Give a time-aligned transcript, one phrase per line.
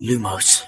[0.00, 0.67] Lumos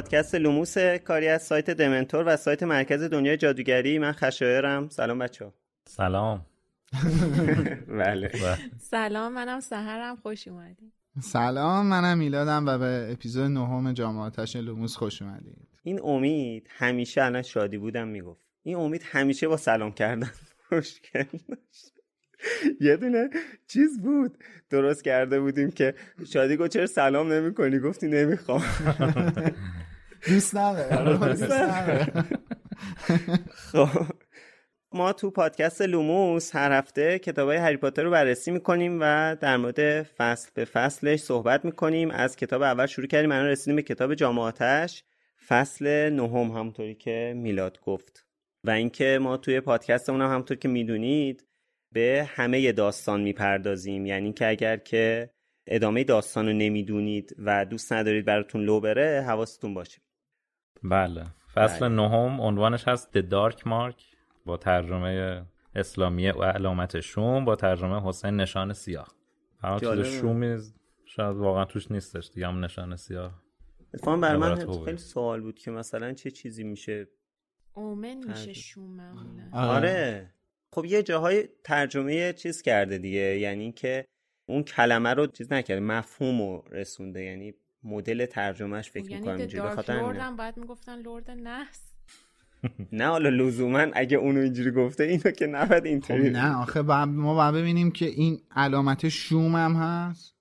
[0.00, 3.98] پادکست لوموس کاری از سایت دمنتور و سایت مرکز دنیای جادوگری.
[3.98, 5.52] من خشایرم سلام بچه
[5.84, 6.46] سلام.
[8.00, 8.30] بله.
[8.78, 10.16] سلام منم سحرم.
[10.16, 10.92] خوش اومدید.
[11.22, 15.68] سلام منم میلادم و به اپیزود نهم جام آتش لوموس خوش اومدید.
[15.82, 18.40] این امید همیشه الان شادی بودم می‌گفت.
[18.62, 20.30] این امید همیشه با سلام کردن
[20.72, 21.24] مشکل
[22.80, 23.30] یه دونه
[23.68, 24.38] چیز بود.
[24.70, 25.94] درست کرده بودیم که
[26.32, 28.62] شادی گفت چرا سلام نمی کنی؟ گفتی نمی‌خوام.
[30.28, 32.06] دوست نداره.
[33.72, 33.88] خب.
[34.92, 39.56] ما تو پادکست لوموس هر هفته کتاب های هری پاتر رو بررسی می‌کنیم و در
[39.56, 42.10] مورد فصل به فصلش صحبت می‌کنیم.
[42.10, 45.04] از کتاب اول شروع کردیم الان رسیدیم به کتاب جامعاتش
[45.48, 48.26] فصل نهم همونطوری که میلاد گفت.
[48.64, 51.46] و اینکه ما توی پادکستمون هم همونطور که می‌دونید
[51.92, 54.06] به همه داستان می‌پردازیم.
[54.06, 55.30] یعنی که اگر که
[55.66, 60.00] ادامه داستان رو نمی‌دونید و دوست ندارید براتون لو بره حواستون باشه.
[60.82, 61.26] بله.
[61.54, 61.88] فصل بله.
[61.88, 64.02] نهم عنوانش هست The Dark Mark
[64.46, 65.42] با ترجمه
[65.74, 69.14] اسلامی و علامت شوم با ترجمه حسین نشان سیاه.
[69.80, 70.58] چیز شومی
[71.04, 73.42] شاید واقعا توش نیستش دیگه هم نشان سیاه.
[73.94, 77.08] اتفاقا بر من خیلی سوال بود که مثلا چه چیزی میشه
[77.74, 79.00] اومن میشه شوم
[79.52, 80.34] آره.
[80.72, 84.06] خب یه جاهای ترجمه چیز کرده دیگه یعنی که
[84.46, 87.54] اون کلمه رو چیز نکرده مفهوم رو رسونده یعنی
[87.84, 89.68] مدل ترجمهش فکر یعنی می‌کنم اینجوری.
[89.68, 91.90] بخاطر هم باید می‌گفتن لرد نحس
[92.92, 97.34] نه حالا لزوما اگه اونو اینجوری گفته اینو که نباید اینطوری خب نه آخه ما
[97.34, 100.34] باید ببینیم که این علامت شوم هم هست.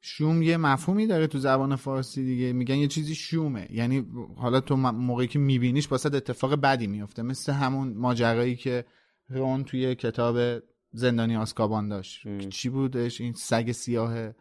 [0.00, 2.52] شوم یه مفهومی داره تو زبان فارسی دیگه.
[2.52, 3.66] میگن یه چیزی شومه.
[3.70, 8.84] یعنی حالا تو موقعی که میبینیش واسه اتفاق بدی میفته مثل همون ماجرایی که
[9.30, 12.48] رون توی کتاب زندانی آسکابان داشت.
[12.48, 14.32] چی بودش؟ این سگ سیاه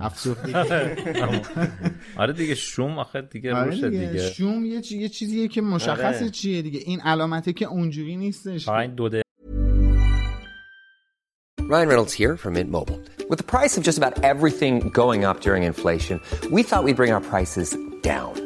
[0.00, 0.52] افسوخی
[2.16, 4.98] آره دیگه شوم آخه دیگه آره روشه دیگه, شوم یه, چی...
[4.98, 6.30] یه چیزیه که مشخصه آره.
[6.30, 6.80] چیه دیگه.
[6.84, 9.08] این علامته که اونجوری نیستش این دو
[11.68, 13.00] Ryan Reynolds here from Mint Mobile.
[13.28, 16.20] With the price of just about everything going up during inflation,
[16.52, 18.45] we thought we'd bring our prices down.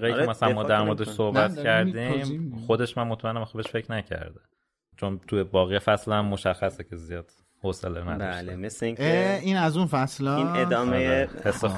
[0.00, 4.40] که آره، مثلا ما در موردش صحبت کردیم خودش من مطمئنم بهش فکر نکرده.
[4.96, 7.30] چون توی باقی فصل هم مشخصه که زیاد
[7.62, 8.42] حوصله نداشته.
[8.42, 11.28] بله مثل اینکه این از اون فصل این ادامه آره.
[11.44, 11.68] هفته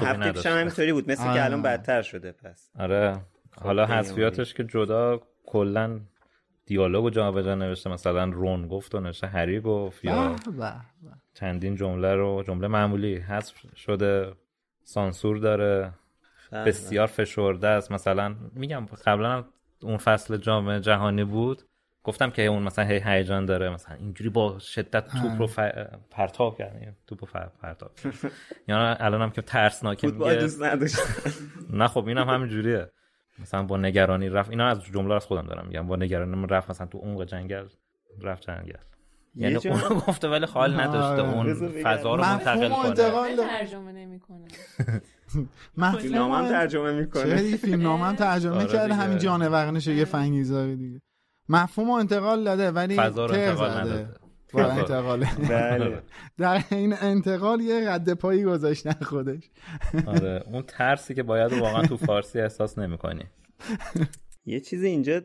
[0.49, 2.69] هم همینطوری بود مثل که الان بدتر شده پس.
[2.79, 3.21] آره
[3.61, 5.99] حالا حذفیاتش که جدا کلا
[6.65, 10.35] دیالوگو جا به جا نوشته مثلا رون گفت و نوشته هری گفت یا
[11.33, 14.33] چندین جمله رو جمله معمولی حذف شده
[14.83, 15.93] سانسور داره.
[16.51, 17.91] بسیار فشرده است.
[17.91, 19.45] مثلا میگم قبلا
[19.83, 21.61] اون فصل جام جهانی بود.
[22.03, 23.69] گفتم که اون مثلا هی هیجان داره.
[23.69, 25.59] مثلا اینجوری با شدت توپ رو ف...
[26.11, 27.91] پرتاب کرد توپ رو پرتاب.
[28.67, 30.35] یعنی الانم که ترسناکه میگه.
[30.35, 30.61] دوست
[31.73, 32.91] نه خب اینم همین جوریه.
[33.39, 34.49] مثلا با نگرانی رفت.
[34.49, 35.87] اینا از جمله از خودم دارم میگم.
[35.87, 37.65] با نگرانی رفت مثلا تو عمق جنگل
[38.21, 38.73] رفت جنگل.
[39.37, 41.53] یعنی اون گفته ولی حال نداشته اون
[41.83, 42.93] فضا رو منتقل کنه.
[43.35, 44.47] ترجمه نمی‌کنه
[46.01, 47.51] فیلم نامم ترجمه می‌کنه.
[47.51, 51.01] چه فیلم نامم ترجمه آره کرده؟ همین جانورنش یه فنگیزاری دیگه.
[51.49, 54.09] مفهوم انتقال داده ولی فضا رو انتقال نداده.
[54.55, 55.25] انتقال.
[55.49, 56.01] بله.
[56.37, 59.43] در این انتقال یه رد پایی گذاشتن خودش.
[60.07, 60.43] آره.
[60.45, 63.23] اون ترسی که باید واقعا تو فارسی احساس نمی‌کنی.
[64.45, 65.21] یه چیزی اینجا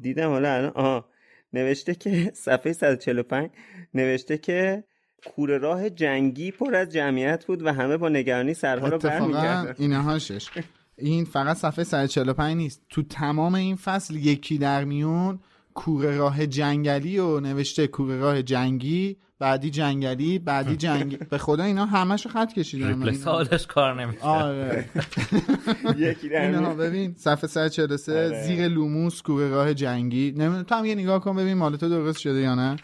[0.00, 1.08] دیدم حالا الان آها.
[1.52, 3.50] نوشته که صفحه 145
[3.94, 4.84] نوشته که
[5.26, 9.74] کوره راه جنگی پر از جمعیت بود و همه با نگرانی سرها رو برمیگردن.
[9.78, 10.48] اینهاشش
[10.96, 12.82] این فقط صفحه 145 نیست.
[12.90, 15.40] تو تمام این فصل یکی در میون
[15.80, 21.16] کوره راه جنگلی و نوشته کوره راه جنگی بعدی جنگلی بعدی جنگی.
[21.16, 23.12] به خدا اینا همش خط کشیدن.
[23.12, 24.84] سالش کار نمیشه آره.
[25.96, 28.42] یکی اینا ببین صفحه 143 آره.
[28.46, 30.30] زیر لوموس کوره راه جنگی.
[30.30, 32.76] نمی‌دونم تو هم یه نگاه کن ببین مال تو درست شده یا نه.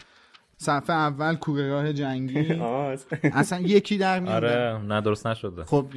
[0.59, 2.47] صفحه اول کوره راه جنگی.
[3.23, 4.35] اصلا یکی در میاد.
[4.43, 5.63] آره نه درست نشده.
[5.63, 5.87] خب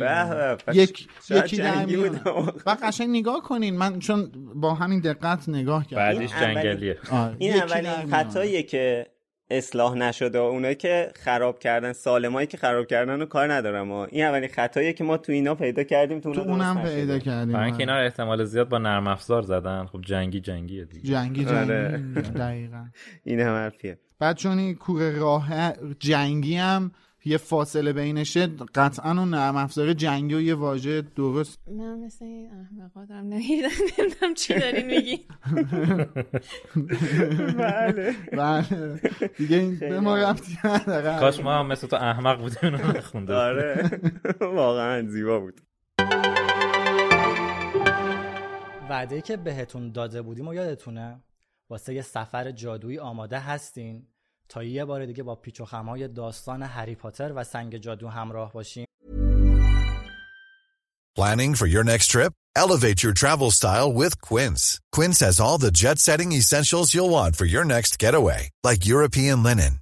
[0.73, 2.27] یک یکی در میاد.
[2.67, 3.77] و قشنگ نگاه کنین.
[3.77, 6.19] من چون با همین دقت نگاه کردم.
[6.19, 6.99] بعدش جنگلیه.
[7.39, 9.07] این اولین خطاییه که
[9.51, 13.91] اصلاح نشده و اونایی که خراب کردن سالمایی که خراب کردن رو کار ندارم.
[13.91, 17.53] و این اولین خطاییه که ما تو اینا پیدا کردیم تو, تو اونم پیدا کردیم.
[17.53, 19.87] برای اینکه اینا احتمال زیاد با نرم افزار زدن.
[19.87, 21.09] خب جنگی جنگیه دیگه.
[21.09, 22.21] جنگی جنگی.
[22.21, 22.85] دقیقاً.
[23.25, 23.99] این هم حرفیه.
[24.21, 26.91] بعد چون این کوره راه جنگی هم
[27.25, 31.59] یه فاصله بینشه قطعا اون نرم افزار جنگی و یه واژه درست.
[31.67, 35.21] من مثل این احمقا دارم نمی‌دونم چی دارین میگی.
[37.59, 38.15] بله.
[38.33, 39.01] بله.
[39.39, 40.59] دیگه این به ما رفتی
[41.21, 44.01] کاش ما هم مثل تو احمق بودیم اونو نخونده آره.
[44.41, 45.61] واقعا زیبا بود.
[48.91, 51.21] وعده که بهتون داده بودیم و یادتونه؟
[51.71, 54.07] واسه یه سفر جادویی آماده هستین
[54.49, 58.53] تا یه بار دیگه با پیچ و خمای داستان هری پاتر و سنگ جادو همراه
[58.53, 58.87] باشیم
[61.19, 62.33] Planning for your next trip?
[62.57, 64.81] Elevate your travel style with Quince.
[64.93, 69.80] Quince has all the jet-setting essentials you'll want for your next getaway, like European linen,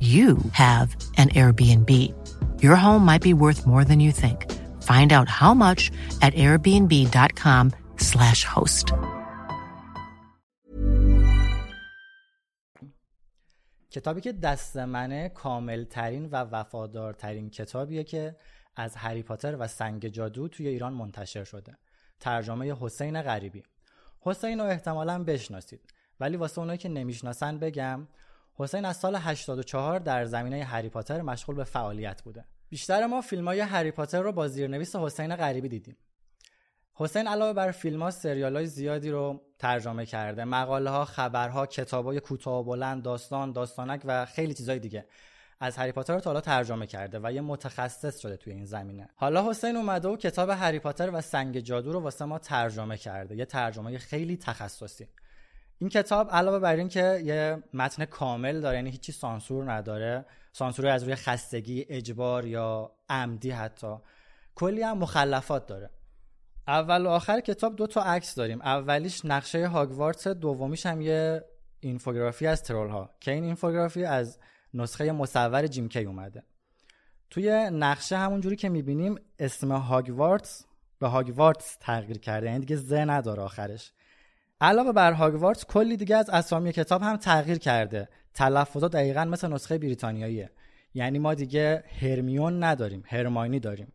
[0.00, 1.90] you have an Airbnb.
[2.64, 4.38] Your home might be worth more than you think.
[4.90, 5.82] Find out how much
[6.26, 8.86] at airbnb.com/slash host.
[13.90, 18.36] کتابی که دست منه کامل ترین و وفادارترین کتابیه که
[18.76, 21.78] از هری پاتر و سنگ جادو توی ایران منتشر شده.
[22.20, 23.62] ترجمه حسین غریبی.
[24.20, 25.80] حسین رو احتمالا بشناسید.
[26.20, 28.08] ولی واسه اونایی که نمی‌شناسن بگم
[28.54, 32.44] حسین از سال 84 در زمینه هری پاتر مشغول به فعالیت بوده.
[32.68, 35.96] بیشتر ما فیلم های هری پاتر رو با زیرنویس حسین غریبی دیدیم.
[36.94, 38.10] حسین علاوه بر فیلم ها
[38.64, 40.44] زیادی رو ترجمه کرده.
[40.44, 45.06] مقاله ها، خبرها، کتاب های کوتاه و بلند، داستان، داستانک و خیلی چیزای دیگه.
[45.60, 49.08] از هری پاتر تا حالا ترجمه کرده و یه متخصص شده توی این زمینه.
[49.16, 53.36] حالا حسین اومده و کتاب هری پاتر و سنگ جادو رو واسه ما ترجمه کرده.
[53.36, 55.08] یه ترجمه خیلی تخصصی.
[55.82, 60.86] این کتاب علاوه بر این که یه متن کامل داره یعنی هیچی سانسور نداره سانسور
[60.86, 63.96] از روی خستگی اجبار یا عمدی حتی
[64.54, 65.90] کلی هم مخلفات داره.
[66.68, 68.60] اول و آخر کتاب دو تا عکس داریم.
[68.62, 71.44] اولیش نقشه هاگوارتس دومیش هم یه
[71.80, 74.38] اینفوگرافی از ترول ها که این اینفوگرافی از
[74.74, 76.42] نسخه مصور جیم کی اومده.
[77.30, 80.64] توی نقشه همونجوری که می‌بینیم اسم هاگوارتس
[80.98, 83.92] به هاگوارتس تغییر کرده یعنی دیگه ز نداره آخرش.
[84.62, 88.08] علاوه بر هاگوارتس کلی دیگه از اسامی کتاب هم تغییر کرده.
[88.34, 90.50] تلفظات دقیقا مثل نسخه بریتانیاییه.
[90.94, 93.92] یعنی ما دیگه هرمیون نداریم هرماینی داریم.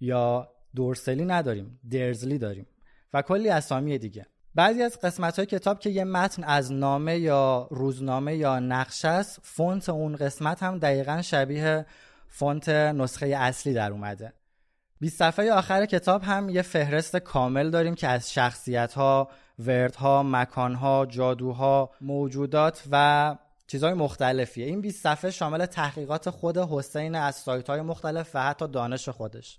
[0.00, 2.66] یا دورسلی نداریم درزلی داریم.
[3.14, 4.26] و کلی اسامی دیگه.
[4.54, 9.40] بعضی از قسمت های کتاب که یه متن از نامه یا روزنامه یا نقشه است
[9.42, 11.86] فونت اون قسمت هم دقیقا شبیه
[12.28, 14.32] فونت نسخه اصلی در اومده.
[15.00, 20.74] 20 صفحه آخر کتاب هم یه فهرست کامل داریم که از شخصیت ها، وردها، مکان
[20.74, 23.36] ها، جادوها، موجودات و
[23.66, 24.66] چیزهای مختلفیه.
[24.66, 29.58] این 20 صفحه شامل تحقیقات خود حسین از سایت های مختلف و حتی دانش خودش.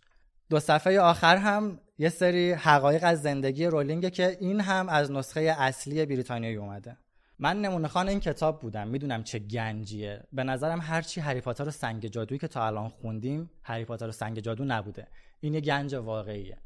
[0.50, 5.42] دو صفحه آخر هم یه سری حقایق از زندگی رولینگه که این هم از نسخه
[5.42, 6.98] اصلی بریتانیایی اومده.
[7.40, 8.88] من نمونه خان این کتاب بودم.
[8.88, 10.24] می‌دونم چه گنجیه.
[10.34, 14.12] به نظرم هرچی هری پاتر و سنگ جادویی که تا الان خوندیم هری پاتر و
[14.12, 15.08] سنگ جادو نبوده.
[15.40, 16.58] این یه گنج واقعیه.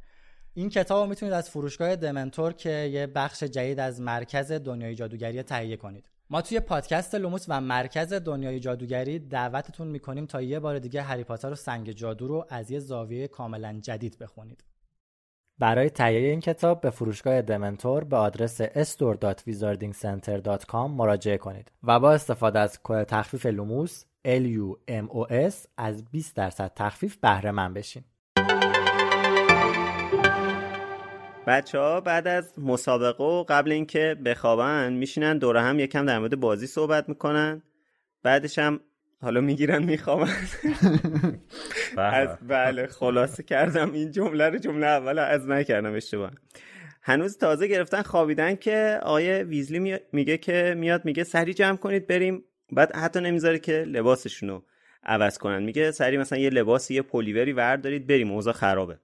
[0.55, 5.43] این کتاب رو می‌تونید از فروشگاه دمنتور که یه بخش جدید از مرکز دنیای جادوگری
[5.43, 6.09] تهیه کنید.
[6.29, 11.23] ما توی پادکست لوموس و مرکز دنیای جادوگری دعوتتون می‌کنیم تا یه بار دیگه هری
[11.23, 14.63] پاتر و سنگ جادو رو از یه زاویه کاملا جدید بخونید.
[15.59, 22.59] برای تهیه این کتاب به فروشگاه دمنتور به آدرس store.wizardingcenter.com مراجعه کنید و با استفاده
[22.59, 28.03] از کد تخفیف لوموس LUMOS از 20 درصد تخفیف بهره‌مند بشین.
[31.47, 36.39] بچه ها بعد از مسابقه و قبل اینکه بخوابن میشینن دوره هم یکم در مورد
[36.39, 37.61] بازی صحبت می‌کنن.
[38.23, 38.79] بعدش هم
[39.21, 40.35] حالا می‌گیرن میخوابن.
[41.97, 43.93] از بله خلاصه کردم.
[43.93, 46.31] این جمله رو جمله اول از نکردم اشتباه.
[47.01, 52.43] هنوز تازه گرفتن خوابیدن که آیه ویزلی میگه که میاد میگه سری جمع کنید بریم.
[52.71, 54.61] بعد حتی نمی‌ذاره که لباسشونو
[55.03, 55.63] عوض کنن.
[55.63, 58.99] میگه سری مثلا یه لباسی یه پلیوری وردارید بریم اوضاع خرابه.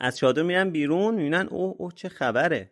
[0.00, 2.70] از چادر میرن بیرون می‌بینن اوه اوه چه خبره.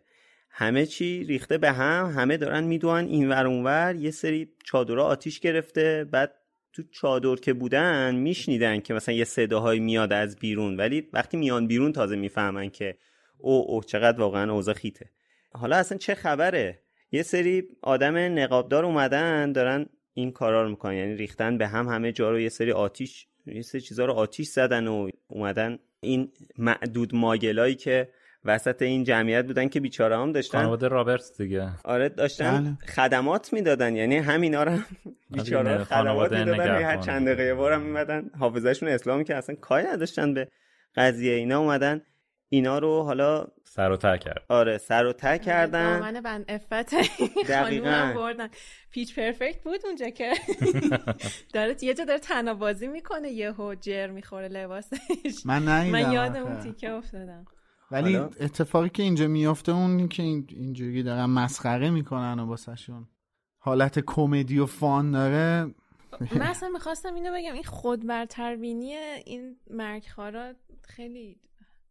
[0.49, 3.95] همه چی ریخته به هم همه دارن می‌دونن این ور اونور.
[3.95, 6.05] یه سری چادرها آتیش گرفته.
[6.11, 6.35] بعد
[6.73, 10.77] تو چادر که بودن میشنیدن که مثلا یه صداهایی میاد از بیرون.
[10.77, 12.97] ولی وقتی میان بیرون تازه می‌فهمن که
[13.37, 15.09] او او چقدر واقعا اوضاع خیته.
[15.51, 16.79] حالا اصلا چه خبره؟
[17.11, 20.93] یه سری آدم نقابدار اومدن دارن این کارا رو می‌کنن.
[20.93, 22.39] یعنی ریختن به هم همه جا رو.
[22.39, 28.09] یه سری آتیش یه سری چیزا رو آتیش زدن و اومدن این معدود ماگلایی که
[28.45, 30.57] وسط این جمعیت بودن که بیچاره هم داشتن.
[30.57, 31.69] خانواده رابرتس دیگه.
[31.83, 32.93] آره داشتن بله.
[32.95, 33.95] خدمات می‌دادن.
[33.95, 34.77] یعنی همینا رو
[35.31, 40.47] بیچاره خدمات می‌دادن هر چند دقیقه بارم میمدن حافظشون اسلامی که اصلا کاری نداشتن به
[40.95, 42.01] قضیه اینا اومدن.
[42.49, 45.99] اینا رو حالا سر و ته کرد آره سر و ته کردن.
[45.99, 46.95] دامن بند افت
[47.47, 48.49] خانوم بردن.
[48.91, 50.33] پیچ پرفکت بود اونجا که.
[51.53, 55.45] داره یه جا داره تنابازی می‌کنه یهو جر می‌خوره لباسش.
[55.45, 57.45] من من یادم اون تیکه افتادم.
[57.91, 63.07] ولی اتفاقی که اینجا میافته اون که اینجوری دارن مسخره می‌کنن و باسهشون
[63.57, 65.73] حالت کمدی و فان داره.
[66.31, 68.93] من اصلا می‌خواستم اینو بگم این خود برتربینی
[69.25, 70.53] این مرگخارا
[70.83, 71.37] خیلی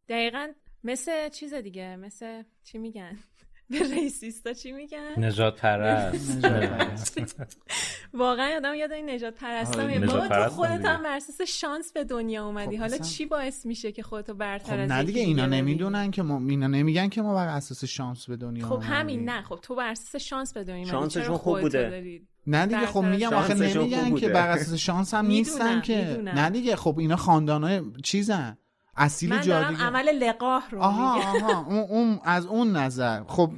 [0.08, 0.48] دقیقا
[0.84, 3.18] مثل چیز دیگه مثل چی میگن؟
[3.70, 6.46] به ریسیستا چی میگن؟ نجات پرست
[8.14, 12.46] واقعا آدم یاد این نجات پرستم بابا تو خودت هم بر اساس شانس به دنیا
[12.46, 12.76] اومدی.
[12.76, 16.38] خب حالا چی باعث میشه که خودتو برتر خب نه دیگه اینا نمی‌دونن که ما
[16.48, 19.42] اینا نمیگن که ما بر اساس شانس به دنیا خب همین نه.
[19.42, 22.02] خب تو بر اساس شانس به دنیا شانسشون خوب بوده.
[22.46, 26.22] نه دیگه خب میگم آخه نمیگن که بر اساس شانس هم نیستن که.
[26.24, 28.58] نه دیگه خب اینا خاندانای چیزن.
[28.98, 33.22] اصیل من دارم عمل لقاه رو آها آها اون, اون از اون نظر.
[33.26, 33.50] خب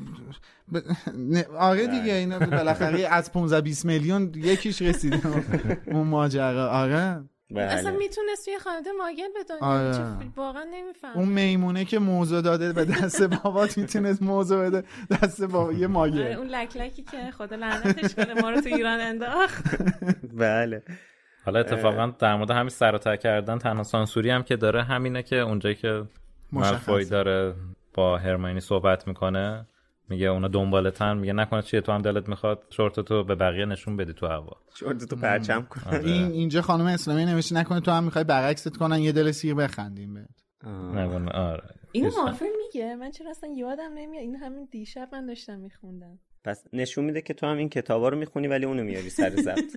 [0.73, 0.79] ب...
[1.59, 5.21] آره دیگه اینا بالاخره از 15 20 میلیون یکیش رسیده.
[5.87, 6.71] اون ماجرا.
[6.71, 7.25] آره.
[7.51, 7.63] بله.
[7.63, 10.17] اصلا می‌تونست یه خانواده ماگل به آره.
[10.37, 15.73] واقعا نمیفهم اون میمونه که موضوع داده به دست بابات می‌تونست موضوع بده دست با
[15.73, 19.65] یه ماگل آره، اون لک لکی که خدا لعنتش کنه ما رو تو ایران انداخت.
[20.33, 20.83] بله.
[21.51, 25.75] حالا اتفاقا در مورد همین سر کردن تنها سانسوری هم که داره همینه که اونجایی
[25.75, 26.03] که
[26.53, 27.55] مالفوی داره
[27.95, 29.67] با هرماینی صحبت می‌کنه
[30.09, 33.97] میگه اونا دنبالتن میگه نکنه چیه تو هم دلت می‌خواد شورت تو به بقیه نشون
[33.97, 34.57] بدی تو هوا.
[34.75, 35.81] شورت تو پرچم کن.
[35.87, 36.05] آره.
[36.05, 40.15] این اینجا خانم اسلامی نوشته نکنه تو هم می‌خوای برعکست کنن یه دل سیر بخندیم
[40.15, 40.65] بهت.
[40.95, 41.31] نکنه.
[41.31, 41.63] آره.
[41.93, 44.23] اینو مافر میگه؟ من چرا اصلا یادم نمیاد.
[44.23, 46.19] این همین دیشب من داشتم میخوندم.
[46.45, 49.77] پس نشون میده که تو هم این کتابا رو می‌خونی ولی اونو میاری سر ضبط.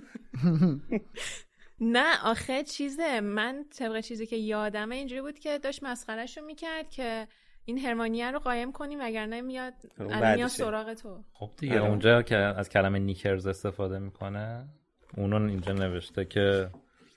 [1.80, 7.28] نه آخه چیزه من طبق چیزی که یادمه اینجوری بود که داشت مسخرهشو می‌کرد که
[7.64, 11.90] این هرمانیه رو قایم کنیم وگرنه میاد الان سراغ تو خب دیگه آره.
[11.90, 14.68] اونجا که از کلمه knickers استفاده می‌کنه
[15.16, 16.70] اونون اینجا نوشته که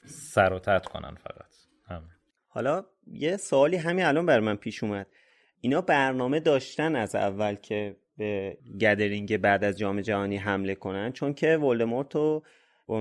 [0.06, 1.52] سر و ته کنن فقط
[1.88, 2.08] همه.
[2.48, 5.08] حالا یه سوالی همین الان بر من پیش اومد
[5.62, 11.34] اینا برنامه داشتن از اول که به gathering بعد از جام جهانی حمله کنن چون
[11.34, 12.44] که ولدمورت و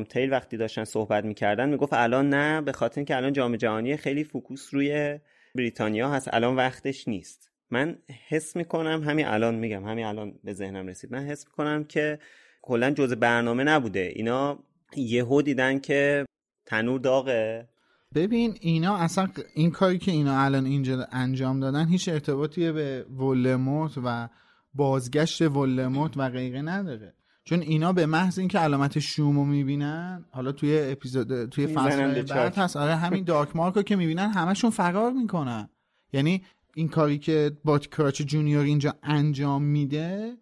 [0.08, 4.24] Wormtail وقتی داشتن صحبت می‌کردن می‌گفت الان نه به خاطر اینکه الان جام جهانی خیلی
[4.24, 5.18] focus روی
[5.54, 7.50] بریتانیا هست الان وقتش نیست.
[7.70, 11.12] من حس می‌کنم همین الان میگم همین الان به ذهنم رسید.
[11.12, 12.18] من حس می‌کنم که
[12.62, 14.12] کلا جز برنامه نبوده.
[14.14, 14.58] اینا
[14.96, 16.26] یهو دیدن که
[16.66, 17.68] تنور داغه.
[18.14, 23.92] ببین اینا اصلا این کاری که اینا الان اینجا انجام دادن هیچ ارتباطی به ولموت
[24.04, 24.28] و
[24.74, 27.14] بازگشت ولموت و غیره نداره.
[27.48, 32.76] چون اینا به محض اینکه علامت شومو می‌بینن حالا توی اپیزود توی فصل بعد هست.
[32.76, 35.68] آره همین دارک مارکو که می‌بینن همشون فرار می‌کنن.
[36.12, 36.42] یعنی
[36.74, 40.36] این کاری که بات کراچ جونیور اینجا انجام میده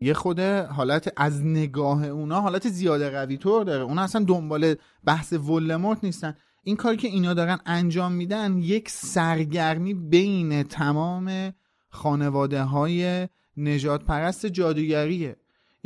[0.00, 3.82] یه خود حالت از نگاه اونا حالت زیاده قوی طور داره.
[3.82, 4.74] اونا اصلا دنبال
[5.04, 6.34] بحث ولموت نیستن.
[6.64, 11.52] این کاری که اینا دارن انجام میدن یک سرگرمی بین تمام
[11.88, 15.36] خانواده های نجات پرست جادوگریه.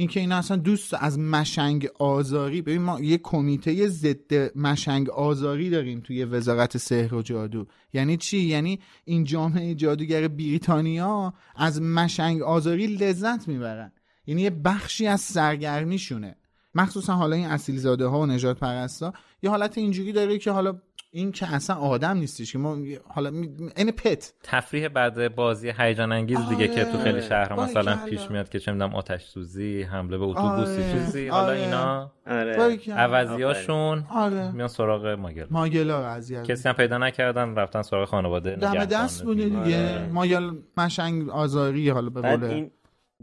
[0.00, 2.62] اینکه اینا اصلا دوست از مشنگ آزاری.
[2.62, 7.67] ببین ما یه کمیته ضد مشنگ آزاری داریم توی وزارت سحر و جادو.
[7.93, 13.93] یعنی چی؟ یعنی این جامعه جادوگر بریتانیا از مشنگ آزاری لذت می‌برن.
[14.26, 16.37] یعنی یه بخشی از سرگرمیشونه.
[16.75, 19.12] مخصوصا حالا این اصیلزاده ها و نجات پرستا
[19.43, 23.30] یه حالت اینجوری داره که حالا این که اصلا آدم نیستش که ما حالا
[23.76, 28.48] این پت تفریح بعد بازی هیجان انگیز دیگه که تو خیلی شهر مثلا پیش میاد
[28.48, 30.92] که چه می‌دونم آتش سوزی حمله به اتوبوسی آره.
[30.92, 31.60] چیزی حالا آره.
[31.60, 32.78] اینا آره.
[32.92, 34.52] عوضیاشون آره.
[34.52, 39.44] میان سراغ ماگل ماگلا قضیه کسی هم پیدا نکردن رفتن سراغ خانواده دم دست بوده
[39.44, 40.08] دیگه آره.
[40.12, 42.68] ماگل مشنگ آزاری حالا به قول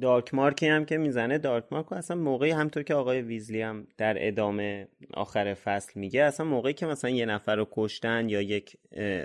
[0.01, 4.27] دارک مارکی هم که می‌زنه دارک مارک اصلا موقعی همطور که آقای ویزلی هم در
[4.27, 8.77] ادامه آخر فصل میگه اصلا موقعی که مثلا یه نفر رو کشتن یا یک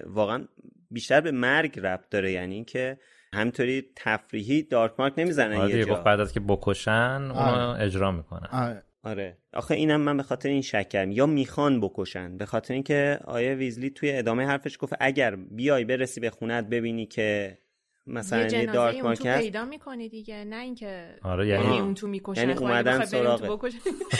[0.06, 0.44] واقعا
[0.90, 2.98] بیشتر به مرگ ربط داره یعنی اینکه
[3.32, 5.94] همطوری تفریحی دارک مارک نمی‌زنن آره یه جا.
[5.94, 7.82] بعد از که بکشن اونو آره.
[7.82, 8.82] اجرا می‌کنن آره.
[9.02, 13.18] آره آخه اینم من به خاطر این شک کردم یا می‌خوان بکشن به خاطر اینکه
[13.24, 17.58] آیه ویزلی توی ادامه حرفش گفت اگر بیای برسی به خونت ببینی که
[18.06, 22.08] مثلا یه, دارک اون تو پیدا می‌کنی دیگه نه اینکه آره یعنی, یعنی اون تو
[22.08, 23.64] می‌کشن یعنی اومدن سراغ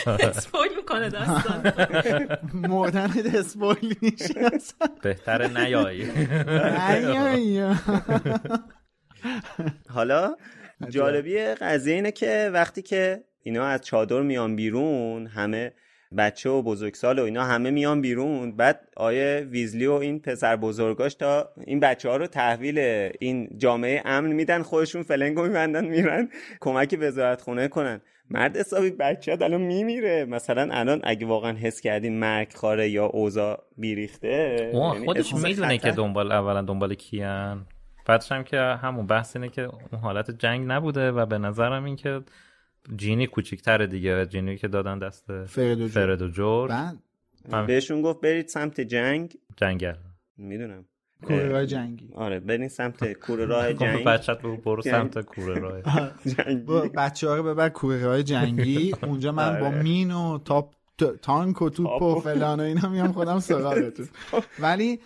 [0.06, 1.72] اسپویل می‌کنه داستان.
[2.68, 4.50] مردن اسپویل میشه.
[5.02, 6.06] بهتره نیایی.
[9.88, 10.36] حالا
[10.88, 15.72] جالبی قضیه اینه که وقتی که اینا از چادر میان بیرون همه
[16.16, 18.56] بچه و بزرگسال و اینا همه میان بیرون.
[18.56, 22.78] بعد آیه ویزلی و این پسر بزرگاش تا این بچه ها رو تحویل
[23.18, 26.28] این جامعه امن میدن خودشون فلنگو میبندن میرن
[26.60, 28.00] کمک وزارت خونه کنن.
[28.30, 30.24] مرد حسابی بچه ها الان میمیره.
[30.24, 35.90] مثلا الان اگه واقعا حس کردین مرگ خاره یا اوزا بیریخته یعنی خودش می‌دونه که
[35.90, 37.66] دنبال اولا دنبال کیان.
[38.06, 41.96] بعدش هم که همون بحث اینه که اون حالت جنگ نبوده و به نظرم این
[41.96, 42.20] که
[42.96, 47.66] جینی کوچیکتره دیگه جینی که دادن دست فرد و جور بله.
[47.66, 49.34] بهشون گفت برید سمت جنگ.
[49.56, 49.94] جنگل.
[50.36, 50.84] می‌دونم.
[51.22, 52.10] کوره راه جنگی.
[52.14, 54.04] آره برید سمت کوره راه جنگ.
[54.04, 55.80] بچت برو سمت کوره راه.
[56.36, 58.94] جنگی بچه ها رو ببر کوره راه جنگی.
[59.02, 59.82] اونجا من با آره.
[59.82, 60.74] مین و تاپ
[61.22, 64.08] تانک و توپ و فلان و اینا میام خودم سراغتون.
[64.62, 65.00] ولی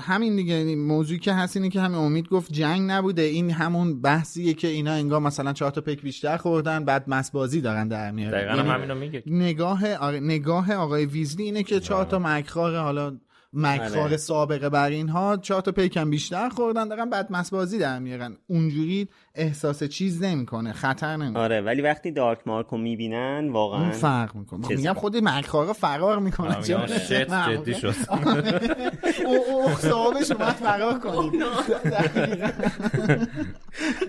[0.00, 3.22] همین دیگه یعنی موضوعی که هست اینه که همین امید گفت جنگ نبوده.
[3.22, 7.88] این همون بحثیه که اینا انگار مثلا چهار تا پک بیشتر خوردن بعد مسبازی دارن
[7.88, 8.56] در میارن.
[8.56, 9.22] یعنی همینو میگه.
[9.26, 13.16] نگاه آره، نگاه آقای ویزلی اینه که چهار تا مکخار حالا
[13.52, 14.16] مکخار آره.
[14.16, 18.36] سابقه بر اینها چهار تا پیکم بیشتر خوردن دارن بعد مسبازی در میارن.
[18.46, 21.42] اونجوری احساس چیز نمی‌کنه خطر نمی‌کنه.
[21.42, 24.68] آره ولی وقتی دارک مارکو می‌بینن واقعا اون فرق می‌کنه.
[24.68, 26.62] میگم خود مکخارا فرار می‌کنه.
[26.62, 27.94] جدی شد.
[29.26, 31.42] او صاحبش اومد فرار کنید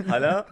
[0.10, 0.46] حالا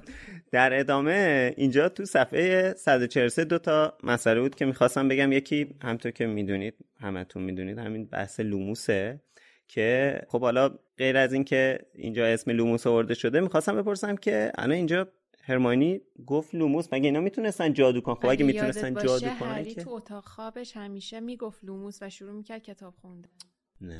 [0.51, 5.31] در ادامه اینجا تو صفحه 143 دو تا مسئله بود که می‌خواستم بگم.
[5.31, 9.21] یکی همطور که می‌دونید همتون می‌دونید همین بحث لوموسه
[9.67, 14.51] که خب حالا غیر از این که اینجا اسم لوموس آورده شده می‌خواستم بپرسم که
[14.57, 15.07] الان اینجا
[15.43, 19.89] هرماینی گفت لوموس مگه اینا می‌تونستن جادو کنن خب اگه می‌تونستن جادو کنن که تو
[19.89, 23.29] اتاق خوابش همیشه می‌گفت لوموس و شروع می‌کرد کتاب خوندن.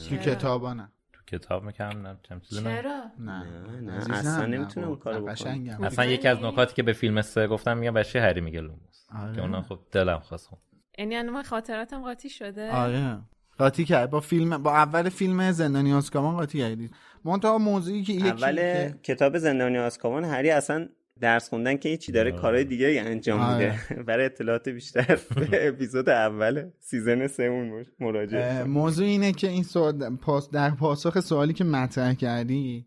[0.10, 0.92] تو کتابا نه
[1.32, 2.18] کتاب می‌کنم نه
[2.50, 3.44] چرا؟ نه.
[3.82, 4.14] نه.
[4.14, 7.94] اصلا نمی‌تونه اون کارو بکنه اصلا یکی از نکاتی که به فیلم سه گفتم میگم
[7.94, 9.36] بچه هری میگه لوموس؟ آره.
[9.36, 10.50] که اونا خب دلم خواست.
[10.98, 13.20] یعنی من خاطراتم قاطی شده؟ آره.
[13.58, 14.10] قاطی کرد.
[14.10, 18.96] با فیلم با اول فیلم زندانی آسکابان قاطی کردید منتها موضوعی که اول که...
[19.04, 20.90] کتاب زندانی آسکابان هری اصلا
[21.22, 22.32] درس خوندن که چی داره.
[22.32, 24.04] کارهای دیگه انجام میده آره.
[24.08, 25.20] برای اطلاعات بیشتر
[25.52, 27.50] به اپیزود اول سیزن سه
[28.00, 32.86] مراجعه موضوع اینه که این سوال پاس در پاسخ سوالی که مطرح کردی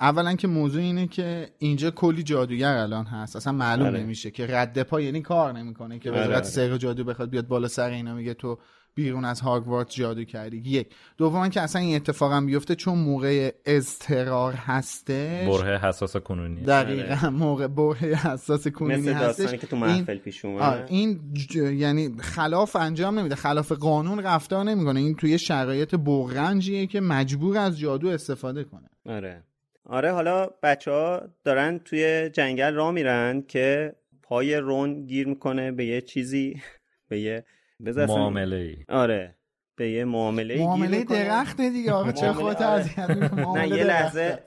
[0.00, 4.00] اولا که موضوع اینه که اینجا کلی جادوگر الان هست اصلا معلوم آره.
[4.00, 7.68] نمیشه که رد پا یعنی کار نمی‌کنه که آره، وزارت و جادو بخواد بیاد بالا
[7.68, 8.58] سر اینا میگه تو
[8.94, 10.56] بیرون از هاگوارتس جادو کردی.
[10.64, 10.86] یک.
[11.16, 16.60] دوما که اصلا این اتفاق هم بیفته چون موقع اضطرار هستش بره حساس کنونی.
[16.62, 19.54] دقیقا موقع بره حساس کنونی هستش.
[19.54, 21.56] که تو این- محفل پیش آه، این ج...
[21.56, 23.34] یعنی خلاف انجام نمیده.
[23.34, 25.00] خلاف قانون رفتار نمی‌کنه.
[25.00, 28.90] این توی شرایط بغرنجیه که مجبور از جادو استفاده کنه.
[29.06, 29.42] آره.
[29.84, 35.84] آره حالا بچه ها دارن توی جنگل راه میرن که پای رون گیر می‌کنه به
[35.86, 36.60] یه چیزی
[37.08, 37.44] به یه
[37.86, 39.34] معامله ای آره
[39.76, 41.04] به یه معامله گیر معامله.
[41.04, 42.80] درخته دیگه آقا چه خودت آره.
[42.80, 43.84] اذیت می‌کنی؟ نه یه.
[43.84, 44.38] لحظه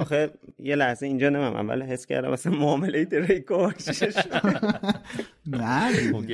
[0.00, 3.70] آخه یه لحظه اینجا نمیم اول حس کردم مثلا معامله دریکو.
[5.46, 6.24] نه خب،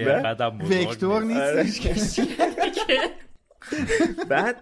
[0.71, 1.57] وکتور نیست.
[1.57, 2.21] نیستش
[2.87, 2.99] که
[4.29, 4.57] بعد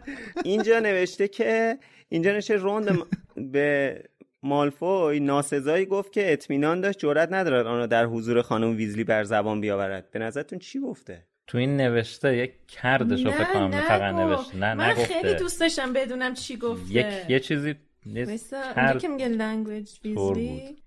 [0.44, 2.98] اینجا نوشته که اینجا نوشته روند
[3.36, 4.02] به
[4.42, 9.24] مالفوی ناسزایی گفت که اطمینان داشت جرأت ندارد آن را در حضور خانم ویزلی بر
[9.24, 14.14] زبان بیاورد به نظرتون چی گفته تو این نوشته یک کردش رو فکر کنم فقط.
[14.14, 14.56] نوشته.
[14.56, 15.04] نه من نگفته.
[15.04, 16.94] خیلی دوست داشتم بدونم چی گفته.
[16.94, 17.74] یک یه چیزی
[18.06, 18.54] نیست.
[18.76, 19.90] کرد که میگه language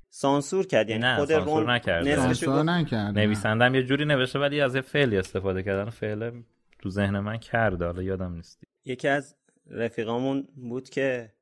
[0.09, 2.15] سانسور کرد یعنی نه، خود سانسور رون نکرده.
[2.15, 3.21] سانسور نکرده.
[3.21, 5.89] نویسنده هم یه جوری نوشته ولی از یه فعلی استفاده کردن.
[5.89, 6.41] فعل
[6.79, 7.85] تو ذهن من کرده.
[7.85, 8.63] حالا یادم نیست.
[8.85, 9.35] یکی از
[9.69, 11.33] رفیقامون بود که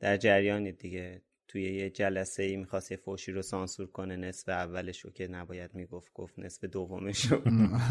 [0.00, 1.22] در جریان دیگه.
[1.48, 5.70] توی یه جلسه ای می‌خواست یه فوشی رو سانسور کنه نصف اولش رو که نباید
[5.74, 7.40] می‌گفت گفت نصف دومش رو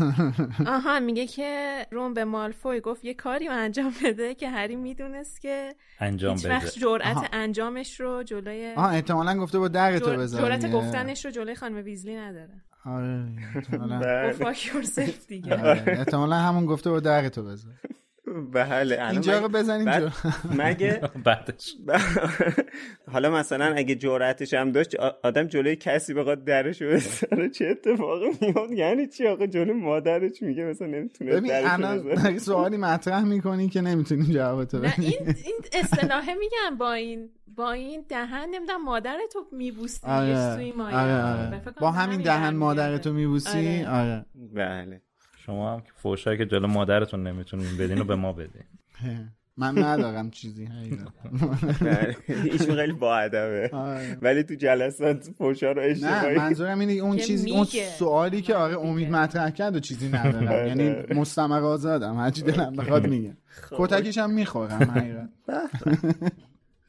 [0.67, 5.41] آها میگه که روم به مالفوی گفت یه کاری رو انجام بده که هری می‌دونست
[5.41, 7.29] که انجام هیچ بده وقت جرأت.
[7.33, 10.73] انجامش رو جلوی آها احتمالا گفته با در تو جر- بذار جرأت دیگه.
[10.73, 13.99] گفتنش رو جلوی خانم ویزلی نداره آره احتمالاً.
[15.51, 17.73] آره، احتمالا همون گفته با در تو بذار
[18.53, 20.13] بله اینجا رو بزن بعد
[20.57, 21.75] مگه بعدش.
[23.13, 28.25] حالا مثلا اگه جرأتش هم داشت آدم جلوی کسی بخواد درش رو بزنه چه اتفاقی
[28.41, 33.81] میاد یعنی چی آقا؟ جلوی مادرش میگه مثلا نمی‌تونه ببین درش سوالی مطرح می‌کنی که
[33.81, 35.05] نمی‌تونی جوابتو نه بدی.
[35.05, 41.23] این این اصطلاحه میگم با این با این دهن نمی‌دونم مادر تو میبوسی آره آره
[41.23, 41.61] آره.
[41.65, 42.55] کنم با همین دهن.
[42.55, 43.89] مادرتو میبوسی آره.
[43.89, 44.25] آره.
[44.55, 45.01] بله.
[45.45, 48.63] شما هم که فوشایی که جلو مادرتون نمی‌تونین بدین و به ما بدین
[49.57, 50.69] من ندارم چیزی.
[52.51, 54.17] ایشون خیلی با ادبه آره.
[54.21, 57.85] ولی تو جلسات فوشا رو نه اشتباهی منظورم اینه اون چیزی اون میگه.
[57.85, 58.87] سوالی که آره میگه.
[58.87, 60.67] امید مطرح کرد و چیزی ندارم آره.
[60.67, 63.37] یعنی مستمر آزادم هرچی دلم بخواد میگم
[63.71, 65.29] کتکش هم می‌خورم حقیقت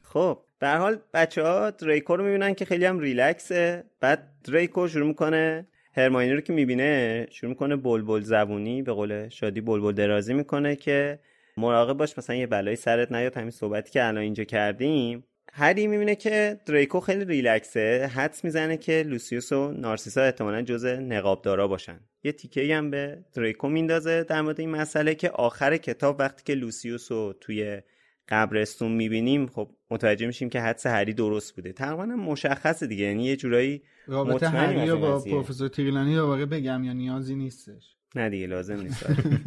[0.03, 4.87] خب به هر حال بچه ها دریکو رو می‌بینن که خیلی هم ریلکسه بعد دریکو
[4.87, 5.67] شروع می‌کنه
[5.97, 11.19] هرماینی رو که می‌بینه شروع می‌کنه بلبل زبونی به قول شادی بلبل درازی می‌کنه که
[11.57, 15.23] مراقب باش مثلا یه بلایی سرت نیاد همین صحبتی که الان اینجا کردیم.
[15.53, 21.67] هری می‌بینه که دریکو خیلی ریلکسه حدس می‌زنه که لوسیوس و نارسیسا احتمالا جز نقابدارا
[21.67, 21.99] باشن.
[22.23, 26.53] یه تیکه هم به دریکو میندازه در مورد این مسئله که آخر کتاب وقتی که
[26.53, 27.81] لوسیوس رو توی
[28.29, 31.73] قبرستون می‌بینیم خب متوجه میشیم که حدس هری درست بوده.
[31.73, 33.05] تقریبا هم مشخصه دیگه.
[33.05, 35.19] یعنی یه جورایی رابطه هری رو با.
[35.19, 37.95] پروفسور تریلانی دوباره بگم یا نیازی نیستش.
[38.15, 39.09] نه دیگه لازم نیست.
[39.09, 39.23] آره.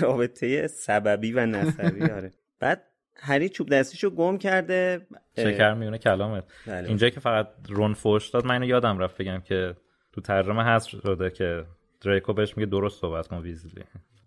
[0.00, 2.32] رابطه سببی و نسبی آره.
[2.60, 2.82] بعد
[3.16, 5.06] هری چوب دستیشو گم کرده.
[5.36, 6.44] شکر میونه کلامت.
[6.66, 6.88] بله.
[6.88, 9.74] اینجا که فقط رون فوش داد من اینو یادم رفت بگم که
[10.12, 11.64] تو ترجمه هست شده که
[12.00, 13.84] دریکو بهش میگه درست صحبت کن ویزلی.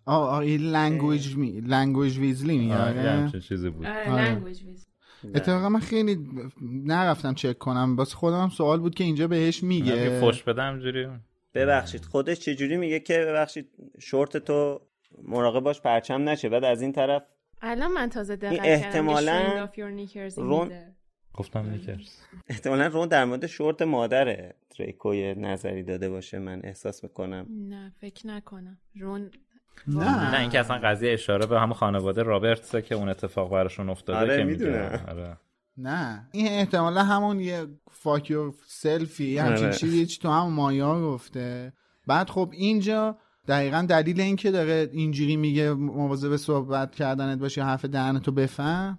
[0.08, 3.86] آه آه این language mind language ویزلی آره، همچین چیزی بود.
[3.86, 4.34] آره آره.
[4.34, 5.32] language ویزلی.
[5.34, 6.28] اتفاقا من خیلی
[6.62, 7.96] نرفتم چک کنم.
[7.96, 10.20] واسه خودم هم سوال بود که اینجا بهش یه میگه.
[10.20, 11.08] فوش بدم اینجوری
[11.54, 13.68] ببخشید خودش چجوری میگه که ببخشید
[13.98, 14.80] شورت تو
[15.22, 16.48] مراقب باش پرچم نشه.
[16.48, 17.22] بعد از این طرف
[17.62, 19.68] الان من تازه دقت احتمالاً
[20.36, 20.70] رون-.
[21.34, 22.16] گفتم knickers
[22.48, 27.46] احتمالا رون در مورد شورت مادر دریکو یه نظری داده باشه من احساس می‌کنم.
[27.50, 28.78] نه فکر نکنم.
[29.00, 29.30] رون
[29.86, 34.18] نه نه اینکه اصلا قضیه اشاره به همون خانواده رابرتسه که اون اتفاق براشون افتاده
[34.18, 34.72] آره، که می‌دونم.
[34.72, 35.36] میگه آره.
[35.76, 39.76] نه این احتمالا همون یه fuck yourself ی همچین آره.
[39.76, 41.72] چیزی چی تو همون مایا گفته
[42.06, 47.84] بعد خب اینجا دقیقا دلیل این که داره اینجوری میگه مواظب صحبت کردنت باشی حرف
[47.84, 48.98] دهنتو بفهم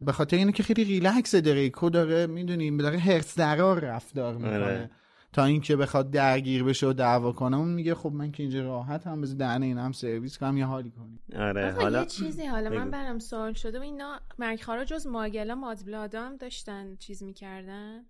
[0.00, 4.90] به خاطر اینه که خیلی ریلکس دریکو داره می‌دونیم داره حرص درار رفتار می‌کنه آره.
[5.32, 9.06] تا اینکه بخواد درگیر بشه و دعوا کنه اون میگه خب من که اینجا راحت
[9.06, 12.70] هم بذار دهن این هم سرویس کنم یه حالی کنیم آره حالا یه چیزی حالا
[12.70, 12.90] من.
[12.90, 18.04] برام سوال شده و اینا مرگخارا جز ماگلا مادبلادا هم داشتن چیز می‌کردن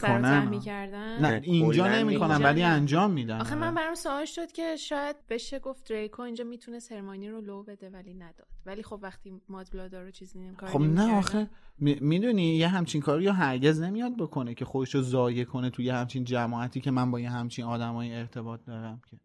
[0.00, 3.40] سر می‌کردن؟ نه اینجا نمی‌کنن ولی انجام میدن.
[3.40, 7.62] آخه من برام سوال شد که شاید بشه گفت دریکو اینجا می‌تونه هرماینی رو لو
[7.62, 8.46] بده ولی نداد.
[8.66, 13.32] ولی خب وقتی مادبلادا رو چیزی نمی‌کنه خب نه آخه می‌دونی یه همچین کاری یا
[13.32, 17.30] هرگز نمیاد بکنه که خودش رو ضایع کنه توی همچین جماعتی که من با یه
[17.30, 19.16] همچین آدمای ارتباط دارم که.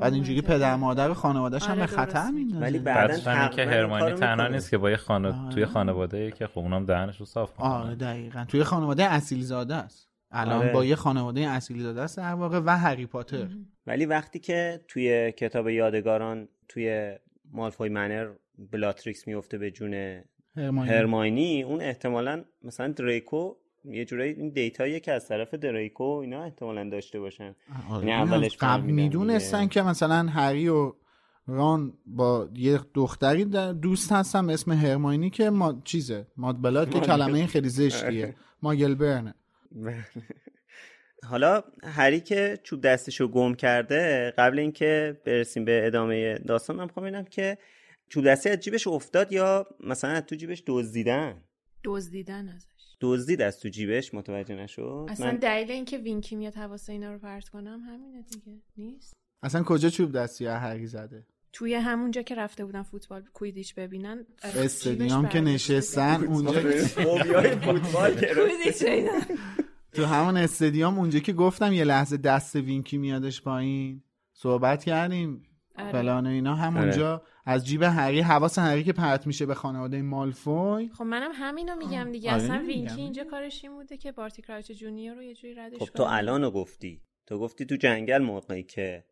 [0.00, 2.60] بعد اینجوری پدر مادر و خانواده‌اش هم به آره، خطر میندازه.
[2.60, 5.54] ولی بعدن که هرمانی تنها نیست که با یه خانه آره.
[5.54, 8.44] توی خانواده که خب اونم دهنش رو صاف کنه آره دقیقاً.
[8.48, 10.08] توی خانواده اصیل زاده است.
[10.30, 10.72] الان آره.
[10.72, 13.48] با یه خانواده اصیل زاده است در واقع و هری پاتر.
[13.86, 17.16] ولی وقتی که توی کتاب یادگاران توی
[17.52, 20.22] مالفوی Manor بلاتریکس میفته به جون
[20.56, 26.44] هرماینی اون احتمالا مثلا دریکو یه جورایی این data یی که از طرف دریکو اینا
[26.44, 27.54] احتمالا داشته باشن.
[27.90, 28.06] آره.
[28.06, 30.92] یعنی اولش قبل می‌دونستن که مثلا هری و
[31.46, 33.44] ران با یه دختری
[33.82, 38.34] دوست هستن به اسم هرماینی که ما چیزه؟ Mudblood که کلمه خیلی زشتیه.
[38.62, 39.34] Muggle-born ه.
[41.24, 47.06] حالا هری که چوب دستشو گم کرده قبل اینکه برسیم به ادامه داستان من می‌خوام
[47.06, 47.58] ببینم که
[48.08, 51.44] چوب دستی از جیبش افتاد یا مثلا از تو جیبش دزدیدن؟
[51.84, 52.71] دزدیدن ازش.
[53.02, 55.36] دزدید از تو جیبش متوجه نشد؟ اصلا من...
[55.36, 58.58] دلیل اینکه وینکی میاد حواس اینا رو پرت کنم همینه دیگه.
[58.76, 59.12] نیست؟
[59.42, 65.28] اصلا کجا چوب دستی هری زده؟ توی همونجا که رفته بودن فوتبال کویدیش ببینن استادیوم
[65.28, 66.60] که نشستن اونجا
[67.64, 68.14] فوتبال
[69.94, 74.02] تو همون استادیوم اونجا که گفتم یه لحظه دست وینکی میادش پایین.
[74.32, 75.42] صحبت کردیم.
[75.82, 75.92] آره.
[75.92, 76.54] فلان اینا.
[76.54, 77.22] همونجا آره.
[77.46, 80.88] از جیب هری حواس هری که پرت میشه به خانواده مالفوی.
[80.88, 82.32] خب منم همینو میگم دیگه.
[82.32, 82.42] آره.
[82.42, 85.86] اصلا وینکی اینجا کارش این بوده که بارتی کراچ Junior رو یه جوری ردش خب
[85.86, 87.02] تو الانو گفتی.
[87.26, 89.04] تو گفتی تو جنگل موقعی که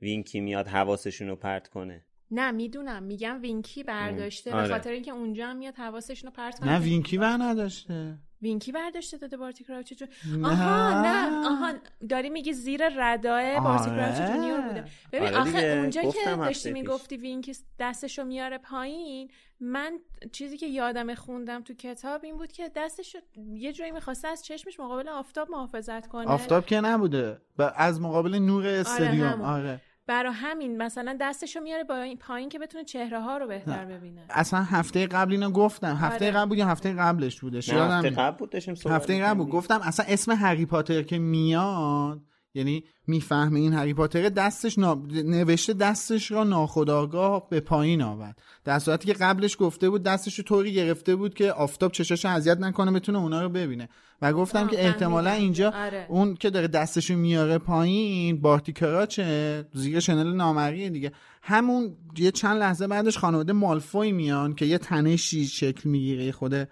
[0.00, 2.04] وینکی میاد حواسشون رو پرت کنه.
[2.30, 3.02] نه می‌دونم.
[3.02, 6.72] میگم وینکی برداشته به خاطر اینکه اونجا هم میاد حواسشون رو پرت کنه.
[6.72, 8.18] نه وینکی بر نداشته.
[8.42, 10.06] وینکی برداشته داده بارتی کراوچ جو
[10.44, 11.46] آها نه.
[11.48, 11.72] آها
[12.08, 14.84] داری میگی زیر ردای بارتی کراوچ جونیور بوده.
[15.12, 19.98] ببین آره آخه اونجا که داشتی می‌گفتی وینکی دستشو میاره پایین من
[20.32, 23.16] چیزی که یادم خوندم تو کتاب این بود که دستش
[23.54, 26.26] یه جایی می‌خواسته از چشمش مقابل آفتاب محافظت کنه.
[26.26, 27.40] آفتاب که نبوده.
[27.76, 29.42] از مقابل نور آره، استادیوم.
[29.42, 29.80] آره.
[30.08, 34.20] برا همین مثلا دستشو میاره با این پایین که بتونه چهره ها رو بهتر ببینه.
[34.30, 35.96] اصلا هفته قبل اینو گفتم.
[35.96, 36.36] هفته آره.
[36.36, 38.54] قبل بود یا هفته قبلش بوده؟ هفته قبل بود
[38.86, 39.48] هفته قبل بود.
[39.48, 42.20] گفتم اصلا اسم هری پاتر که میاد
[42.54, 48.38] یعنی می‌فهمه این هری پاتر دستش نوشته دستش را ناخداگاه به پایین آورد.
[48.64, 52.58] در صورتی که قبلش گفته بود دستش رو طوری گرفته بود که آفتاب چشاش اذیت
[52.58, 53.88] نکنه بتونه اونا رو ببینه.
[54.22, 56.06] و گفتم که احتمالا اینجا آره.
[56.08, 61.12] اون که داره دستشو میاره پایین بارتی کراچه زیر شنل نامریه دیگه.
[61.42, 66.68] همون یه چند لحظه بعدش خانواده مالفوی میان که یه تنشی شکل می‌گیره خود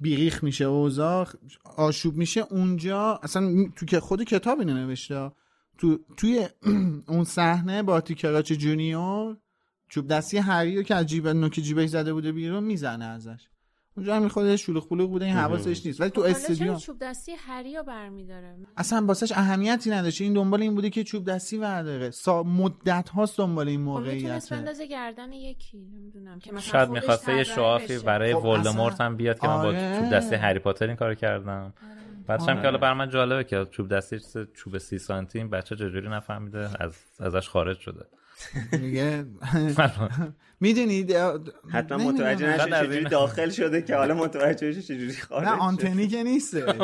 [0.00, 1.28] بیریخ میشه اوضاع
[1.76, 2.40] آشوب میشه.
[2.50, 5.30] اونجا اصلا تو که خود کتاب اینو نوشته
[5.78, 6.48] تو توی
[7.08, 9.36] اون صحنه بارتی کراچ جونیور
[9.88, 13.48] چوب دستی هری که از جیب نوک جیبش زده بوده بیرون می‌زنه ازش.
[13.98, 16.00] اونجا هم خود شلوغ پلوغ بوده این حواسش نیست.
[16.00, 20.20] ولی تو خب، استودیو چوب دستی هری برمیداره؟ اصلا واسش اهمیتی نداشت.
[20.20, 24.44] این دنبال این بوده که چوب دستی برداره سا مدت هاست دنبال این خب، موقعیت.
[24.44, 29.16] خب بندازه گردن یکی نمی‌دونم که مثلا شاید می‌خواسته یه شوافی برای خب ولدمورت هم
[29.16, 29.98] بیاد که من با آره.
[30.00, 31.48] چوب دستی هری پاتر این کارو کردم.
[31.48, 31.72] آره.
[32.26, 34.18] بعدش هم که حالا بر من جالبه که چوب دستی
[34.54, 38.04] چوب سی سانتی بچه چجوری نفهمیده؟ از ازش خارج شده.
[38.72, 39.24] میگه
[40.60, 41.12] می‌دونید
[41.72, 46.22] حتما متوجه نشه چجوری داخل شده که حالا متوجه بشه چجوری خارج نه آنتنی که
[46.22, 46.74] نیستش.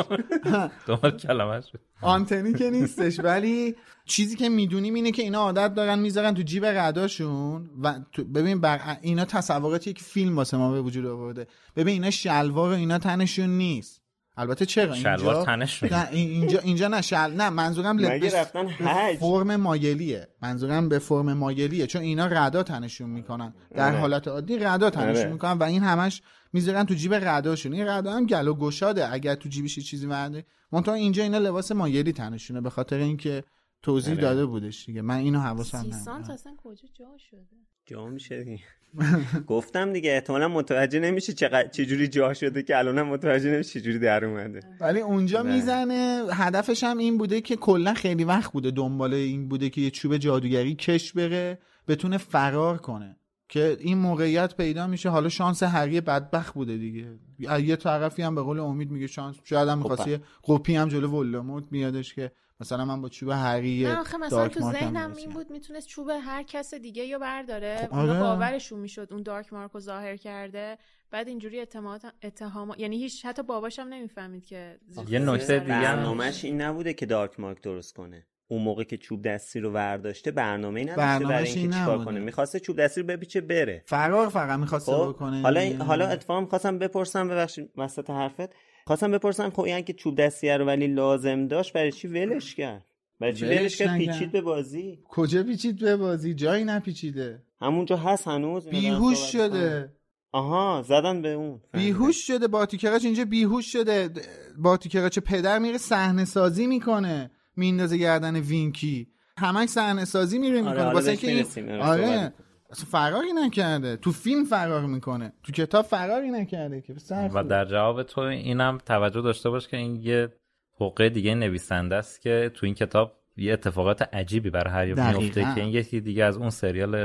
[0.87, 1.61] دوباره کلمه
[2.01, 6.65] آنتنی که نیستش ولی چیزی که می‌دونیم اینه که اینا عادت دارن می‌ذارن تو جیب
[6.65, 7.99] قداشون و
[8.33, 11.47] ببین بر اینا تصوراتی که فیلم واسه ما به وجود آورده.
[11.75, 14.04] ببین اینا شلوار و اینا تنشون نیست.
[14.37, 19.55] البته چرا؟ اینجا تنش نه اینجا اینجا نه شل نه منظورم لبس رفتن حج؟ فرم
[19.55, 20.27] مایلیه.
[20.41, 23.53] منظورم به فرم مایلیه چون اینا ردا تنشون می‌کنن.
[23.75, 23.97] در آره.
[23.97, 25.31] حالت عادی ردا تنشون آره.
[25.31, 26.21] می‌کنن و این همش
[26.53, 29.13] می‌ذارن تو جیب رداشون این ردا هم گلو گشاده.
[29.13, 33.43] اگر تو جیبش چیزی ورده منتها اینجا اینا لباس مایلی تنشونه به خاطر اینکه
[33.85, 34.21] توضیح آره.
[34.21, 35.01] داده بودش دیگه.
[35.01, 36.31] من اینو حواسم نبود.
[36.31, 37.39] اصلا کجا جا شده؟
[37.85, 38.59] جا میشه
[39.47, 44.25] گفتم دیگه احتمالا متوجه نمیشه چقدر چجوری جا شده که الان متوجه نمیشه چجوری در
[44.25, 44.59] اومده.
[44.81, 49.69] ولی اونجا می‌زنه هدفش هم این بوده که کلا خیلی وقت بوده دنبال این بوده
[49.69, 53.15] که یه چوب جادوگری کش بره بتونه فرار کنه.
[53.49, 55.09] که این موقعیت پیدا میشه.
[55.09, 57.07] حالا شانس هری بدبخت بوده دیگه.
[57.39, 61.07] یه طرفی هم به قول امید میگه شانس شاید هم خب، می‌خواستی قپی هم جلو
[61.07, 65.51] ولدمورت میادش که مثلا من با چوب هری نه آخه مثلا تو ذهنم این بود
[65.51, 67.77] می‌تونست چوب هر کس دیگه یا برداره.
[67.77, 68.19] خب اونا آره.
[68.19, 70.77] باورشون می‌شد اون دارک مارک رو ظاهر کرده.
[71.11, 76.61] بعد اینجوری اتهامات اتهام یعنی هیچ حتی باباشم نمی‌فهمید که یه نکته دیگه برنامهش این
[76.61, 78.25] نبوده که دارک مارک درست کنه.
[78.47, 82.05] اون موقع که چوب دستی رو ورداشته برنامه ای نداشته برنامه‌ش برای اینکه این چیکار.
[82.05, 82.19] کنه.
[82.19, 83.83] می‌خواسته چوب دستی رو بپیچه بره.
[83.85, 85.83] فرار فقط می‌خواسته خب بکنه حالا.
[85.83, 88.49] حالا اتفاقا می‌خواستم بپرسم ببخشید وسط حرفت.
[88.87, 92.85] خواستم بپرسم خب این که چوب دستی رو ولی لازم داشت برای چی ولش کرد؟
[93.19, 93.97] برای چی ولش ولش کرد.
[93.97, 94.99] پیچید به بازی.
[95.09, 97.43] کجا پیچید به بازی؟ جایی نپیچیده.
[97.61, 99.31] همونجا هست هنوز بیهوش.
[99.31, 99.93] شده.
[100.31, 101.61] آها زدن به اون.
[101.73, 102.47] بیهوش شده.
[102.47, 104.09] باتی کراچ اینجا بیهوش شده.
[104.57, 107.31] باتی کراچ پدر میره صحنه سازی می‌کنه.
[107.55, 109.07] میندازه گردن وینکی.
[109.37, 110.79] همش صحنه سازی میره می‌کنه.
[110.79, 112.33] حالا واسه اینکه آره، آره
[112.75, 113.97] اصلا فراری نکرده.
[113.97, 115.33] تو فیلم فرار می‌کنه.
[115.43, 116.95] تو کتاب فراری نکرده که.
[117.33, 117.43] و.
[117.43, 120.33] در جواب تو اینم توجه داشته باش که این یه
[120.79, 124.93] حقه دیگه نویسنده است که تو این کتاب یه اتفاقات عجیبی برای هری.
[124.93, 126.95] میفته که این یکی دیگه از اون سریال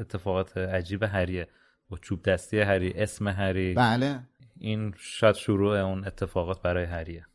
[0.00, 1.48] اتفاقات عجیب هریه
[1.90, 4.20] با چوب دستی هری اسم هری بله.
[4.58, 7.26] این شاید شروع اون اتفاقات برای هریه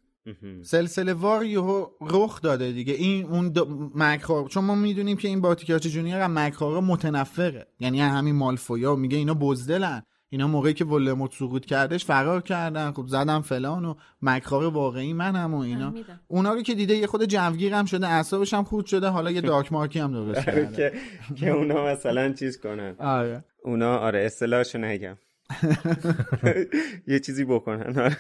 [0.62, 2.94] سلسله وار یهو رخ داده دیگه.
[2.94, 3.60] این اون د...
[3.96, 7.68] مکرار چون ما می‌دونیم که این باتیکاچ جونیور هم مکرارا متنفره.
[7.80, 10.04] یعنی همین مالفویا میگه اینا بزدلن.
[10.30, 12.92] اینا موقعی که ولدمورت سقوط کردش فرار کردن.
[12.92, 15.94] خب زدم فلان و مکرار واقعی منم و اینا.
[16.28, 19.08] اونا رو که دیده یه خود جوگیر هم شده اعصابش هم خورد شده.
[19.08, 20.76] حالا یه دارک مارکی هم درست کرده.
[20.76, 20.92] که
[21.36, 22.96] که اونا مثلا چیز کنن.
[23.00, 23.44] آره.
[23.64, 25.18] اونا آره اصطلاحشو نگم.
[27.08, 28.00] یه چیزی بکنن.
[28.00, 28.18] آره.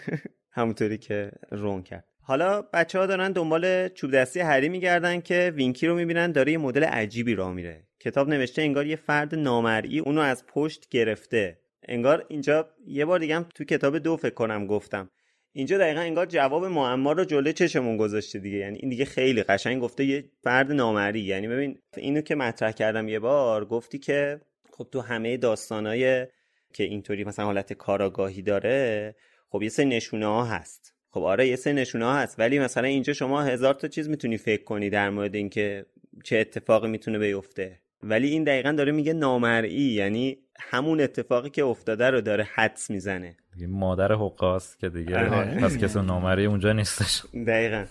[0.51, 2.05] همونطوری که رون کرد.
[2.21, 6.57] حالا بچه ها دارن دنبال چوب دستی هری میگردن که وینکی رو می‌بینن داره یه
[6.57, 7.87] مدل عجیبی راه میره.
[7.99, 11.59] کتاب نوشته انگار یه فرد نامرئی اونو از پشت گرفته.
[11.87, 15.09] انگار اینجا یه بار دیگه هم تو کتاب دو فکر کنم گفتم.
[15.51, 18.57] اینجا دقیقا انگار جواب معما رو جلوی چشمون گذاشته دیگه.
[18.57, 23.07] یعنی این دیگه خیلی قشنگ گفته یه فرد نامرئی یعنی ببین اینو که مطرح کردم
[23.07, 26.27] یه بار گفتی که خب تو همه داستانای
[26.75, 29.15] که اینطوری مثلا حالت کاراگاهی داره
[29.49, 30.93] خب یه سری نشونه ها هست.
[31.09, 34.37] خب آره یه سری نشونه ها هست ولی مثلا اینجا شما هزار تا چیز می‌تونی
[34.37, 35.85] فکر کنی در مورد اینکه
[36.23, 37.79] چه اتفاقی می‌تونه بیفته.
[38.03, 43.37] ولی این دقیقا داره میگه نامرئی یعنی همون اتفاقی که افتاده رو داره حدس می‌زنه.
[43.67, 45.59] مادر حقاست که دیگه آره.
[45.61, 47.23] پس کسی نامری اونجا نیستش.
[47.47, 47.85] دقیقا.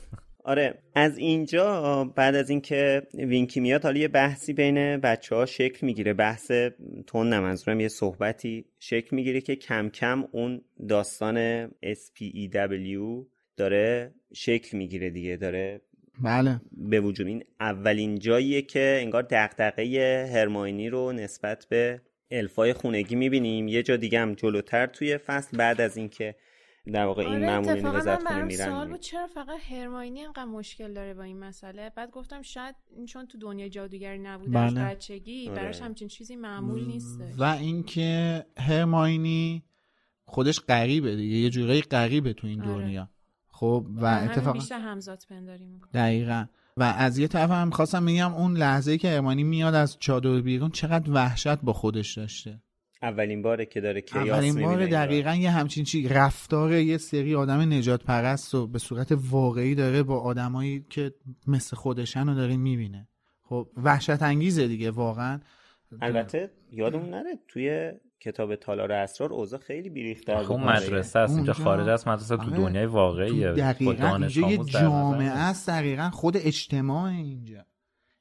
[0.47, 5.87] آره از اینجا بعد از اینکه وینکی میاد حالا یه بحثی بین بچه ها شکل
[5.87, 6.13] می‌گیره.
[6.13, 6.53] بحث
[7.07, 13.27] تون منظورم یه صحبتی شکل می‌گیره که کم کم اون داستان SPEW
[13.57, 15.81] داره شکل می‌گیره دیگه داره
[16.25, 16.61] بله.
[16.73, 23.69] به وجود این اولین جاییه که انگار دغدغه هرماینی رو نسبت به الفای خونگی می‌بینیم.
[23.69, 26.35] یه جا دیگه هم جلوتر توی فصل بعد از اینکه
[26.93, 30.95] در واقع این آره مامورین خونه برام میرن سوال بود چرا فقط هرماینی انقدر مشکل
[30.95, 34.85] داره با این مسئله؟ بعد گفتم شاید این چون تو دنیای جادوگری نبوده از بله.
[34.85, 35.63] بچگی آره.
[35.63, 39.65] براش همچین چیزی معمول نیست و اینکه هرماینی
[40.25, 42.73] خودش غریبه دیگه یه جورایی غریبه تو این آره.
[42.73, 43.09] دنیا.
[43.49, 46.47] خب و اتفاقا بیشتر همزاد پنداری می‌کنه دقیقا.
[46.77, 50.71] و از یه طرف هم خواستم بگم اون لحظه که هرمانی میاد از چادر بیرون
[50.71, 52.61] چقدر وحشت با خودش داشته.
[53.05, 54.87] اولین باره که داره کیاس اولین بار.
[54.87, 60.03] دقیقا یه همچین چی رفتار یه سری آدم نجات پرست و به صورت واقعی داره
[60.03, 61.15] با آدمایی که
[61.47, 63.09] مثل خودشن رو داره می‌بینه
[63.43, 65.41] خب وحشت انگیزه دیگه واقعا
[66.03, 71.53] البته یادمون نره توی کتاب تالار اسرار اوضاع خیلی بیریختر خب اون مدرسه است اینجا
[71.53, 72.57] اونجا- خارج از مدرسه تو آره.
[72.57, 75.31] دنیای واقعیه دقیقا اینجا یه جامعه.
[75.31, 77.67] است دقیقا خود اجتماع اینجا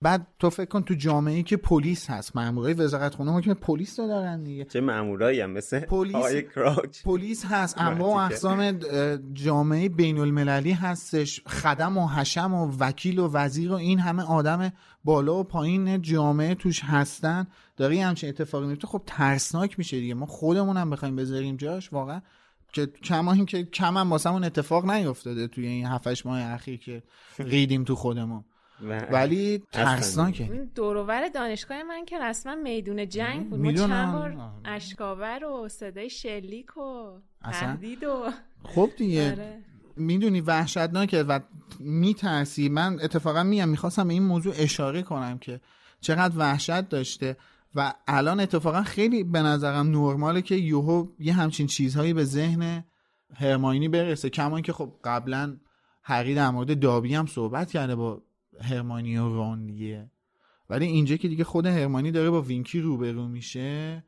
[0.03, 3.99] بعد تو فکر کن تو جامعه ای که پلیس هست مامورای وزارت خونه که پلیس
[3.99, 4.65] رو دارن دیگه.
[4.65, 6.13] چه مامورایی هم؟ مثل پلیس-
[7.05, 8.15] پلیس هست و مرتیکه.
[8.17, 8.79] اقسام
[9.33, 14.71] جامعه بین المللی هستش خدم و حشم و وکیل و وزیر و این همه آدم
[15.03, 17.47] بالا و پایین جامعه توش هستن.
[17.77, 18.87] داره یه همچین اتفاقی میفته.
[18.87, 20.13] خب ترسناک میشه دیگه.
[20.13, 22.21] ما خودمون هم بخوایم بذاریم جاش واقعا.
[22.73, 27.03] که کما این که کم هم واسمون اتفاق نیفتاده توی این 7 ماه اخیر که
[27.39, 28.43] ریدیم تو خودمون.
[29.11, 29.85] ولی اصلا.
[29.85, 33.71] ترسناکه این دوروور دانشگاه من که رسما میدون جنگ بود ما.
[33.71, 37.19] چند بار اشکاور و صدای شلیک و.
[37.51, 38.29] تهدید و
[38.63, 39.57] خب دیگه آره.
[39.95, 41.39] می‌دونی وحشتناکه و
[41.79, 45.61] میترسی من اتفاقا میگم می‌خواستم به این موضوع اشاره کنم که
[46.01, 47.37] چقدر وحشت داشته
[47.75, 52.83] و الان اتفاقا خیلی به نظرم نرماله که یوهو یه همچین چیزهایی به ذهن
[53.35, 55.57] هرماینی برسه کما که خب قبلا
[56.03, 58.21] هری در مورد دابی هم صحبت کرده با
[58.61, 60.09] هرماینی و رون دیگه.
[60.69, 64.03] ولی اینجا که دیگه خود هرمانی داره با وینکی روبرو میشه.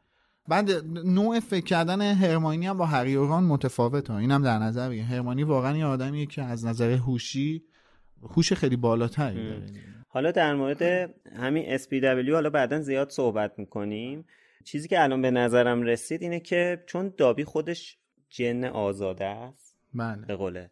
[0.47, 0.71] بعد
[1.05, 4.13] نوع فکر کردن هرماینی هم با هری و ران متفاوته.
[4.13, 5.03] اینم در نظر بگیر.
[5.03, 7.63] هرمانی واقعا یه آدمیه که از نظر هوشی
[8.21, 9.65] هوش خیلی بالاتری داره.
[10.07, 10.81] حالا در مورد
[11.39, 14.25] همین SPW حالا بعدا زیاد صحبت می‌کنیم.
[14.63, 17.97] چیزی که الان به نظرم رسید اینه که چون دابی خودش
[18.29, 20.25] جن آزاده است بله.
[20.25, 20.71] به قوله.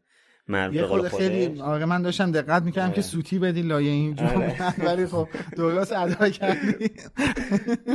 [0.50, 2.96] یه خود خیلی آره من داشتم دقت می‌کردم آره.
[2.96, 4.80] که سوتی بدی لایه این آره.
[4.86, 5.28] ولی خب
[5.58, 6.92] درست ادا کردی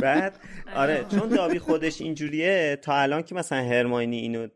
[0.01, 0.39] بعد
[0.75, 1.05] آره.
[1.11, 4.47] چون دابی خودش اینجوریه تا الان که مثلا هرماینی اینو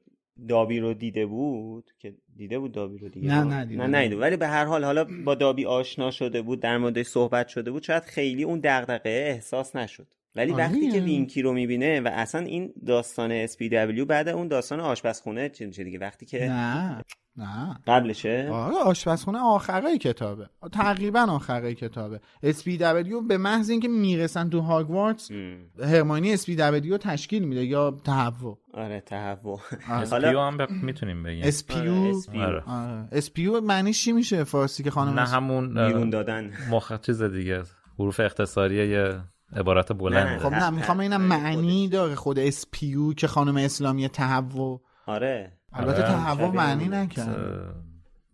[0.50, 4.16] دابی رو دیده بود که دیده بود دابی رو دیگه؟ نه نه دیده نه نه
[4.16, 7.84] ولی به هر حال حالا با دابی آشنا شده بود در موردش صحبت شده بود
[7.84, 10.08] شاید خیلی اون دغدغه احساس نشد.
[10.36, 15.50] ولی وقتی که وینکی رو می‌بینه و اصلا این داستان SPEW بعد اون داستان آشپزخونه
[15.50, 17.02] چه میشه دیگه؟ وقتی که نه
[17.38, 17.80] نه.
[17.88, 20.50] قبلشه؟ آره آشپزخونه آخره کتابه.
[20.72, 22.20] تقریبا آخره کتابه.
[22.46, 25.32] SPEW به محض اینکه می‌رسن تو هاگوارتس
[25.80, 28.60] هرماینی SPEW رو تشکیل میده یا تهوع.
[28.74, 29.60] آره تهوع.
[29.90, 30.70] spew هم ب...
[30.70, 31.44] می‌تونیم بگیم.
[31.44, 32.64] spew آره.
[33.12, 36.52] spew معنیش چی میشه فارسی که خانم نه همون بیرون دادن.
[36.72, 37.64] مخ چیز دیگه
[38.00, 39.20] حروف اختصاریه یه
[39.56, 44.82] عبارت بلند خب نه می‌خوام اینم معنی داره خود اسپیو که خانم اسلامی تهوع.
[45.06, 45.58] آره.
[45.74, 47.76] البته تهوع معنی نکرد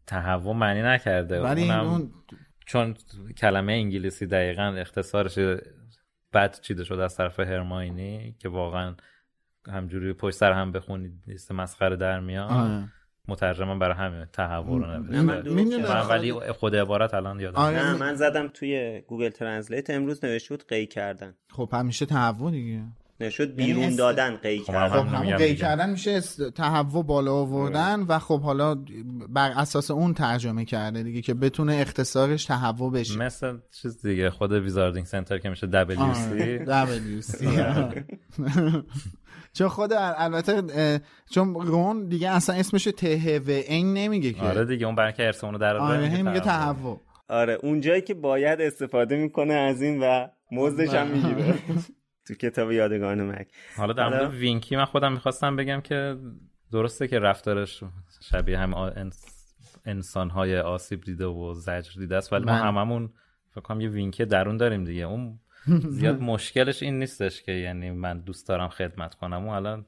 [0.07, 1.41] تهوع معنی نکرده.
[1.41, 2.11] ولی اون
[2.65, 2.95] چون
[3.37, 5.39] کلمه انگلیسی دقیقا اختصارش
[6.33, 8.95] بد چیده شده از طرف هرماینی که واقعا
[9.67, 12.89] همجوری پشت سر هم بخونید لیست مسخره در میاد.
[13.29, 16.03] مترجمم برای همین تهوع رو نوشته.
[16.09, 19.89] ولی خود عبارت الان یادم آره نه من زدم توی Google Translate.
[19.89, 21.33] امروز نوشته بود قی کردن.
[21.49, 22.81] خب همیشه تهوع دیگه.
[23.21, 24.99] نشد بیرون دادن قی کردن.
[25.01, 26.21] خب همون قی کردن میشه
[26.55, 28.75] تهوع بالا آوردن و خب حالا
[29.29, 33.17] بر اساس اون ترجمه کرده دیگه که بتونه اختصارش تهوع بشه.
[33.19, 37.45] مثل چیز دیگه خود Wizarding Center که میشه WC WC
[39.53, 44.41] چون خود البته چون رون دیگه اصلا اسمش ته و این نمیگه که.
[44.41, 49.53] آره دیگه اون برکه ارسمونو در آره میگه تهوع آره اونجایی که باید استفاده می‌کنه
[49.53, 51.55] از این و مزدش هم می‌گیره.
[52.27, 53.47] تو کتاب یادگان مک.
[53.77, 56.17] حالا در مورد وینکی من خودم می‌خواستم بگم که
[56.71, 57.83] درسته که رفتارش
[58.21, 58.93] شبیه هم
[59.85, 63.13] انسان های آسیب دیده و زجر دیده است ولی ما هممون
[63.51, 65.03] فکر کنم یه وینکی درون داریم دیگه.
[65.03, 69.45] اون زیاد مشکلش این نیستش که یعنی من دوست دارم خدمت کنم.
[69.45, 69.85] اون الان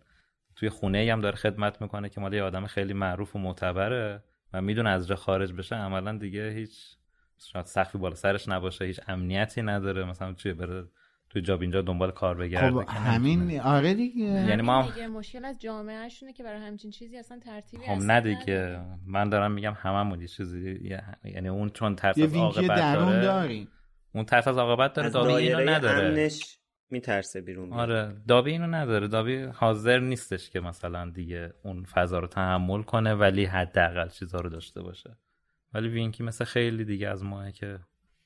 [0.56, 4.62] توی خونه هم داره خدمت می‌کنه که مال یه آدم خیلی معروف و معتبره و
[4.62, 5.76] می‌دونه از جا خارج بشه.
[5.76, 6.98] عملا دیگه هیچ
[7.38, 10.06] شاید سخفی بالا سرش نباشه هیچ امنیتی نداره.
[10.06, 10.88] مثلا چیه بره
[11.30, 14.24] توی جاب اینجا دنبال کار بگرده خب همین آره دیگه.
[14.24, 18.22] یعنی ما دیگه مشکل از جامعه شونه که برای همچین چیزی اصلا ترتیبی خب نه
[18.22, 18.80] دیگه.
[19.08, 20.92] من دارم میگم هممون یه چیزی
[21.24, 23.68] یعنی اون چون ترس از عاقبت داره داریم.
[24.14, 26.08] اون ترس از عاقبت داره دابی اینو نداره.
[26.08, 26.58] امنش
[26.90, 29.08] میترسه بیرون آره دابی اینو نداره.
[29.08, 34.50] دابی حاضر نیستش که مثلا دیگه اون فضا رو تحمل کنه ولی حداقل چیزا رو
[34.50, 35.18] داشته باشه.
[35.74, 37.80] ولی وینکی مثل خیلی دیگه از ماه که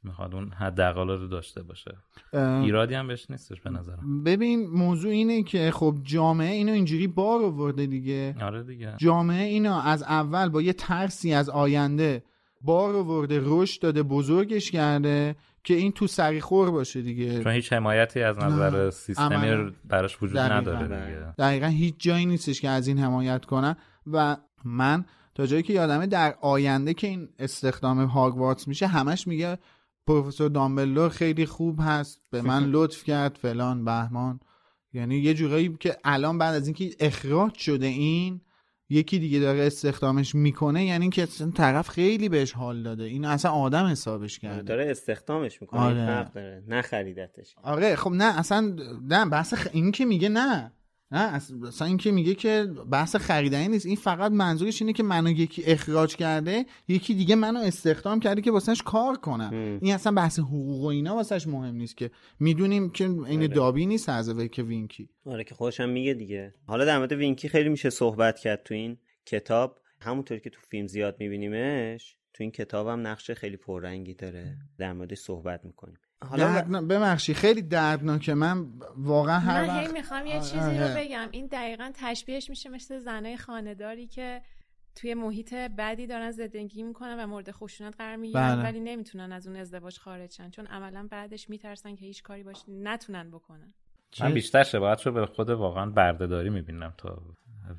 [0.03, 1.97] می‌خواد اون حداقل رو داشته باشه.
[2.33, 4.23] ایرادی هم بهش نیستش به نظرم.
[4.23, 8.35] ببین موضوع اینه که خب جامعه اینو اینجوری بار آورده دیگه.
[8.41, 8.93] آره دیگه.
[8.97, 12.23] جامعه اینو از اول با یه ترسی از آینده
[12.61, 15.35] بار آورده رشد داده بزرگش کرده
[15.65, 17.43] که این تو سری خور باشه دیگه.
[17.43, 20.55] چون هیچ حمایتی از نظر سیستمی براش وجود دقیقا.
[20.55, 21.33] نداره دیگه.
[21.37, 23.75] دقیقا هیچ جایی نیستش که از این حمایت کنن.
[24.07, 25.05] و من
[25.35, 29.57] تا جایی که یادمه در آینده که این استخدام هاگوارتس میشه همش میگه
[30.07, 34.39] پروفسور دامبلور خیلی خوب هست به من لطف کرد فلان بهمان.
[34.93, 38.41] یعنی یه جورایی که الان بعد از اینکه اخراج شده این
[38.89, 43.03] یکی دیگه داره استخدامش می‌کنه یعنی که طرف خیلی بهش حال داده.
[43.03, 44.61] این اصلا آدم حسابش کرده.
[44.61, 46.29] داره استخدامش می‌کنه آره.
[46.33, 47.55] داره نخریدتش.
[47.63, 49.67] آره خب نه اصلا نه بحث خ...
[49.71, 50.71] این که میگه نه.
[51.11, 51.19] نه
[51.67, 55.63] اصلا این که میگه که بحث خریدنی نیست این فقط منظورش اینه که منو یکی
[55.63, 59.79] اخراج کرده یکی دیگه منو استخدام کرده که واسهش کار کنم.
[59.81, 62.11] این اصلا بحث حقوق و اینا واسهش مهم نیست که.
[62.39, 65.09] می‌دونیم که این دابی نیست از که وینکی.
[65.25, 66.53] آره که خودشم میگه دیگه.
[66.67, 69.79] حالا در مورد وینکی خیلی میشه صحبت کرد تو این کتاب.
[69.99, 74.57] همونطور که تو فیلم زیاد میبینیمش تو این کتاب هم نقش خیلی پررنگی داره.
[74.77, 75.97] در موردش صحبت می‌کنیم.
[76.23, 76.81] حالا دردنا...
[76.81, 78.33] ببخشی خیلی دردناکه.
[78.33, 78.65] من
[78.97, 81.27] واقعا هر من می‌خوام یه چیزی رو بگم.
[81.31, 84.41] این دقیقا تشبیهش میشه مثل زنای خانداری که
[84.95, 89.55] توی محیط بدی دارن زندگی می‌کنن و مورد خشونت قرار می‌گیرن ولی نمی‌تونن از اون
[89.55, 90.49] ازدواج خارج شن.
[90.49, 93.73] چون عملا بعدش میترسن که هیچ کاری باش نتونن بکنن.
[94.19, 97.21] من بیشتر شباهت رو به خود واقعا بردهداری می‌بینم تا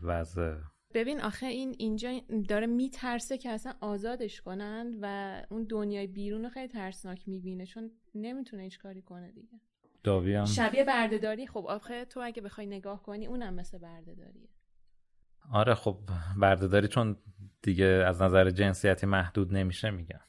[0.03, 0.55] وضع
[0.97, 6.49] ببین آخه این اینجا داره میترسه که اصلا آزادش کنن و اون دنیای بیرون رو
[6.49, 9.61] خیلی ترسناک می‌بینه چون نمی‌تونه هیچ کاری کنه دیگه.
[10.05, 14.49] داوی هم؟ شبیه بردهداری؟ خب آخه تو اگه بخوای نگاه کنی اونم مثل بردهداریه.
[15.53, 15.99] آره خب
[16.36, 17.16] بردهداری چون
[17.62, 20.20] دیگه از نظر جنسیتی محدود نمیشه میگم.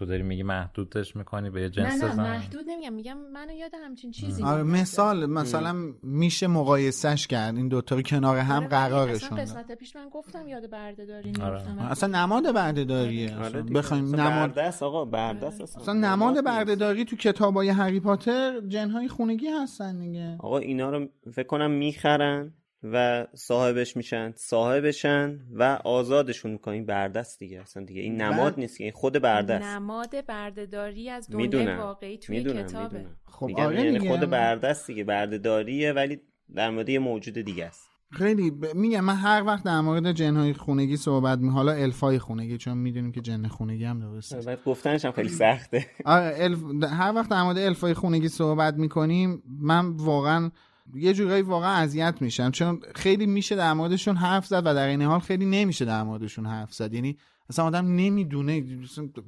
[0.00, 3.52] تو داری میگی محدودش می‌کنی به یه جنس نه نه زن محدود نمیگم میگم منو
[3.52, 4.62] یاد همچین چیزی آره.
[4.62, 9.60] مثال مثلا میشه مقایسش کرد این دوتا رو کنار هم آره، قرارشون اصلا.
[9.60, 11.68] قسمت پیش من گفتم یاد بردهداری آره.
[11.68, 11.78] نمی‌افتم.
[11.78, 13.74] اصلا نماد بردهداریه آره اصلا دیگه.
[13.74, 19.48] بخوایم نماد بردست آقا بردست اصلا اصلا نماد بردهداری تو کتابای هری پاتر جنهای خونگی
[19.48, 22.52] هستن دیگه آقا اینا رو فکر کنم می‌خرن
[22.82, 27.60] و صاحبش میشن صاحبشن و آزادشون می‌کنین بردست دیگه.
[27.60, 29.64] اصلا دیگه این نماد نیست که این خود بردست.
[29.64, 31.78] نماد بردهداری از دنیای می‌دونم.
[31.78, 32.98] واقعی توی می‌دونم کتابه.
[32.98, 33.16] می‌دونم.
[33.24, 34.08] خب میگم آره یعنی.
[34.08, 35.04] خود بردست دیگه.
[35.04, 36.20] بردهداریه ولی
[36.54, 37.90] در مورد یه موجود دیگه است.
[38.12, 38.74] خیلی ب...
[38.74, 43.12] میگم من هر وقت در مورد جنهای خونگی صحبت می حالا الفای خونگی چون می‌دونیم
[43.12, 44.40] که جن خونگی هم درسته.
[44.40, 45.86] بعد گفتنش هم خیلی سخته.
[46.04, 46.58] آره الف...
[46.84, 50.50] هر وقت در مورد الفای خونگی صحبت می‌کنیم من واقعا
[50.94, 55.02] یه جورایی واقعا اذیت میشم چون خیلی میشه در موردشون حرف زد و در این
[55.02, 56.94] حال خیلی نمیشه در موردشون حرف زد.
[56.94, 57.16] یعنی
[57.48, 58.64] اصلا آدم نمی‌دونه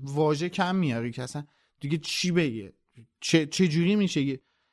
[0.03, 1.45] واژه کم میاری که اصلا
[1.81, 2.73] دیگه چی بگه؟
[3.21, 4.23] چه, چه جوری میشه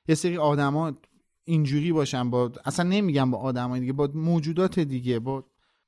[0.08, 0.94] یه سری آدما
[1.44, 5.46] اینجوری باشن با اصلا نمیگم با آدمای دیگه با موجودات دیگه با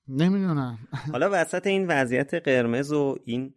[0.08, 0.80] نمی‌دونم.
[1.12, 3.54] حالا وسط این وضعیت قرمز و این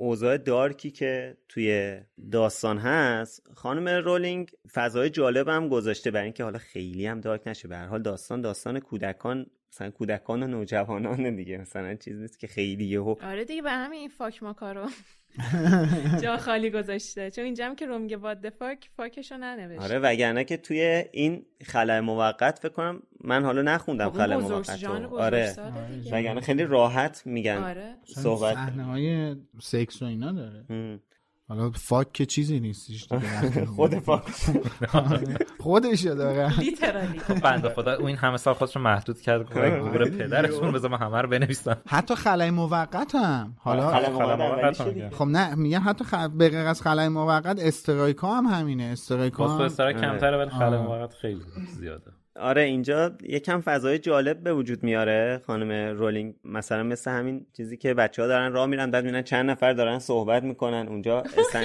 [0.00, 2.00] اوضاع دارکی که توی
[2.32, 3.50] داستان هست.
[3.54, 7.68] خانم رولینگ فضای جالب هم گذاشته برای اینکه حالا خیلی هم دارک نشه.
[7.68, 11.58] به هر حال داستان داستان کودکان مثلا کودکان و نوجوانان دیگه.
[11.58, 14.86] مثلا چیز نیست که خیلی یهو آره دیگه به همین فاک ماکارو
[16.22, 20.44] جا خالی گذاشته چون اینجا هم که رو میگه واد فاک فاکشو ننوشته آره وگرنه
[20.44, 25.54] که توی این خلای موقت فکر کنم من حالا نخوندم خب بزرگ- موقت آره.
[26.12, 27.94] وگرنه خیلی راحت میگن آره.
[28.04, 31.00] صحبت صحنه های سکس و اینا داره ام.
[31.48, 33.64] حالا فاک که چیزی نیستش دیگه.
[33.76, 34.22] خود فاک
[35.60, 40.72] خودشو داره لیترالی بنده خدا این همه سال خودش رو محدود کرد گفت گور پدرشون
[40.72, 43.90] بذار من همه رو بنویسم حتی خلای موقت هم حالا.
[45.10, 46.04] خب نه میگم حتی.
[46.28, 49.68] به غیر از خلای موقت استرایکا هم همینه استرایکا هم...
[49.92, 50.80] کمتره ولی خلای.
[50.80, 51.42] موقت خیلی
[51.78, 55.42] زیاده آره اینجا یکم فضای جالب به وجود میاره.
[55.46, 59.50] خانم رولینگ مثلا مثل همین چیزی که بچه ها دارن راه میرن بعد می‌بینن چند
[59.50, 60.88] نفر دارن صحبت می‌کنن.
[60.88, 61.64] اونجا استن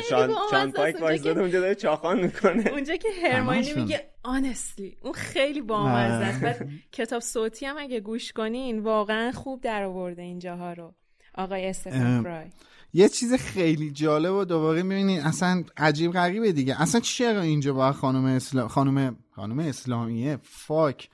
[0.53, 2.67] استن شانپایک که- اونجا داره چاخان می‌کنه.
[2.71, 3.83] اونجا که هرماینی همشون.
[3.83, 6.41] میگه honestly اون خیلی بامزه است.
[6.41, 10.93] بعد کتاب صوتی هم اگه گوش کنین واقعا خوب در آورده اینجاها رو.
[11.35, 12.23] آقای استفن ام.
[12.23, 12.45] فرای.
[12.93, 16.81] یه چیز خیلی جالب و دوباره می‌بینین اصلا عجیب غریبه دیگه.
[16.81, 21.09] اصلا چرا اینجا با خانم اسلام خانم خانم اسلامیه fuck.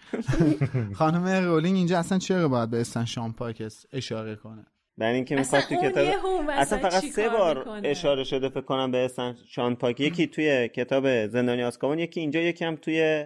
[0.99, 4.65] خانم رولینگ اینجا اصلا چرا باید به استن شانپایک اس- اشاره کنه؟
[4.97, 6.07] برای اینکه اصلا می‌خواد تو کتاب
[6.49, 9.99] اصلا فقط سه بار می‌کنه؟ اشاره شده فکر کنم به استن شانپایک.
[9.99, 13.26] یکی توی کتاب زندانی آسکابان یکی اینجا یکی هم توی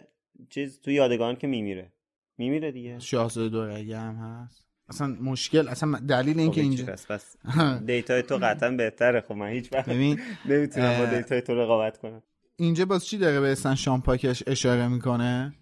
[0.49, 1.91] چیز توی یادگاران که میمیره.
[2.37, 2.99] میمیره دیگه.
[2.99, 4.65] شاهزاده دورگه هم هست.
[4.89, 7.35] اصلا مشکل اصلا دلیل خب اینکه هیچی اینجا پس پس
[7.85, 9.21] data ی تو قطعا بهتره.
[9.21, 12.23] خب من هیچ وقت ببین نمی‌تونم با data ی تو رقابت کنم.
[12.63, 15.53] اینجا باز چی داره به استن شانپایکش اشاره می‌کنه؟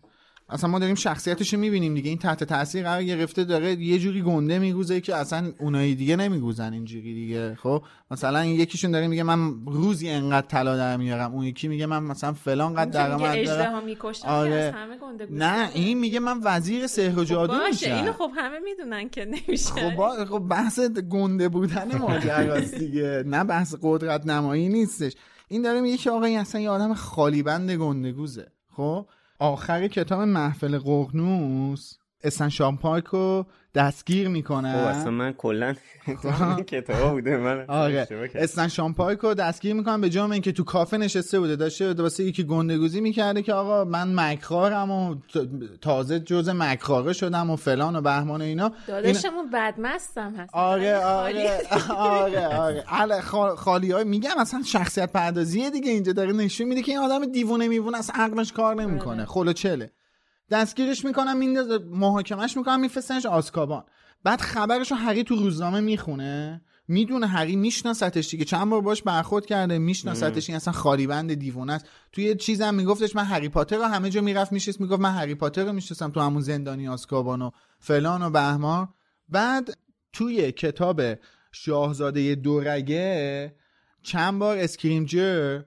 [0.49, 2.09] اصلا ما داریم شخصیتش رو می‌بینیم دیگه.
[2.09, 6.73] این تحت تاثیر قرار گرفته داره یه جوری گنده میگوزه که اصلا اونایی دیگه نمیگوزن
[6.73, 7.55] اینجوری دیگه.
[7.55, 11.33] خب؟ مثلا این یکیشون داره میگه من روزی انقدر طلا در میارم.
[11.33, 13.83] اون یکی میگه من مثلا فلان قد درآمد دارم
[14.25, 14.75] آره.
[15.29, 17.95] نه این میگه من وزیر سحر و جادو باشه میشم.
[17.95, 19.73] اینو خب همه می‌دونن که نمیشه.
[19.73, 20.79] خب خب بحث
[21.09, 23.23] گنده بودن ماجراست دیگه.
[23.25, 25.13] نه بحث قدرت نمایی نیستش.
[25.51, 28.51] این داره میگه که آقا این اصلا یه آدم خالی بند گندگوزه.
[28.75, 29.05] خب؟
[29.39, 33.45] آخر کتاب محفل ققنوس اسن شامپاک رو
[33.75, 35.75] دستگیر خب می‌کنه اصلا من کلا
[36.67, 38.07] کتاب بوده من آره.
[38.35, 41.55] اسن شامپاک رو دستگیر می‌کنن به جرم اینکه تو کافه نشسته بوده.
[41.55, 45.15] داشته واسه یکی گندگوزی می‌کرده که آقا من مکخارم و
[45.81, 48.65] تازه جز مکخاره شدم و فلان و بهمان و اینا.
[48.65, 50.55] این- داداشمون بدمستم هست.
[50.55, 50.95] آره.
[50.97, 51.59] آره
[51.89, 52.47] آره
[52.87, 53.21] آره.
[53.21, 55.91] خا- خالی های میگم اصلا شخصیت پردازیه دیگه.
[55.91, 59.25] اینجا داره نشون میده که این آدم دیوونه میوونه اصلا عقلش کار نمی‌کنه.
[59.25, 59.91] خلو چله
[60.51, 63.83] دستگیرش می‌کنم میندازه محاکمش می‌کنم میفرستنش آسکابان
[64.23, 66.61] بعد خبرشو هری تو روزنامه می‌خونه.
[66.87, 68.45] می‌دونه هری میشناستش دیگه.
[68.45, 71.85] چند بار باش برخورد کرده میشناستش این اصلا خالیبند دیوونه است.
[72.11, 75.63] توی چیزم میگفتش من هری پاتر رو همه جا می‌رفت میشست می‌گفت من هری پاتر
[75.63, 78.89] رو می‌شناسم تو همون زندانی آسکابان و فلان و بهمان
[79.29, 79.77] بعد
[80.13, 81.01] توی کتاب
[81.51, 83.55] شاهزاده دورگه
[84.03, 85.61] چند بار اسکریمجر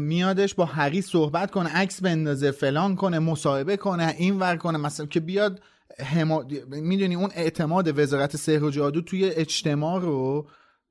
[0.00, 4.78] میادش با هری صحبت کنه عکس بندازه فلان کنه مصاحبه کنه این ور کنه.
[4.78, 5.60] مثلا که بیاد
[5.98, 6.44] حما...
[6.68, 10.46] می‌دونی اون اعتماد وزارت سحر و جادو توی اجتماع رو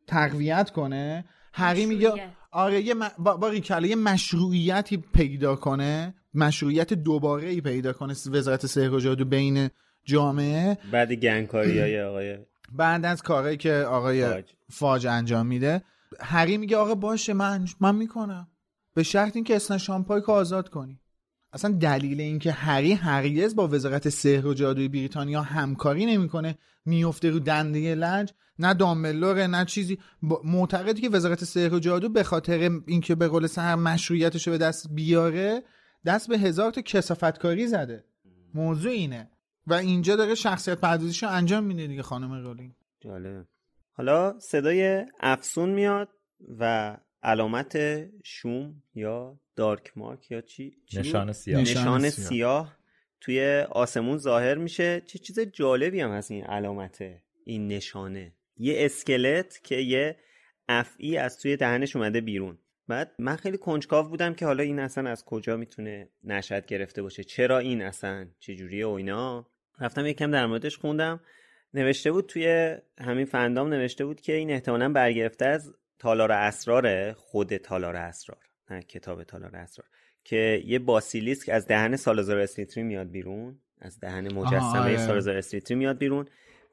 [0.07, 2.13] تقویت کنه؟ هری میگه.
[2.51, 3.09] آره یه م...
[3.17, 9.69] با, یه مشروعیتی پیدا کنه مشروعیت دوباره ای پیدا کنه وزارت سحر و جادو بین
[10.05, 10.77] جامعه.
[10.91, 12.37] بعد گنگکاری های آقای
[12.71, 14.45] بعد از کارهایی که آقای فاج.
[14.69, 15.81] فاج انجام میده.
[16.19, 18.47] هری میگه آقا باشه من من می‌کنم.
[18.93, 20.99] به شرط اینکه اسنا شامپایک آزاد کنی.
[21.53, 27.39] اصلا دلیل اینکه هری هرگز با وزارت سحر و جادوی بریتانیا همکاری نمی‌کنه میفته رو
[27.39, 29.99] دنده لنج نه دامبلوره نه چیزی.
[30.43, 34.87] معتقدی که وزارت سحر و جادو به خاطر اینکه به قول سهر مشروعیتش به دست
[34.91, 35.63] بیاره
[36.05, 38.03] دست به هزار تا کسافتکاری زده.
[38.53, 39.29] موضوع اینه.
[39.67, 42.73] و اینجا داره شخصیت پردازیش رو انجام میده دیگه خانم رولینگ.
[42.99, 43.45] جالب.
[43.93, 46.09] حالا صدای افسون میاد
[46.59, 47.77] و علامت
[48.23, 51.61] شوم یا دارک مارک یا چی, نشان سیاه.
[51.61, 52.77] نشان سیاه.
[53.21, 55.01] توی آسمون ظاهر میشه.
[55.05, 57.03] چه چیز جالبی هم هست این علامت
[57.45, 58.33] این نشانه.
[58.57, 60.15] یه اسکلت که یه
[60.69, 62.57] افعی از توی دهنش اومده بیرون.
[62.87, 67.23] بعد من خیلی کنجکاو بودم که حالا این اصلا از کجا می‌تونه نشد گرفته باشه؟
[67.23, 69.47] چرا این اصلا؟ چجوریه و اینا؟
[69.79, 71.19] رفتم یکم در موردش خوندم.
[71.73, 77.57] نوشته بود توی همین فندام نوشته بود که این احتمالا برگرفته از تالار اسرار خود
[77.57, 78.39] تالار اسرار.
[78.69, 79.87] نه کتاب تالار اسرار.
[80.23, 83.59] که یه باسیلیسک از دهن سالازار اسلیتری میاد بیرون.
[83.81, 84.97] از دهن مجسمه آره.
[84.97, 86.25] سالازار اسلیتری میاد بیرون.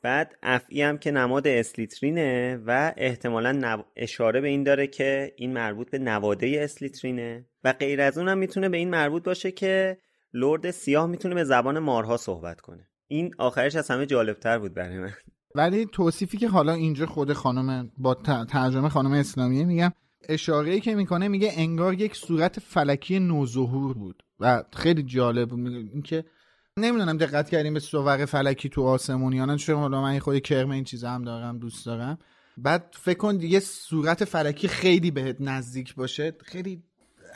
[0.03, 5.91] بعد افعی هم که نماد اسلیترینه و احتمالا اشاره به این داره که این مربوط
[5.91, 9.99] به نواده اسلیترینه و غیر از اونم می‌تونه به این مربوط باشه که
[10.33, 12.89] لرد سیاه می‌تونه به زبان مارها صحبت کنه.
[13.07, 15.13] این آخرش از همه جالبتر بود برای من.
[15.55, 18.15] ولی توصیفی که حالا اینجا خود خانم با
[18.49, 19.93] ترجمه خانم اسلامیه میگم
[20.29, 26.25] اشاره ای که می‌کنه میگه انگار یک صورت فلکی نوظهور بود و خیلی جالب اینکه
[26.77, 30.71] نمی‌دونم دقت کردیم به صور فلکی تو آسمون یا نه چون حالا من خود کرم
[30.71, 32.19] این چیزا هم دارم دوست دارم.
[32.57, 36.83] بعد فکر کن دیگه صورت فلکی خیلی بهت نزدیک باشه خیلی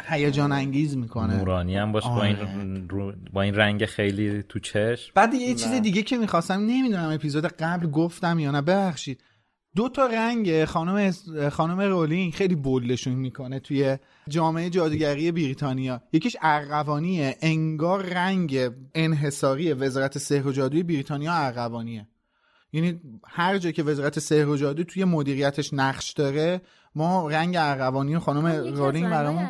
[0.09, 1.37] هیجان انگیز می‌کنه.
[1.37, 3.15] نورانی هم باشه با این آره.
[3.33, 5.13] با این رنگ خیلی تو چشم.
[5.15, 9.21] بعد یه چیز دیگه که می‌خواستم نمی‌دونم اپیزود قبل گفتم یا نه ببخشید.
[9.77, 11.11] دو تا رنگ خانم
[11.51, 13.97] خانم رولینگ خیلی بولشون می‌کنه توی
[14.29, 16.03] جامعه جادوگری بریتانیا.
[16.13, 22.09] یکیش ارغوانیه انگار رنگ انحصاری وزارت سحر و جادوی بریتانیا ارغوانیه
[22.73, 26.61] یعنی هر جا که وزارت سحر و جادو توی مدیریتش نقش داره
[26.95, 29.49] ما رنگ ارغوانی خانم رولینگ برامون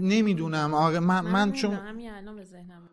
[0.00, 0.74] نمی‌دونم.
[0.74, 1.78] آره من من چون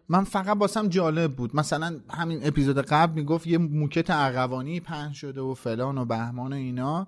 [0.10, 1.56] من فقط باسم جالب بود.
[1.56, 6.56] مثلا همین اپیزود قبل می‌گفت یه موکت ارغوانی پهن شده و فلان و بهمان و
[6.56, 7.08] اینا.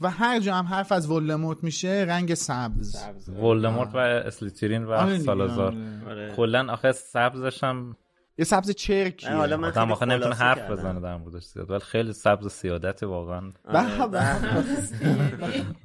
[0.00, 3.28] و هر جا هم حرف از ولدمورت میشه رنگ سبز, سبز.
[3.28, 5.76] ولدمورت و اسلیترین و آره سالازار.
[6.08, 6.34] آره.
[6.36, 7.96] کلا آخه سبزش هم
[8.38, 9.26] یه سبز چرکی.
[9.26, 11.70] حالا من خیلی آخه نمی‌تونه حرف بزنه در موردش زیاد.
[11.70, 13.52] ولی خیلی سبز سیادت واقعا.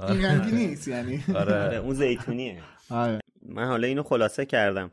[0.10, 1.24] این رنگی نیست یعنی.
[1.36, 1.78] آره.
[1.78, 2.62] اون زیتونیه.
[3.46, 4.92] من حالا اینو خلاصه کردم.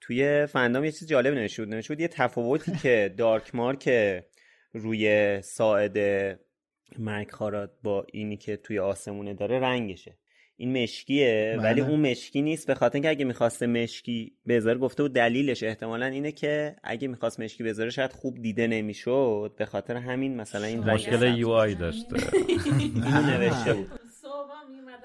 [0.00, 3.90] توی فندام یه چیز جالب نشود نشود یه تفاوتی که دارک مارک
[4.72, 5.98] روی ساعد
[7.30, 10.16] خارات با اینی که توی آسمونه داره رنگشه.
[10.60, 11.62] این مشکیه بله.
[11.62, 16.06] ولی اون مشکی نیست به خاطر اینکه اگه می‌خواسته مشکی بذاره گفته بود دلیلش احتمالا
[16.06, 20.80] اینه که اگه می‌خواست مشکی بذاره شاید خوب دیده نمی‌شد به خاطر همین مثلا این
[20.80, 22.16] مشکل یو آی داشته.
[23.26, 23.90] نوشته بود.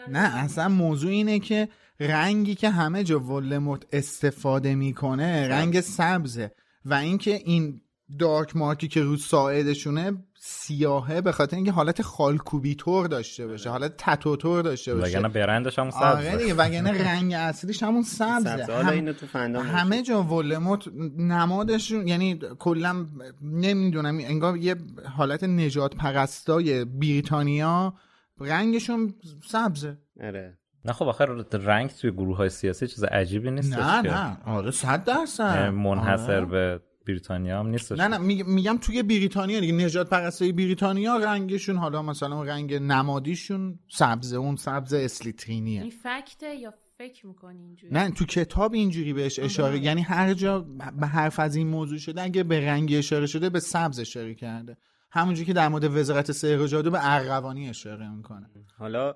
[0.07, 1.67] نه اصلا موضوع اینه که
[1.99, 6.51] رنگی که همه جا ولموت استفاده می‌کنه رنگ سبزه.
[6.85, 7.81] و اینکه این
[8.19, 14.61] دارک مارکی که رو ساعدشونه سیاهه به خاطر اینکه حالت خالکوبیتور داشته باشه حالت تتوتور
[14.61, 15.07] داشته باشه.
[15.17, 18.73] وگرنه برندش همون سبزه آره دیگه وگرنه رنگ اصلیش همون سبزه.
[18.73, 19.11] هم...
[19.11, 19.27] تو
[19.59, 20.87] همه جا ولموت
[21.17, 23.05] نمادشون یعنی کلا
[23.41, 24.75] نمی‌دونم انگار یه
[25.17, 27.93] حالت نجات پرستای بریتانیا
[28.39, 29.13] رنگشون
[29.47, 29.97] سبزه.
[30.23, 30.57] آره.
[30.85, 34.37] نه خب آخر رنگ توی گروه های سیاسی چیز عجیبی نیست نه نه.
[34.45, 35.69] آره صد درصد.
[35.69, 36.45] منحصر آره.
[36.45, 42.01] به بریتانیا هم نیست نه نه میگم توی بریتانیا دیگه نجات پرستای بریتانیا رنگشون حالا
[42.01, 45.81] مثلا رنگ نمادیشون سبزه اون سبز اسلیترینیه.
[45.81, 50.59] این فکته یا فکر می‌کنی اینجوری؟ نه تو کتاب اینجوری بهش اشاره یعنی هر جا
[50.99, 54.77] به حرف از این موضوع شده اگه به رنگ اشاره شده به سبز اشاره کرده.
[55.11, 58.49] همونجوری که در مورد وزارت سحر و جادو به ارغوانی اشاره می‌کنه.
[58.77, 59.15] حالا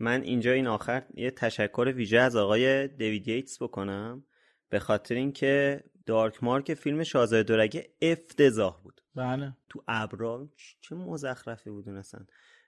[0.00, 4.24] من اینجا این آخر یه تشکر ویژه از آقای دیوید ییتس بکنم
[4.68, 9.00] به خاطر اینکه دارک مارک فیلم شاهزاده دورگه افتضاح بود.
[9.14, 9.52] بله.
[9.68, 10.48] تو ابرا
[10.80, 12.20] چه مزخرفی بود اصلا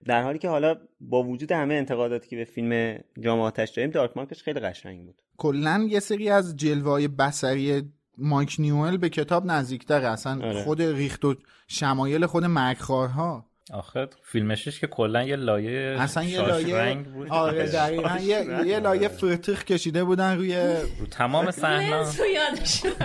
[0.05, 4.17] در حالی که حالا با وجود همه انتقاداتی که به فیلم جام آتش داریم دارک
[4.17, 5.23] مارکش خیلی قشنگ بود.
[5.37, 10.65] کلا یه سری از جلوه بصری مایک نیوئل به کتاب نزدیکتر اصلا آره.
[10.65, 11.35] خود ریخت و
[11.69, 13.52] شمایل خود مرگخوارها.
[13.71, 17.29] آخه فیلمشش که کلا یه لایه اصلا یه لایه رنگ بود.
[17.29, 20.57] آره دقیقا یه, یه لایه فرتخ کشیده بودن روی
[21.01, 22.05] رو تمام صحنه.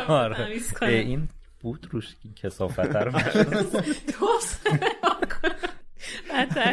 [0.07, 0.47] آره.
[0.81, 1.27] این
[1.59, 3.11] بود روش کسافت رو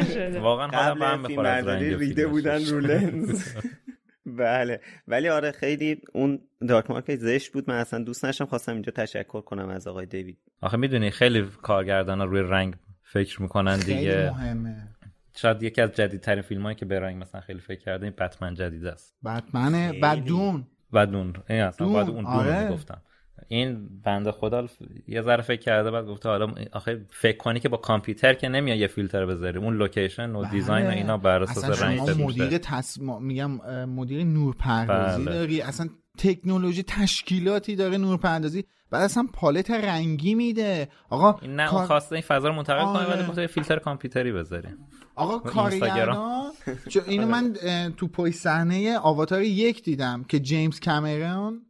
[0.05, 0.41] شده.
[0.41, 3.49] واقعا حالا من قبل فیلم ریده بودن رو لنز.
[4.27, 4.81] بله.
[5.09, 7.71] ولی آره خیلی اون دارک مارک زشت بود.
[7.71, 10.39] من اصلا دوست نشم خواستم اینجا تشکر کنم از آقای دیوید.
[10.61, 12.75] آخه می‌دونی خیلی کارگردان روی رنگ
[13.15, 14.89] فکر می‌کنن دیگه خیلی مهمه
[15.37, 18.55] شاید یکی از جدیدترین فیلم هایی که به رنگ مثلا خیلی فکر کرده این بتمن
[18.55, 21.95] جدید است بتمنه بدون بدون این اصلا دون.
[21.95, 22.73] باید اون دون آره.
[22.73, 23.03] گفتم
[23.49, 24.67] این بنده خدا
[25.09, 28.79] یه ذره فکر کرده بعد گفته حالا آخه فکر کنی که با کامپیوتر که نمیای
[28.79, 30.97] یه فیلتر بذاری اون لوکیشن و دیزاین و بله.
[30.97, 32.59] اینا بر اساس اصلا رنگ شما مدیر میشه.
[32.59, 32.99] تص...
[33.01, 33.51] ما- میگم
[33.85, 35.35] مدیر نورپردازی بله.
[35.35, 35.89] داری اصلا
[36.19, 42.23] تکنولوژی تشکیلاتی داره نورپردازی بعد اصلا پالت رنگی میده آقا این نه کار- خواسته این
[42.23, 43.17] فضا رو منتقل کنه آره.
[43.19, 44.69] ولی گفته یه فیلتر کامپیوتری بذاری
[45.15, 45.39] آقا.
[45.39, 46.51] کارگردان
[46.93, 47.55] چون اینو من
[47.97, 51.63] تو پای صحنه آواتار یک دیدم که جیمز کامرون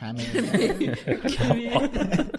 [0.00, 0.94] کامرون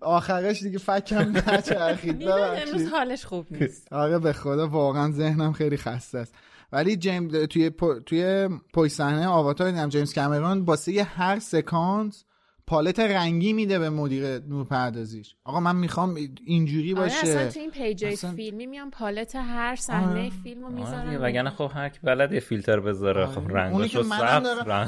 [0.00, 2.28] آخرش دیگه فکم نچرخید.
[2.28, 6.34] امروز حالش خوب نیست آره به خدا واقعا ذهنم خیلی خسته است
[6.72, 8.00] ولی جیم توی پو...
[8.00, 12.24] توی پشت صحنه آواتار دیدم جیمز کامرون واسه یه هر سکانس
[12.68, 15.34] پالت رنگی میده به مدیر نورپردازیش.
[15.44, 17.16] آقا من می‌خوام اینجوری آره باشه.
[17.26, 20.30] اصلا تو این پیجای اصلا- فیلمی میان پالت هر صحنه آره.
[20.42, 24.02] فیلمو آره دیگه، می‌ذارن وگرنه خب هر کی بلد یه فیلتر بذاره خب اونی رنگاشو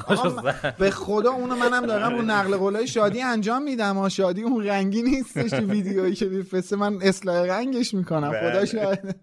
[0.09, 3.99] آقا، زرد به خدا اونو منم دارم رو نقل قولای شادی انجام میدم.
[3.99, 6.77] و شادی اون رنگی نیستش تو ویدیویی که میفرسته.
[6.77, 8.31] من اصلاح رنگش می‌کنم.
[8.31, 8.51] بله.
[8.51, 9.21] خدا شاهد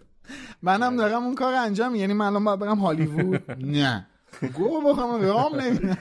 [0.61, 1.95] منم دارم اون کار انجام.
[1.95, 3.51] یعنی من الان باید برم هالیوود.
[3.82, 4.07] نه.
[4.53, 5.97] گو بخوام رام نمیدن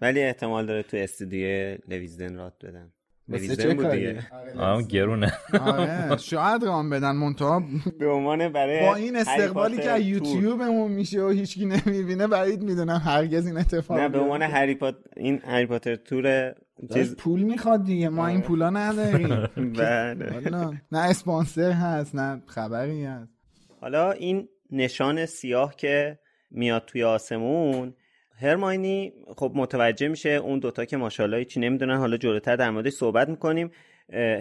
[0.00, 2.92] ولی احتمال داره تو استودیو لویزدن رات بدن.
[3.28, 4.26] لویزدن چه بود کاری؟ دیگه
[4.58, 5.32] آه گرونه.
[5.60, 7.62] آره شاید رام بدن منتها.
[8.00, 9.98] به عنوان برای با این استقبالی که.
[10.00, 14.18] یوتیوبمون میشه و هیچکی نمی‌بینه بعید می‌دونم هرگز این اتفاق نه به.
[14.18, 16.54] عنوان هری پات این هری پاتر تور
[16.94, 19.28] چیز پول می‌خواد دیگه ما این پولا نداریم.
[19.78, 20.82] بله.
[20.92, 23.32] نه اسپانسر هست نه خبری هست.
[23.80, 26.18] حالا این نشان سیاه که
[26.50, 27.94] میاد توی آسمون
[28.40, 31.96] هرماینی خب متوجه میشه اون دوتا که ماشاءالله چی نمی‌دونن.
[31.96, 33.70] حالا جلوتر در موردش صحبت می‌کنیم.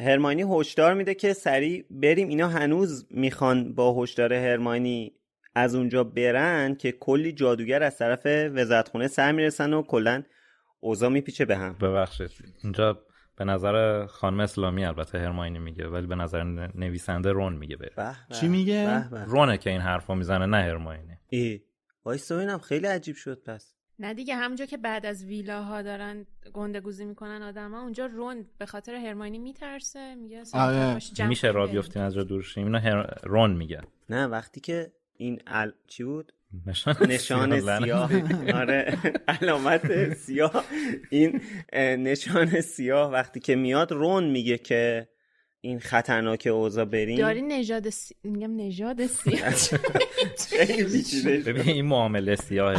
[0.05, 2.27] هرماینی هشدار میده که سریع بریم.
[2.27, 5.13] اینا هنوز می‌خوان با هشدار هرماینی
[5.55, 10.23] از اونجا برن که کلی جادوگر از طرف وزارتخونه سر می‌رسن و کلا
[10.85, 11.73] اوضاع میپیچه به هم.
[11.73, 12.31] ببخشید.
[12.63, 12.99] اینجا
[13.35, 16.43] به نظر خانم اسلامی البته هرماینی میگه ولی به نظر
[16.75, 17.91] نویسنده رون میگه به.
[18.31, 21.17] چی میگه؟ رونه که این حرفو می‌زنه نه هرماینی.
[21.29, 21.61] ای.
[22.05, 23.75] وایسا ببینم خیلی عجیب شد پس.
[23.99, 28.95] نه دیگه همونجا که بعد از ویلاها دارن گندگوزی می‌کنن آدما اونجا رون به خاطر
[28.95, 30.99] هرماینی میترسه میگه آره.
[31.27, 31.75] میشه را بریم.
[31.75, 33.19] بیفتیم از جا دور شیم؟ اینو هر...
[33.23, 35.71] رون میگه نه وقتی که این ال...
[35.87, 36.31] چی بود؟
[36.67, 38.61] نشان نشان سیاه سیاه.
[38.61, 38.97] آره.
[39.41, 40.65] علامت سیاه.
[41.09, 41.41] این
[41.73, 45.07] نشان سیاه وقتی که میاد رون میگه که
[45.61, 47.17] این خطرناک اوضاع بریم.
[47.17, 48.15] داری نژاد سی...
[48.23, 49.53] میگم نژاد سیاه.
[51.45, 52.75] ببین این معامله سیاه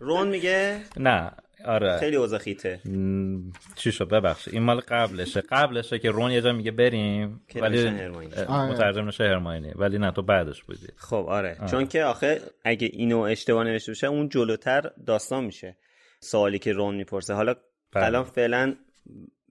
[0.00, 1.30] رون میگه؟ نه.
[1.64, 1.98] آره.
[1.98, 2.80] خیلی اوضاع خیته.
[2.84, 5.40] م، چی شد؟ ببخش این مال قبلشه.
[5.40, 8.72] قبلشه که رون یه جا میگه بریم که ولی آره.
[8.72, 9.72] مترجم نشه هرماینی.
[9.74, 10.88] ولی نه تو بعدش بودی.
[10.96, 11.58] خب آره.
[11.70, 15.76] چون که آخه اگه اینو اشتباه نوشته باشه اون جلوتر داستان میشه.
[16.20, 17.34] سوالی که رون می‌پرسه.
[17.34, 17.54] حالا
[17.92, 18.04] بله.
[18.04, 18.76] الان فعلا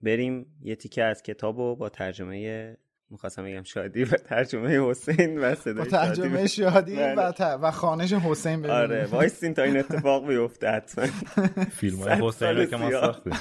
[0.02, 2.76] بریم یه تیکه از کتابو با ترجمه
[3.10, 7.14] می‌خواستم بگم شادی و ترجمه حسین و با صدای ترجمه شادی بله.
[7.14, 7.40] و, ت...
[7.40, 11.06] و خانش حسین ببینیم آره وایسین تا این اتفاق بیفته حتما.
[11.80, 12.90] فیلم های حسین رو که ما.
[12.90, 13.32] ساختیم.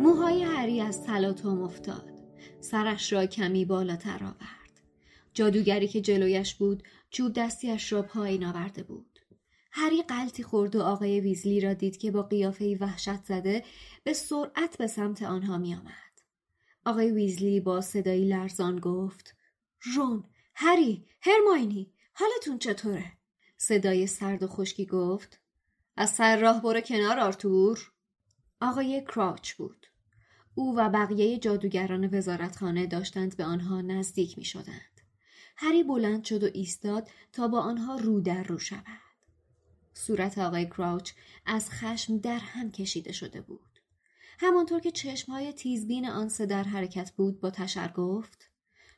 [0.00, 2.12] موهای هری از تلاطم افتاد.
[2.60, 4.80] سرش را کمی بالاتر آورد.
[5.34, 9.17] جادوگری که جلویش بود چوب دستیش را پایین آورده بود.
[9.80, 13.64] هری قلتی خورد و آقای ویزلی را دید که با قیافه وحشت زده
[14.04, 16.22] به سرعت به سمت آنها می آمد.
[16.86, 19.36] آقای ویزلی با صدایی لرزان گفت
[19.96, 20.24] رون،
[20.54, 23.12] هری، هرماینی، حالتون چطوره؟
[23.56, 25.40] صدای سرد و خشکی گفت
[25.96, 27.92] از سر راه برو کنار آرتور
[28.60, 29.86] آقای کراچ بود
[30.54, 35.00] او و بقیه جادوگران وزارتخانه داشتند به آنها نزدیک می شدند.
[35.56, 39.07] هری بلند شد و ایستاد تا با آنها رو در رو شود.
[39.98, 41.12] صورت آقای کراوچ
[41.46, 43.80] از خشم در هم کشیده شده بود.
[44.38, 48.50] همانطور که چشمهای تیزبین آن سه در حرکت بود با تشر گفت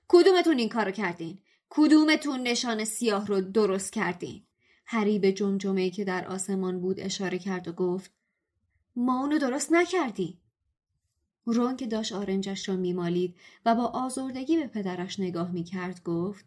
[0.08, 1.38] کدومتون این کارو کردین؟
[1.70, 4.42] کدومتون نشان سیاه رو درست کردین؟
[4.86, 8.10] هری به جمجمه‌ای که در آسمان بود اشاره کرد و گفت
[8.96, 10.38] ما اونو درست نکردی.
[11.46, 13.36] رون که داشت آرنجش را میمالید
[13.66, 16.44] و با آزردگی به پدرش نگاه می‌کرد گفت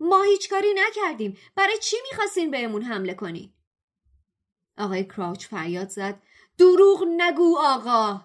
[0.00, 3.52] ما هیچ کاری نکردیم برای چی می‌خواستین بهمون حمله کنی؟
[4.78, 6.22] آقای کراوچ فریاد زد.
[6.58, 8.24] دروغ نگو آقا.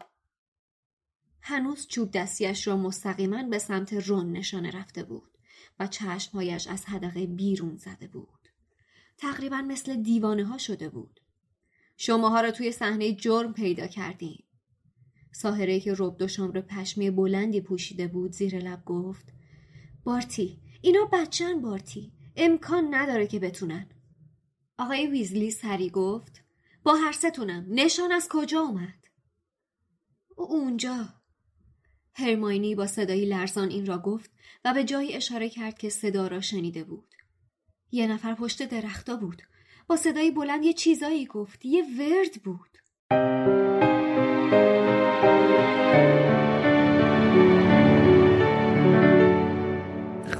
[1.42, 5.38] هنوز چوب دستیش را مستقیما به سمت رون نشانه رفته بود
[5.80, 8.50] و چشمهایش از حدقه بیرون زده بود.
[9.18, 11.20] تقریبا مثل دیوانه ها شده بود.
[11.98, 14.44] شماها را توی صحنه جرم پیدا کردیم.
[15.32, 19.26] ساهره که رب شمر پشمی بلندی پوشیده بود زیر لب گفت
[20.04, 22.14] بارتی اینا بچن بارتی.
[22.36, 23.90] امکان نداره که بتونن.
[24.80, 26.44] آقای ویزلی سری گفت
[26.84, 29.08] با هر ستونم نشان از کجا اومد؟
[30.36, 31.06] اونجا.
[32.14, 34.32] هرماینی با صدایی لرزان این را گفت
[34.66, 37.16] و به جایی اشاره کرد که صدا را شنیده بود.
[37.92, 39.42] یه نفر پشت درختا بود.
[39.88, 41.66] با صدایی بلند یه چیزایی گفت.
[41.66, 42.78] یه ورد بود.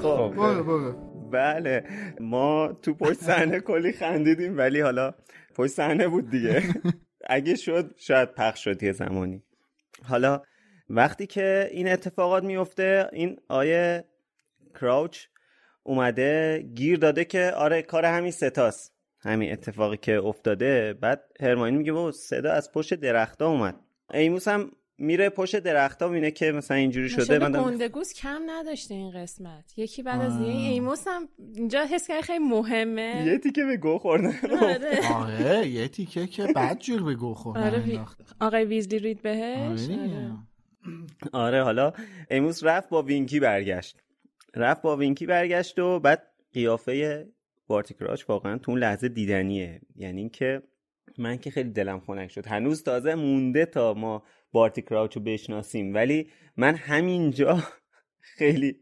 [0.02, 1.07] خب.
[1.32, 1.84] بله.
[2.20, 5.14] ما تو پشت صحنه کلی خندیدیم ولی حالا
[5.56, 6.64] پشت صحنه بود دیگه.
[7.30, 9.44] اگه شد شاید پخش شد یه زمانی.
[10.04, 10.42] حالا
[10.90, 14.04] وقتی که این اتفاقات میفته این آیه
[14.76, 15.26] کراوچ
[15.84, 20.94] اومده گیر داده که آره کار همین ستاست همین اتفاقی که افتاده.
[20.94, 23.76] بعد هرماینی میگه بابا صدا از پشت درختا اومد.
[24.14, 29.12] ایموس هم میره پشت درختا میینه که مثلا اینجوری شده من گندگوز کم نداشته این
[29.12, 29.74] قسمت.
[29.78, 33.24] یکی بعد از دیگه ایموس هم اینجا حس کرد خیلی مهمه.
[33.26, 34.28] یه تیکه به گو خورده
[34.62, 38.06] آره, آره، یه تیکه که بعد جور به گو خورده آره
[38.42, 40.32] آقای ویزلی رید بهش؟ آره,
[41.34, 41.64] آره.
[41.64, 41.94] حالا
[42.32, 43.98] ایموس رفت با وینکی برگشت.
[44.56, 46.24] رفت با وینکی برگشت و بعد
[46.54, 47.28] قیافه
[47.68, 49.82] بارتی کراوچ واقعا تو اون لحظه دیدنیه.
[49.96, 50.62] یعنی اینکه
[51.18, 52.48] من که خیلی دلم خنک شد.
[52.48, 55.94] هنوز تازه مونده تا ما بارتی کراوچ رو بشناسیم.
[55.94, 57.64] ولی من همینجا
[58.38, 58.76] خیلی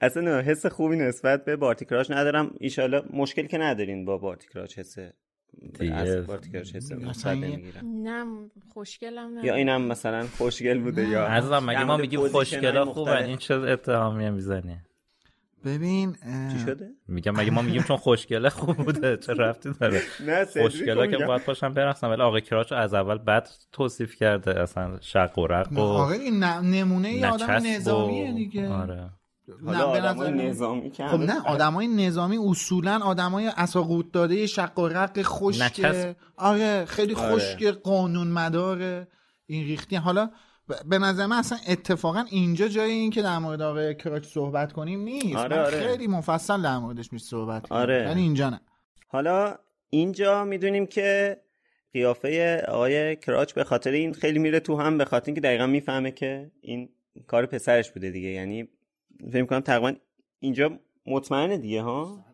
[0.00, 2.54] اصلا حس خوبی نسبت به بارتی کراچ ندارم.
[2.60, 4.98] ایشالا مشکل که ندارین با بارتی کراچ حس
[7.82, 13.36] نه خوشگلم یا اینم مثلا خوشگل بوده یا عزیزم مگه ما میگیم خوشگلا خوبه؟ این
[13.36, 14.76] چه اتهامی می‌زنی؟
[15.64, 16.12] ببین
[16.52, 20.02] چی شده؟ میگم مگه ما میگیم چون خوشگله خوب بوده؟ چه رفتی داره؟
[20.52, 25.38] خوشگله که باید پاشم برقصم ولی آقای کراچ از اول بد توصیف کرده اصلا شق
[25.38, 28.68] و رق و آقا این نمونه ای آدم نظامیه دیگه.
[28.68, 29.10] آره.
[29.66, 35.80] حالا آدمای نظامی خب نه آدمای نظامی اصولا آدمای اساقوت داده شق و رق خشک
[36.36, 37.72] آره خیلی خشک آره.
[37.72, 39.08] قانون مداره
[39.46, 39.96] این ریختی.
[39.96, 40.30] حالا
[40.88, 45.00] به نظر من اصلا اتفاقا اینجا جای این که در مورد آقای کراچ صحبت کنیم
[45.00, 45.36] نیست.
[45.36, 45.86] آره آره.
[45.86, 48.02] خیلی مفصل در موردش می صحبت آره.
[48.08, 48.60] یعنی اینجا نه.
[49.08, 49.54] حالا
[49.90, 51.40] اینجا می‌دونیم که
[51.92, 56.10] قیافه آقای کراچ به خاطر این خیلی میره تو هم به خاطر اینکه دقیقا می‌فهمه
[56.10, 56.88] که این
[57.26, 58.28] کار پسرش بوده دیگه.
[58.28, 58.68] یعنی
[59.32, 59.92] فکر کنم تقریبا
[60.40, 62.24] اینجا مطمئنه دیگه ها؟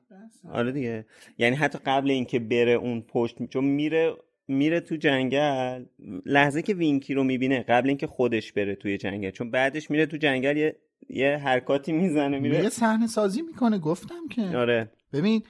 [0.52, 1.06] آره دیگه.
[1.38, 4.16] یعنی حتی قبل اینکه بره اون پشت چون میره
[4.48, 5.84] میره تو جنگل
[6.26, 10.16] لحظه که وینکی رو می‌بینه قبل اینکه خودش بره توی جنگل چون بعدش میره تو
[10.16, 10.76] جنگل یه
[11.08, 14.42] یه حرکاتی می‌زنه میره یه صحنه سازی می‌کنه گفتم که.
[14.42, 14.90] آره.
[15.12, 15.42] ببین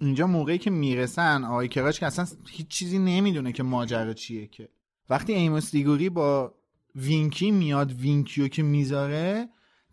[0.00, 4.68] اینجا موقعی که می‌رسن آقای کراوچ که اصلا هیچ چیزی نمی‌دونه که ماجرا چیه که.
[5.10, 6.54] وقتی ایموس دیگوری با
[6.96, 9.48] وینکی میاد وینکیو که می‌ذاره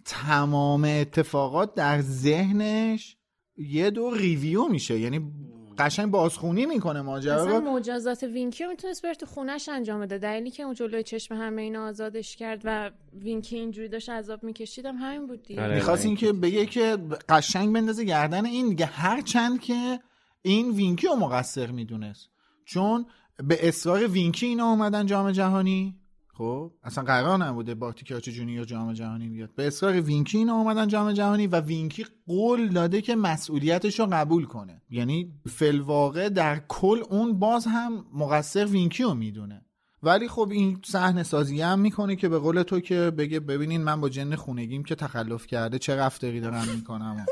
[0.05, 3.18] تمام اتفاقات در ذهنش
[3.57, 4.99] یه دور review میشه.
[4.99, 5.32] یعنی
[5.80, 7.43] قشنگ بازخونی می‌کنه ماجرا.
[7.43, 10.17] رو مجازات وینکی رو می‌تونست بره تو خونش انجام بده.
[10.17, 14.85] دلیلی که اون جلوی چشم همه اینا آزادش کرد و وینکی اینجوری داشت عذاب میکشید
[14.85, 15.63] هم همین بود دیگه.
[15.63, 16.97] آره، می‌خواست این که بگه که
[17.30, 18.86] قشنگ بندازه گردن این دیگه.
[18.86, 19.99] هر چند که
[20.41, 22.30] این وینکی رو مقصر می‌دونست.
[22.65, 23.05] چون
[23.43, 25.99] به اصرار وینکی اینا اومدن جام جهانی.
[26.39, 29.49] خب اصلا قرار نبوده بارتی کراچ Junior جام جهانی بیاد.
[29.55, 34.45] به اصرار وینکی اینا اومدن جام جهانی و وینکی قول داده که مسئولیتش رو قبول
[34.45, 34.81] کنه.
[34.89, 39.65] یعنی فی‌الواقع در کل اون باز هم مقصر وینکی رو می‌دونه.
[40.03, 44.01] ولی خب این صحنه سازی هم می‌کنه که به قول تو که بگه ببینین من
[44.01, 47.25] با جن خونگیم که تخلف کرده چه رفتاری دارم می‌کنم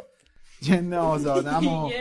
[0.62, 1.90] جن آزادم و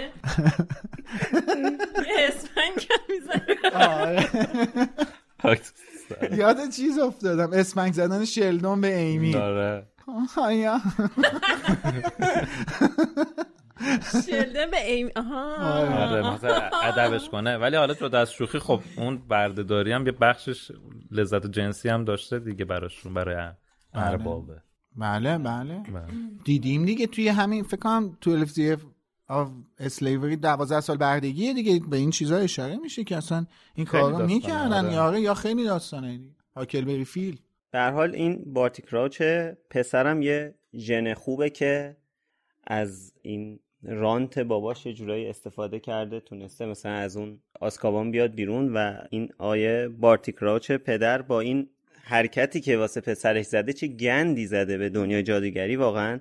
[6.33, 7.51] یاد چیز افتادم.
[7.53, 9.33] اسمنگ زدن شلدون به ایمی.
[9.33, 9.87] داره
[14.27, 15.11] شلدون به ایمی.
[15.17, 15.55] آها.
[15.55, 17.57] آره مثلا ادبش کنه.
[17.57, 20.73] ولی حالا تو دست شوخی خب اون بردهداری هم یه بخشش
[21.11, 23.53] لذت جنسی هم داشته دیگه براشون برای
[23.95, 24.63] اربابه.
[24.97, 25.83] بله بله.
[26.45, 28.45] دیدیم دیگه توی همین فکر کنم تو
[29.79, 31.81] اسلیوری 12 سال بردگی دیگه.
[31.91, 34.95] به این چیزا اشاره میشه که اصلا این کار رو می‌کردن.
[34.95, 35.21] آره.
[35.21, 36.21] یا خیلی داستانه
[36.57, 37.41] هاکلبری فیل.
[37.73, 39.23] در حال این بارتی کراوچ
[39.71, 41.97] پسرم یه ژن خوبه که
[42.67, 48.73] از این رانت باباش یه جورایی استفاده کرده تونسته مثلا از اون آسکابان بیاد بیرون
[48.73, 51.69] و این آیه بارتی کراوچ پدر با این
[52.03, 56.21] حرکتی که واسه پسرش زده چه گندی زده به دنیا جادوگری واقعا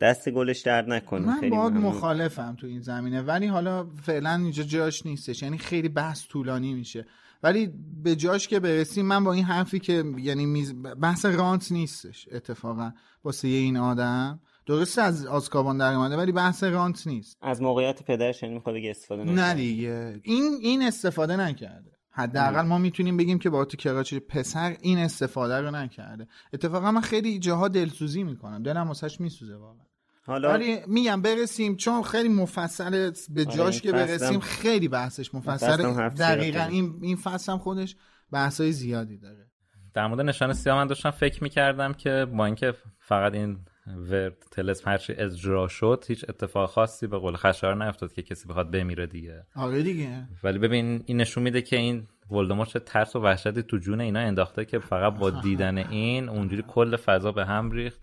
[0.00, 1.26] دست گلش درد نکنه.
[1.26, 1.72] من خیلی باید.
[1.72, 3.22] مخالفم تو این زمینه.
[3.22, 5.42] ولی حالا فعلا اینجا جاش نیستش.
[5.42, 7.06] یعنی خیلی بحث طولانی میشه.
[7.42, 7.72] ولی
[8.02, 10.74] به جاش که برسیم من با این حرفی که یعنی میز...
[11.02, 12.92] بحث رانت نیستش اتفاقا
[13.24, 14.40] واسه این آدم.
[14.66, 17.36] درسته از آزکابان در اومده ولی بحث رانت نیست.
[17.42, 19.54] از موقعیت پدرش یعنی می‌خواد بگه استفاده نه نکنه.
[19.54, 20.20] دیگه.
[20.22, 21.90] این این استفاده نکرده.
[22.10, 26.26] حداقل ما می‌تونیم بگیم که با تو کراچ پسر این استفاده رو نکرده.
[26.52, 28.62] اتفاقا من خیلی جاها دلسوزی می‌کنم.
[28.62, 29.85] دلم واسش میسوزه واقعا.
[30.26, 35.76] حالا ولی میگم برسیم چون خیلی مفصل به آره، جاش که برسیم خیلی بحثش مفصل
[36.08, 36.62] دقیقا.
[36.62, 37.96] این این فصل هم خودش
[38.32, 39.46] بحثای زیادی داره.
[39.94, 44.90] در مورد نشان سیاه من داشتم فکر می‌کردم که با اینکه فقط این ورد تلسم
[44.90, 49.46] هرچی اجرا شد هیچ اتفاق خاصی به قول خشار نیفتاد که کسی بخواد بمیره دیگه.
[49.54, 50.28] آره دیگه.
[50.44, 54.20] ولی ببین این نشون میده که این ولدمورت چه ترس و وحشتی تو جون اینا
[54.20, 58.00] انداخته که فقط با دیدن این اونجوری کل فضا به هم ریخت.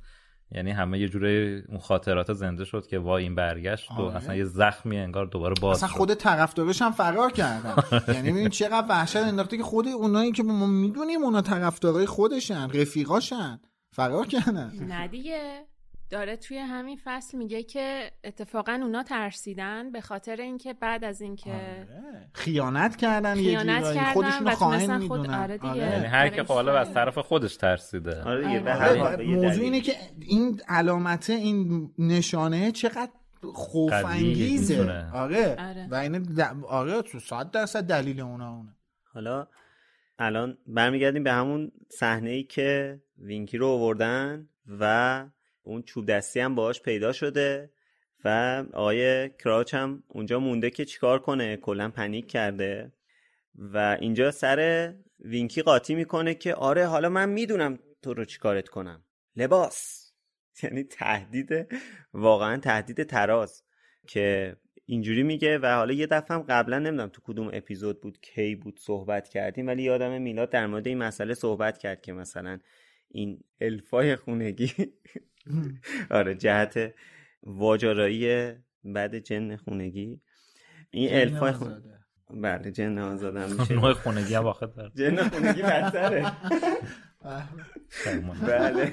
[0.51, 4.15] یعنی همه یه جوری اون خاطرات زنده شد که وای این برگشت و آره.
[4.15, 5.89] اصلا یه زخمی انگار دوباره باز اصلا.
[5.89, 7.75] خود طرفدارش هم فرار کردن.
[8.13, 13.59] یعنی ببین چقدر وحشت انداخته که خود اونایی که ما می‌دونیم اونا طرفدارای خودشن رفیقاشن.
[13.91, 14.71] فرار کردن.
[14.87, 15.65] نه دیگه.
[16.13, 21.87] داره توی همین فصل میگه که اتفاقا اونا ترسیدن به خاطر اینکه بعد از اینکه
[22.33, 23.99] خیانت کردن یه خیانت جورایی.
[23.99, 25.33] کردن خودشونو و خائن می‌دونن.
[25.33, 25.77] آره دیگه.
[25.77, 28.23] یعنی هر که خب حالا از طرف خودش ترسیده.
[28.23, 29.63] آره دیگه، به آره، هر یه موضوع.
[29.63, 33.11] اینه که این علامته این نشانه چقدر
[33.53, 35.09] خوف انگیزه.
[35.13, 35.55] آره.
[35.59, 35.87] آره.
[35.91, 36.41] و این د...
[36.67, 38.75] آره تو صد درصد دلیل اونا اونه.
[39.13, 39.47] حالا
[40.19, 44.49] الان برمیگردیم به همون صحنه ای که وینکی رو آوردن
[44.79, 45.25] و
[45.63, 47.71] اون چوب دستی هم باهاش پیدا شده
[48.25, 52.93] و آقای کراچ هم اونجا مونده که چیکار کنه؟ کلا پنیک کرده.
[53.55, 59.03] و اینجا سر وینکی قاطی می‌کنه که آره حالا من می‌دونم تو رو چیکارت کنم.
[59.35, 60.03] لباس.
[60.63, 61.67] یعنی تهدید
[62.13, 63.63] واقعا تهدید تراز
[64.07, 64.55] که
[64.85, 68.79] اینجوری میگه و حالا یه دفعه هم قبلا نمی‌دونم تو کدوم اپیزود بود کی بود
[68.79, 72.59] صحبت کردیم ولی یادم میلاد در مورد این مسئله صحبت کرد که مثلا
[73.07, 74.71] این الفای خونگی
[76.09, 76.93] آره جهت
[77.43, 80.21] واجارایی بعد جن خونگی.
[80.91, 81.99] این الفای آزاده.
[82.23, 82.41] خون...
[82.41, 83.73] بله جن آزادم میشه.
[83.73, 84.91] نوع خونگی هم داره.
[84.95, 86.31] جن خونگی بدتره.
[88.47, 88.91] بله.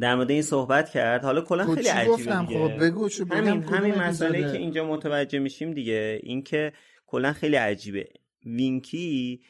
[0.00, 1.24] در مورد این صحبت کرد.
[1.24, 2.68] حالا کلا خب خیلی عجیبه دیگه.
[2.68, 6.20] خب بگو همین همین؟ مسئله که اینجا متوجه میشیم دیگه.
[6.22, 6.72] اینکه
[7.06, 8.08] کلا خیلی عجیبه.
[8.44, 9.40] وینکی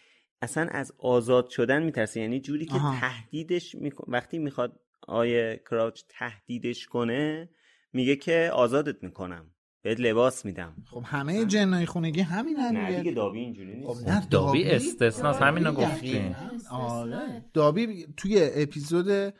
[0.42, 2.20] اصلا از آزاد شدن میترسه.
[2.20, 2.78] یعنی جوری که.
[3.00, 4.12] تهدیدش میکن...
[4.12, 7.48] وقتی می‌خواد آیه کراچ تهدیدش کنه
[7.92, 9.50] میگه که آزادت می‌کنم
[9.82, 10.74] بهت لباس میدم.
[10.90, 14.08] خب همه جنای خونگی همین هم نه دیگه دابی اینجوری نیست.
[14.08, 15.92] نه، دابی استثناست همینو دقیقاً.
[15.92, 16.36] گفتیم
[16.70, 17.44] آره.
[17.54, 19.34] دابی توی اپیزود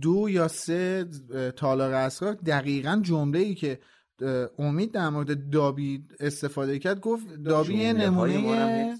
[0.00, 1.06] دو یا سه
[1.56, 3.78] تالار اسرار دقیقا جمله ای که
[4.58, 8.98] امید در مورد دابی استفاده کرد گفت دابی یه نمونه.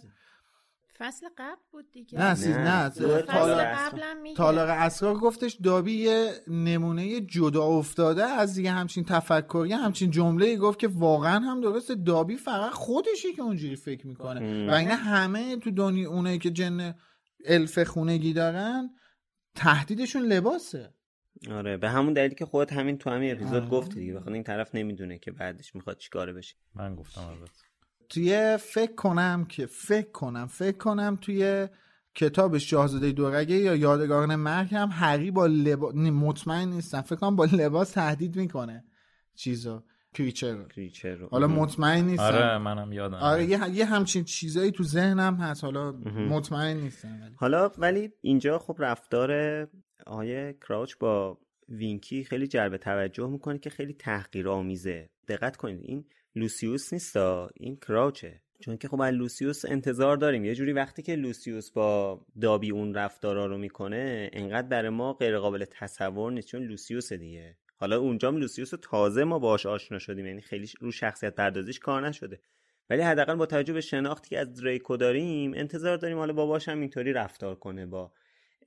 [1.03, 2.19] فصل قبل بود دیگه.
[2.19, 2.89] نه سیز نه.
[2.89, 4.37] قبلا میگه.
[4.37, 10.57] تالار اسرار گفتش دابی یه نمونه جدا افتاده از یه همچین تفکری همچین جمله ای
[10.57, 11.95] گفت که واقعا هم درسته.
[11.95, 14.41] دابی فقط خودشه که اونجوری فکر می‌کنه.
[14.41, 14.69] ام.
[14.69, 16.95] و اینا همه تو دنیا اونایی که جن
[17.47, 18.91] الف خونگی دارن
[19.55, 20.95] تهدیدشون لباسه.
[21.51, 23.69] آره به همون دلیلی که خودت همین تو همین اپیزود.
[23.69, 24.15] گفتی دیگه.
[24.15, 26.57] بخاطر این طرف نمی‌دونه که بعدش می‌خواد چیکاره بشه.
[26.75, 27.72] من گفتم البته.
[28.13, 31.69] توی فکر کنم که فکر کنم فکر کنم توی
[32.15, 37.01] کتاب شاهزاده دورگه یا یادگاران مرگ هم هری با لباس مطمئن نیستم.
[37.01, 38.85] فکر کنم با لباس تهدید می‌کنه
[39.35, 39.83] چیزو
[40.15, 41.29] کریچر رو.
[41.31, 41.47] حالا.
[41.47, 42.25] مطمئن نیستم.
[42.25, 45.65] آره منم یادم آره یه, یه همچین چیزایی تو ذهنم هست.
[45.65, 45.93] حالا.
[46.29, 47.21] مطمئن نیستم.
[47.23, 47.35] ولی.
[47.37, 49.33] حالا ولی اینجا خب رفتار
[50.07, 51.39] آقای کراوچ با
[51.69, 56.05] وینکی خیلی جلب توجه می‌کنه که خیلی تحقیر آمیزه دقت کنید این
[56.37, 60.45] لوسیوس نیستا این کراوچه چون که خب از لوسیوس انتظار داریم.
[60.45, 65.39] یه جوری وقتی که لوسیوس با دابی اون رفتارا رو می‌کنه انقدر برای ما غیر
[65.39, 67.57] قابل تصور نیست چون لوسیوس دیگه.
[67.77, 71.79] حالا اونجا هم لوسیوس رو تازه ما باهاش آشنا شدیم یعنی خیلی رو شخصیت پردازیش
[71.79, 72.41] کار نشده.
[72.91, 76.81] ولی حداقل با توجه به شناختی که از دریکو داریم انتظار داریم حالا باباش هم
[76.81, 78.13] اینطوری رفتار کنه با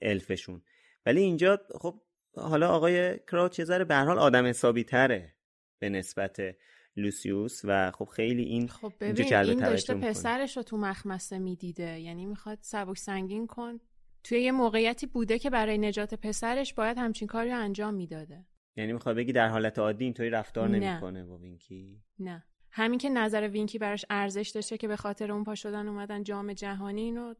[0.01, 0.61] الفشون.
[1.05, 2.01] ولی اینجا خب
[2.35, 5.33] حالا آقای کراوچ یه ذره به حال آدم حسابی تره
[5.79, 6.55] به نسبت
[6.97, 10.09] لوسیوس و خب خیلی این خب ببین این داشته می‌کنه.
[10.09, 11.99] پسرش رو تو مخمسه می‌دیده.
[11.99, 13.79] یعنی می‌خواد سبک سنگین کن.
[14.23, 18.45] توی یه موقعیتی بوده که برای نجات پسرش باید همچین کاری رو انجام می‌داده.
[18.75, 22.43] یعنی می‌خوای بگی در حالت عادی اینطوری رفتار نمی‌کنه با وینکی؟ نه.
[22.71, 26.53] همین که نظر وینکی براش ارزش داشته که به خاطر اون پا شدن اومدن جام
[26.53, 27.33] جهانی اینو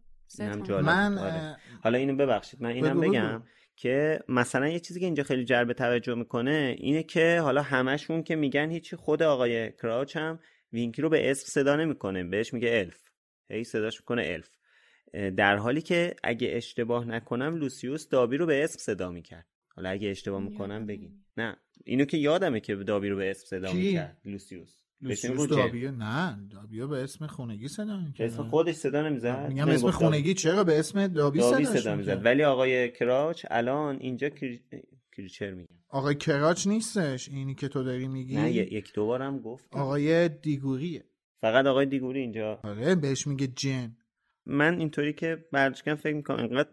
[0.84, 1.58] من آره.
[1.84, 2.62] حالا اینو ببخشید.
[2.62, 3.44] من اینم بگم.
[3.76, 8.36] که مثلا یه چیزی که اینجا خیلی جلب توجه می‌کنه اینه که حالا همشون که
[8.36, 10.40] میگن هیچی خود آقای کراچ هم
[10.74, 12.24] وینکی رو به اسم صدا نمی‌کنه.
[12.24, 13.10] بهش میگه الف.
[13.50, 14.50] هی صداش می‌کنه الف.
[15.36, 19.46] در حالی که اگه اشتباه نکنم لوسیوس دابی رو به اسم صدا می‌کرد.
[19.76, 21.24] حالا اگه اشتباه می‌کنم بگین.
[21.38, 24.85] نه اینو که یادمه که دابی رو به اسم صدا می‌کرد لوسیوس.
[25.02, 28.28] لوسیوس نه دابیو به اسم خونگی صدا می‌کرد.
[28.32, 32.26] اسم خودش صدا نمی‌زد؟ میگم اسم خونگی چرا به اسم دابی, دابی صدا می‌زد.
[32.26, 34.30] ولی آقای کراچ الان اینجا
[35.12, 39.76] کریچر میگن آقای کراچ نیستش؟ اینی که تو داری میگی؟ نه یک دو بارم گفت.
[39.76, 41.04] آقای دیگوریه.
[41.42, 42.60] فقط آقای دیگوری اینجا.
[42.64, 43.98] آره بهش میگه جن.
[44.46, 46.70] من اینطوری که برداشتم فکر می‌کنم انقدر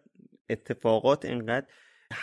[0.50, 1.66] اتفاقات انقدر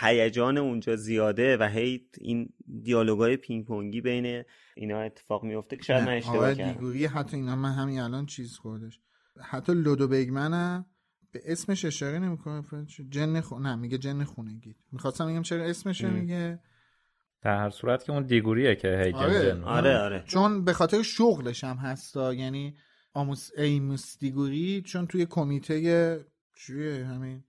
[0.00, 4.42] هیجان اونجا زیاده و هی این دیالوگای پینگ پونگی بین
[4.76, 6.72] اینا اتفاق میفته که شاید من اشتباه کردم.
[6.72, 9.00] دیگوری حتی اینا من همین الان چیز خوردش.
[9.42, 10.84] حتی لودو بیگمن
[11.32, 12.62] به اسمش اشاره نمی‌کنه
[13.10, 13.58] جن خو...
[13.58, 14.76] نه میگه جن خونگی.
[14.92, 16.60] می‌خواستم بگم چرا اسمش میگه.
[17.42, 19.42] در هر صورت که اون دیگوریه که هی آره.
[19.42, 19.98] جن آره.
[19.98, 22.76] آره چون به خاطر شغلش هم هستا یعنی
[23.12, 26.20] آموس ایموس دیگوری چون توی کمیته
[26.56, 27.44] چیه همین؟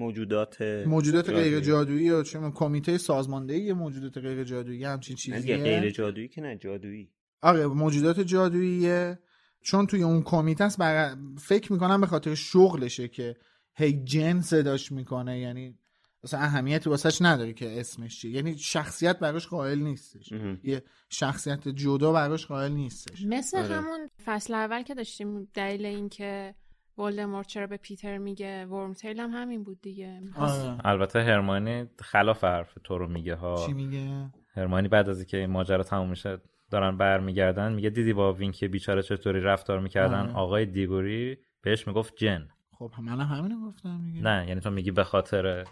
[0.00, 6.28] موجودات موجودات غیر جادویی و چه کمیته سازماندهی موجودات غیر جادویی همچین چیزیه؟ غیر جادویی
[6.28, 7.10] که نه جادویی.
[7.42, 9.18] آره موجودات جادوییه.
[9.62, 11.16] چون توی اون کمیته است بر...
[11.38, 13.36] فکر می‌کنم به خاطر شغلشه که
[13.74, 15.40] هی جن صداش می‌کنه.
[15.40, 15.78] یعنی
[16.24, 18.30] اصلا اهمیتی واسش نداره که اسمش چیه.
[18.30, 20.32] یعنی شخصیت براش قائل نیستش.
[20.62, 23.24] یه شخصیت جدا براش قائل نیستش.
[23.26, 23.74] مثل آره.
[23.74, 26.54] همون فصل اول که داشتیم دلیل اینکه
[27.00, 30.20] ولدمورت چرا به پیتر میگه ورمتیل هم همین بود دیگه.
[30.36, 30.76] آره.
[30.84, 33.66] البته هرمانی خلاف حرف تو رو میگه ها.
[33.66, 36.38] چی میگه؟ هرمانی بعد از اینکه این ماجرا تموم میشه
[36.70, 40.34] دارن برمیگردن میگه دیدی با وینکی بیچاره چطوری رفتار می‌کردن؟ آره.
[40.34, 42.48] آقای دیگوری بهش می‌گفت جن.
[42.78, 45.64] خب من همینو گفتم میگه نه یعنی تو میگی به خاطر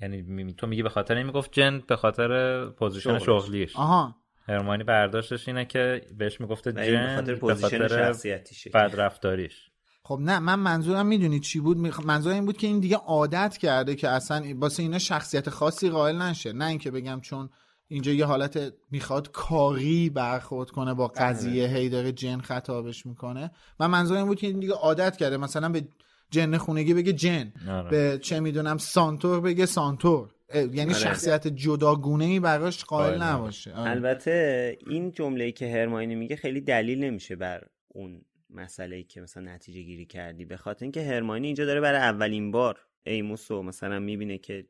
[0.00, 3.76] یعنی تو میگی به خاطر این می‌گفت جن به خاطر position شغلیش.
[3.76, 4.16] آها.
[4.48, 8.70] هرمانی برداشتش اینه که بهش می‌گفته جن به خاطر position شخصیتیشه.
[8.70, 9.71] بد رفتاریش
[10.04, 13.94] خب نه من منظورم می‌دونی چی بود؟ منظورم این بود که این دیگه عادت کرده
[13.94, 16.52] که اصلا واسه اینا شخصیت خاصی قائل نشه.
[16.52, 17.48] نه اینکه بگم چون
[17.88, 23.50] اینجا یه حالت می‌خواد کاری برخورد کنه با قضیه هی داره جن خطابش می‌کنه.
[23.80, 25.36] من منظورم این بود که این دیگه عادت کرده.
[25.36, 25.88] مثلا به
[26.30, 27.52] جن خونگی بگه جن.
[27.68, 27.90] آره.
[27.90, 30.28] به چه می‌دونم سانتور بگه سانتور.
[30.54, 30.92] یعنی آره.
[30.92, 33.72] شخصیت جداگونه ای براش قائل نباشه.
[33.74, 33.90] آره.
[33.90, 38.22] البته این جمله که هرماینی میگه خیلی دلیل نمیشه بر اون
[38.54, 40.44] مسئله که مثلا نتیجه گیری کردی.
[40.44, 44.66] به خاطر اینکه هرماینی اینجا داره برای اولین بار ایموس رو مثلا می‌بینه که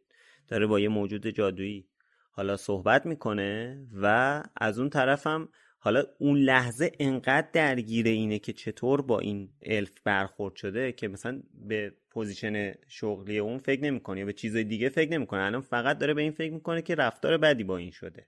[0.49, 1.89] داره با یه موجود جادویی
[2.31, 9.03] حالا صحبت می‌کنه و از اون طرفم حالا اون لحظه انقدر درگیر اینه که چطور
[9.03, 14.33] با این الف برخورد شده که مثلا به position شغلی اون فکر نمی‌کنه یا به
[14.33, 15.41] چیزای دیگه فکر نمی‌کنه.
[15.43, 18.27] الان فقط داره به این فکر می‌کنه که رفتار بدی با این شده.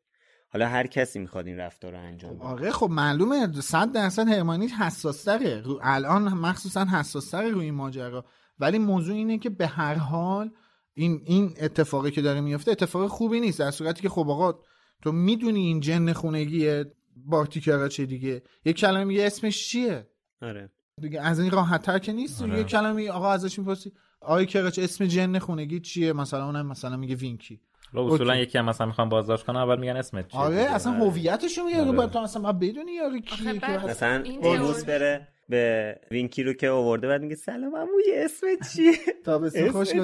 [0.54, 2.44] حالا هر کسی می‌خواد این رفتار رو انجام بده.
[2.44, 8.24] آره خب معلومه صد درصد هرمانی حساس تره الان مخصوصا حساس تره روی این ماجرا.
[8.58, 10.50] ولی موضوع اینه که به هر حال
[10.94, 13.58] این این اتفاقی که داره میفته اتفاق خوبی نیست.
[13.58, 14.58] در صورتی که خب آقا
[15.02, 16.84] تو می‌دونی این جن خونگیه
[17.16, 20.08] بارتی چه دیگه؟ یه کلمه یه اسمش چیه؟
[20.42, 20.70] آره.
[21.00, 22.42] دیگه از این راحت که نیست.
[22.42, 22.58] آره.
[22.58, 27.14] یه کلمه آقا ازش می‌پرسی آقای کراچ اسم جن خونگی چیه؟ مثلا اونم مثلا میگه
[27.14, 27.60] وینکی.
[27.94, 31.82] اصولا یکی هم مثلا می‌خوام بازداشت کنه اول میگن اسمت چیه؟ آره اصلا هویتشو میگه
[31.82, 32.06] آره.
[32.06, 37.22] تو اصلا بدونی یارو کیه که مثلا ایموس بره به وینکی رو که آورده بعد
[37.22, 38.92] میگه سلام عمو اسمت چیه
[39.24, 39.88] تا به خوش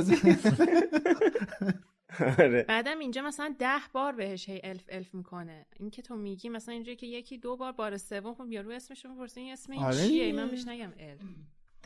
[2.39, 2.63] آره.
[2.63, 5.67] بعدم اینجا مثلا ده بار بهش هی الف الف می‌کنه.
[5.77, 9.05] این که تو میگی مثلا اینجا که یکی دو بار بار سوم خب یارو اسمش
[9.05, 11.21] رو می‌پرسه این اسم آره چیه؟ من بهش نگم الف.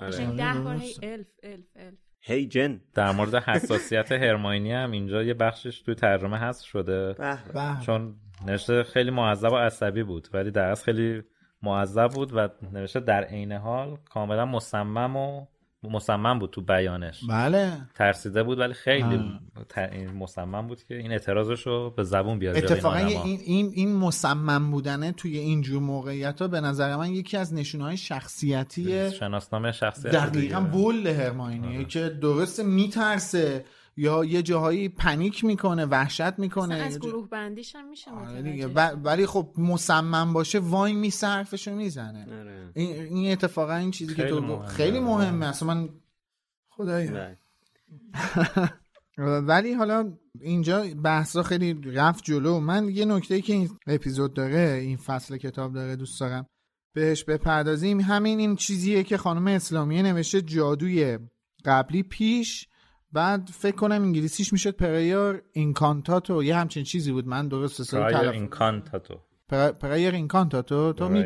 [0.00, 0.36] آره.
[0.36, 1.98] ده بار هی الف الف الف.
[2.26, 7.14] هی جن در مورد حساسیت هرماینی هم اینجا یه بخشش توی ترجمه هست شده.
[7.86, 8.14] چون
[8.46, 11.22] نوشته خیلی معذب و عصبی بود ولی در اصل خیلی
[11.62, 15.46] معذب بود و نوشته در عین حال کاملا مصمم و
[15.90, 17.24] مصمم بود تو بیانش.
[17.28, 17.72] بله.
[17.94, 19.40] ترسیده بود ولی خیلی
[20.18, 25.12] مصمم بود که این اعتراضش رو به زبون بیاره اتفاقا این, این, این مصمم بودنه
[25.12, 31.06] توی اینجور موقعیت ها به نظر من یکی از نشونه شخصیتی شناسنامه شخصیت دقیقا بول
[31.06, 31.84] هرماینیه آره.
[31.84, 33.64] که درست میترسه
[33.96, 39.50] یا یه جاهایی پنیک می‌کنه وحشت می‌کنه از گروه بندیش هم میشه آره ولی خب
[39.58, 42.40] مصمم باشه وای میسه حرفشو می‌زنه.
[42.40, 42.70] آره.
[42.74, 45.46] این, این اتفاقا این چیزی که تو خیلی مهمه.
[45.46, 45.88] اصلا من
[46.68, 47.10] خدایی.
[49.18, 52.60] ولی حالا اینجا بحثا خیلی رفت جلو.
[52.60, 56.46] من یه نکته که این اپیزود داره این فصل کتاب داره دوست دارم
[56.94, 58.00] بهش بپردازیم.
[58.00, 61.18] همین این چیزیه که خانم اسلامیه نوشته جادوی
[61.64, 62.68] قبلی پیش
[63.14, 67.26] بعد فکر کنم انگلیسیش می‌شد Prior Incantato یه همچین چیزی بود.
[67.26, 69.20] من درست حسابی تلفظ Incantato.
[69.80, 70.92] Prior Incantato.
[70.92, 71.22] تو می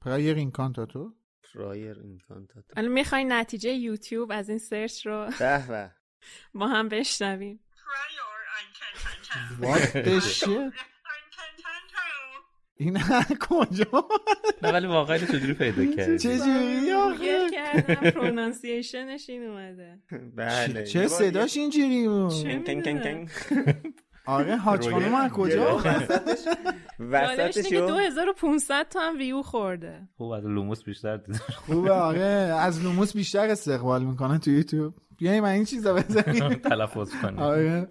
[0.00, 1.12] Prior Incantato؟
[1.54, 2.72] Prior Incantato.
[2.76, 5.90] الان می‌خوای نتیجه یوتیوب از این search رو به به
[6.54, 7.60] ما هم بشنویم.
[9.60, 10.95] What the shit?
[12.76, 12.98] این
[13.48, 14.04] کجا
[14.62, 17.50] نه ولی واقعا چجوری پیدا کردی؟ چجوری؟ آخه.
[17.50, 19.98] کردم pronunciation ش این اومده.
[20.36, 20.84] بله.
[20.84, 22.32] چه صداش اینجوری بود؟
[24.26, 25.76] آره حاج خانم از کجا؟
[27.10, 27.68] وسطش.
[27.68, 30.08] که 2500 تا هم ویو خورده.
[30.16, 32.20] خوب از Lumos بیشتر دید خوبه آره.
[32.60, 34.94] از Lumos بیشتر استقبال می‌کنه تو یوتیوب.
[35.18, 36.54] بیایی من این چیزا بزنیم.
[36.54, 37.38] تلفظ کنیم.
[37.38, 37.86] آره.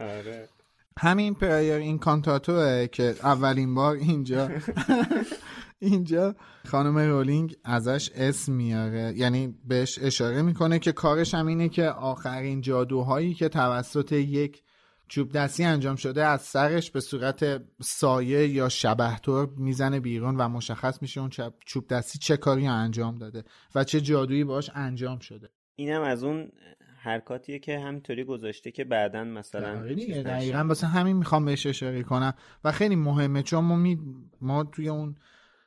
[0.99, 4.49] همین پرایر این کانتاتوه که اولین بار اینجا
[5.79, 6.35] اینجا
[6.67, 9.13] خانم رولینگ ازش اسم میاره.
[9.15, 14.63] یعنی بهش اشاره می‌کنه که کارش هم اینه که آخرین جادوهایی که توسط یک
[15.07, 21.01] چوب دستی انجام شده از سرش به صورت سایه یا شبهتور می‌زنه بیرون و مشخص
[21.01, 21.29] میشه اون
[21.65, 23.43] چوب دستی چه کاری انجام داده
[23.75, 25.49] و چه جادویی باش انجام شده.
[25.75, 26.51] اینم از اون
[27.05, 29.75] حرکاتیه که همینطوری گذاشته که بعدا مثلا
[30.23, 32.33] دقیقا واسه همین می‌خوام بهش اشاره کنم.
[32.63, 33.99] و خیلی مهمه چون ما, می...
[34.41, 35.15] ما توی اون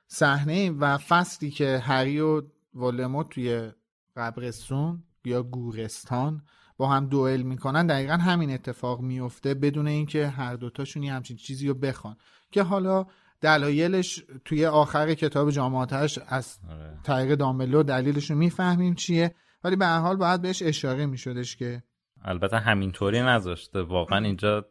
[0.06, 2.42] صحنه و فصلی که هری و
[2.74, 3.70] ولدمورت توی
[4.16, 6.42] قبرستون یا گورستان
[6.76, 11.68] با هم دوئل می‌کنن دقیقا همین اتفاق میفته بدون اینکه هر دوتاشون یه همچین چیزی
[11.68, 12.16] رو بخوان.
[12.50, 13.06] که حالا
[13.40, 16.58] دلایلش توی آخر کتاب جامعاتش از
[17.02, 19.34] طریق داملو دلیلش رو می‌فهمیم چیه.
[19.64, 21.82] ولی به هر حال باید بهش اشاره میشدش که
[22.24, 23.82] البته همینطوری نذاشته.
[23.82, 24.66] واقعا اینجا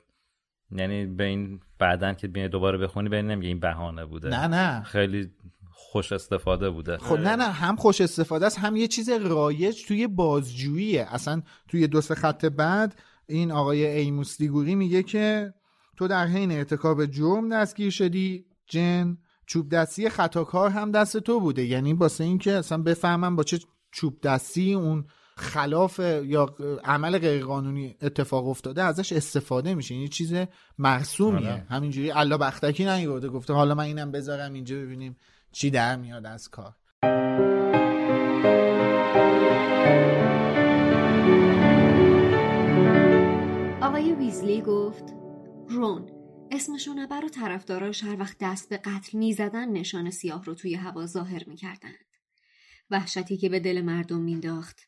[0.71, 4.29] یعنی به این بعدن که بیای دوباره بخونی ببین نمیگه این بهانه بوده.
[4.29, 4.83] نه نه.
[4.83, 5.31] خیلی
[5.71, 6.97] خوش استفاده بوده.
[6.97, 11.07] خب نه نه هم خوش استفاده است هم یه چیز رایج توی بازجوییه.
[11.09, 12.95] اصلا توی دو سه خط بعد
[13.27, 15.53] این آقای ایموس دیگوری میگه که
[15.97, 21.65] تو در حین ارتکاب جرم دستگیر شدی جن چوب دستی خطاکار هم دست تو بوده.
[21.65, 23.59] یعنی واسه اینکه اصلا بفهمم با چه
[23.91, 25.05] چوب دستی اون
[25.35, 29.95] خلاف یا عمل غیرقانونی اتفاق افتاده ازش استفاده میشه.
[29.95, 30.33] این چیز
[30.77, 31.51] مرسومیه.
[31.51, 31.65] آره.
[31.69, 35.17] همینجوری الله بختکی نیورده گفته حالا من اینم بذارم اینجا ببینیم
[35.51, 36.73] چی در میاد از کار.
[43.81, 45.03] آقای ویزلی گفت
[45.69, 46.09] رون
[46.51, 51.05] اسمشو نبر و طرفداراش هر وقت دست به قتل می‌زدن نشان سیاه رو توی هوا
[51.05, 52.06] ظاهر می‌کردند
[52.89, 54.81] وحشتی که به دل مردم مینداخت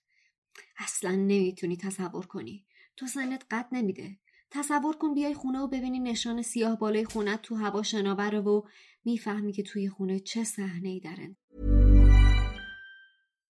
[0.78, 2.66] اصلا نمی‌تونی تصور کنی
[2.98, 4.18] تو سنت قد نمیده
[4.52, 8.62] تصور کن بیای خونه و ببینی نشان سیاه بالای خونت تو هوا شناوره و
[9.06, 11.36] می‌فهمی که توی خونه چه صحنه ای دارن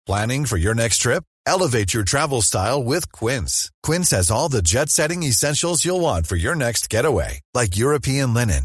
[0.06, 1.22] Planning for your next trip?
[1.46, 3.70] Elevate your travel style with Quince.
[3.86, 8.64] Quince has all the jet-setting essentials you'll want for your next getaway, like European linen,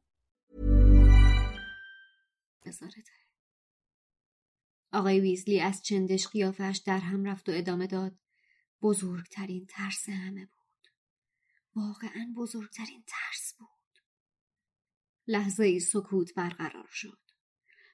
[4.91, 8.15] آقای ویزلی از چندش قیافش در هم رفت و ادامه داد.
[8.81, 10.87] بزرگترین ترس همه بود.
[11.75, 13.67] واقعا بزرگترین ترس بود.
[15.27, 17.17] لحظه ای سکوت برقرار شد.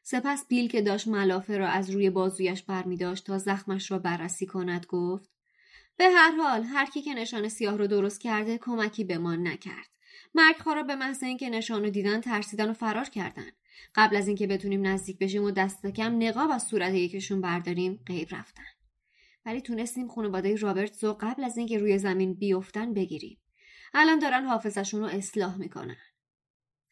[0.04, 4.46] سپس بیل که داشت ملافه را از روی بازویش برمی داشت تا زخمش را بررسی
[4.46, 5.30] کند گفت
[5.98, 9.90] به هر حال هر کی که نشان سیاه رو درست کرده کمکی به ما نکرد.
[10.36, 13.52] مرگخوارا به محض اینکه نشان رو دیدن ترسیدن و فرار کردن.
[13.96, 18.28] قبل از اینکه بتونیم نزدیک بشیم و دست کم نقاب از صورت یکشون برداریم غیب
[18.32, 18.64] رفتن.
[19.46, 23.38] ولی تونستیم خانواده رابرتس رو قبل از اینکه روی زمین بیفتن بگیریم.
[23.94, 25.98] الان دارن حافظشون رو اصلاح می‌کنن.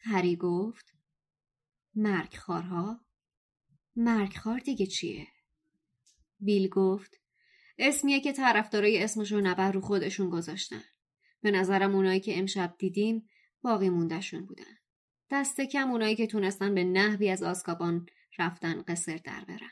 [0.00, 0.94] هری گفت
[1.94, 3.00] مرگخارها
[3.96, 5.26] مرگخار دیگه چیه؟
[6.40, 7.20] بیل گفت
[7.78, 10.82] اسمیه که طرفدارای اسمشو نبر رو خودشون گذاشتن.
[11.40, 13.28] به نظرم اونایی که امشب دیدیم
[13.62, 14.76] باقی موندهشون بودن.
[15.30, 18.06] دست کم اونایی که تونستن به نحوی از آسکابان
[18.38, 19.70] رفتن قصر در برن.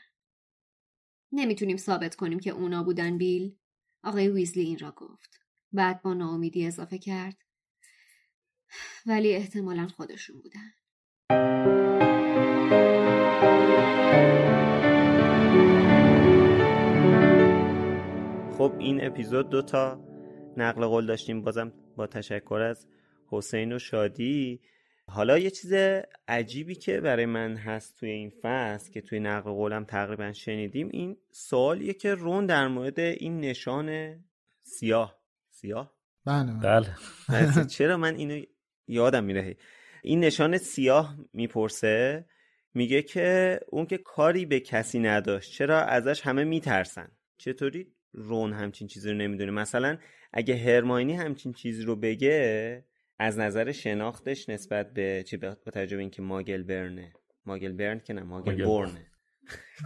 [1.31, 3.55] نمی‌تونیم ثابت کنیم که اونا بودن بیل.
[4.03, 5.39] آقای ویزلی این را گفت.
[5.71, 7.37] بعد با ناامیدی اضافه کرد.
[9.05, 10.71] ولی احتمالا خودشون بودن.
[18.57, 20.05] خب این اپیزود دو تا
[20.57, 22.87] نقل قول داشتیم بازم با تشکر از
[23.27, 24.61] حسین و شادی.
[25.07, 25.73] حالا یه چیز
[26.27, 31.17] عجیبی که برای من هست توی این فصل که توی نقل قولم تقریبا شنیدیم این
[31.31, 34.19] سوالیه که رون در مورد این نشان
[34.63, 35.19] سیاه.
[35.49, 35.93] سیاه؟
[36.25, 36.95] بله بله.
[37.77, 38.41] چرا من اینو
[38.87, 39.57] یادم میره؟
[40.03, 42.25] این نشان سیاه می‌پرسه
[42.73, 48.87] میگه که اون که کاری به کسی نداشت چرا ازش همه میترسن؟ چطوری رون همچین
[48.87, 49.97] چیزی رو نمی‌دونه؟ مثلا
[50.33, 52.85] اگه هرماینی همچین چیزی رو بگه
[53.19, 57.13] از نظر شناختش نسبت به چی با توجه به اینکه ماگل برنه
[57.45, 59.07] ماگل برن که نه ماگل, برنه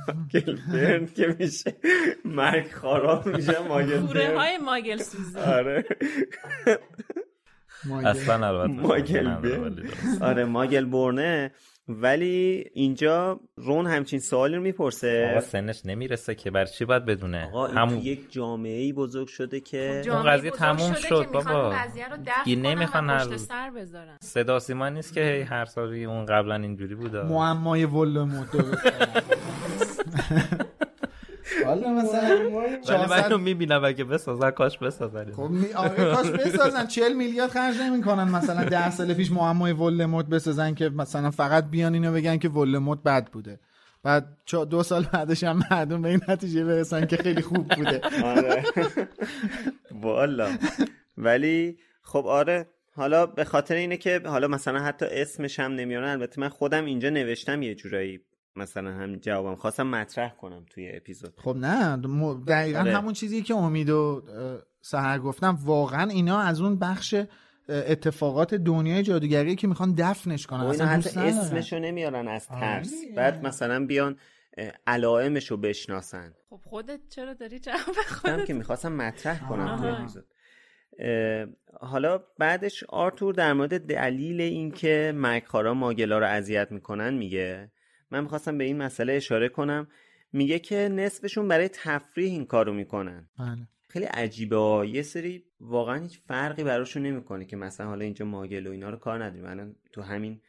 [0.08, 1.76] ماگل برن که میشه
[2.26, 5.86] مرگ خاراب میشه ماگل کوره های ماگل سوزه آره.
[8.06, 8.74] اصلا البته.
[8.74, 9.90] ماگل برن
[10.22, 11.52] آره ماگل برنه
[11.90, 15.28] ولی اینجا رون همچین سوالی رو می‌پرسه.
[15.32, 16.52] آقا سنش نمی‌رسه که.
[16.52, 17.98] بر چی باید بدونه؟ آقا این همون...
[17.98, 21.76] یک جامعه ای بزرگ شده که اون قضیه تموم شد بابا.
[22.46, 24.18] دیگه نمی‌خوان هر سر بذارن.
[24.22, 27.24] صدا سیما نیست که هر سالی اون قبلا اینجوری بوده.
[27.24, 28.50] معمای ولدمورت
[31.70, 32.50] حالا مثلا
[32.90, 35.74] ولی من اینو می‌بینم اگه بسازن کاش بسازن خب می...
[35.74, 36.88] آره کاش بسازن.
[36.88, 38.24] 40 میلیارد خرج نمی‌کنن.
[38.24, 43.00] مثلا 10 سال پیش معمای ولدمورت بسازن که مثلا فقط بیان اینو بگن که ولدمورت
[43.04, 43.60] بد بوده.
[44.04, 44.38] بعد
[44.70, 48.02] دو سال بعدش هم مردم به این نتیجه برسن که خیلی خوب بوده.
[48.24, 48.64] آره.
[50.04, 50.50] والا.
[51.18, 52.68] ولی خب آره.
[52.96, 56.10] حالا به خاطر اینه که حالا مثلا حتی اسمش هم نمیارن.
[56.10, 58.20] البته من خودم اینجا نوشتم یه جورایی.
[58.60, 61.34] مثلا هم جوابم خواستم مطرح کنم توی اپیزود.
[61.38, 61.98] خب نه
[62.48, 62.98] دقیقا آره.
[62.98, 64.24] همون چیزی که امید و
[64.82, 65.58] سهر گفتم.
[65.64, 67.16] واقعا اینا از اون بخش
[67.70, 70.60] اتفاقات دنیای جادوگری که می‌خوان دفنش کنن.
[70.60, 72.94] خب، اصلا حتی اسمشو نمیارن از ترس.
[73.16, 74.18] بعد مثلا بیان
[74.88, 76.34] علائمشو بشناسن.
[76.50, 80.26] خب خودت چرا داری جواب خودت که می‌خواستم مطرح کنم توی اپیزود.
[81.82, 87.72] حالا بعدش آرتور در مورد دلیل اینکه مکخارا ماگلا رو اذیت می‌کنن میگه
[88.12, 89.88] من می‌خواستم به این مسئله اشاره کنم.
[90.34, 93.30] میگه که نصفشون برای تفریح این کارو می‌کنن.
[93.40, 93.68] بله.
[93.90, 98.72] خیلی عجیبه یه سری واقعا هیچ فرقی براشون نمی‌کنه که مثلا حالا اینجا ماگل و
[98.72, 99.46] اینا رو کار نداریم.
[99.46, 100.42] الان تو همین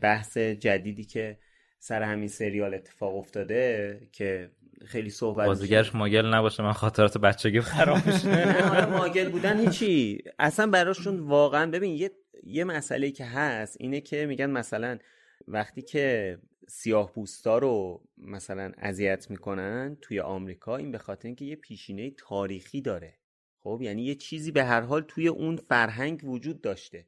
[0.00, 1.38] بحث جدیدی که
[1.78, 4.50] سر همین سریال اتفاق افتاده که
[4.86, 8.86] خیلی صحبت بازیگرش ماگل نباشه من خاطرات بچگی خراب میشه.
[8.98, 10.18] ماگل بودن هیچی.
[10.38, 12.10] اصلا براشون واقعا ببین یه
[12.44, 14.98] یه مسئله که هست اینه که میگن مثلا
[15.48, 16.38] وقتی که
[16.68, 22.80] سیاه پوستا رو مثلا اذیت می‌کنن توی آمریکا این به خاطر اینکه یه پیشینه تاریخی
[22.80, 23.18] داره.
[23.58, 27.06] خب یعنی یه چیزی به هر حال توی اون فرهنگ وجود داشته.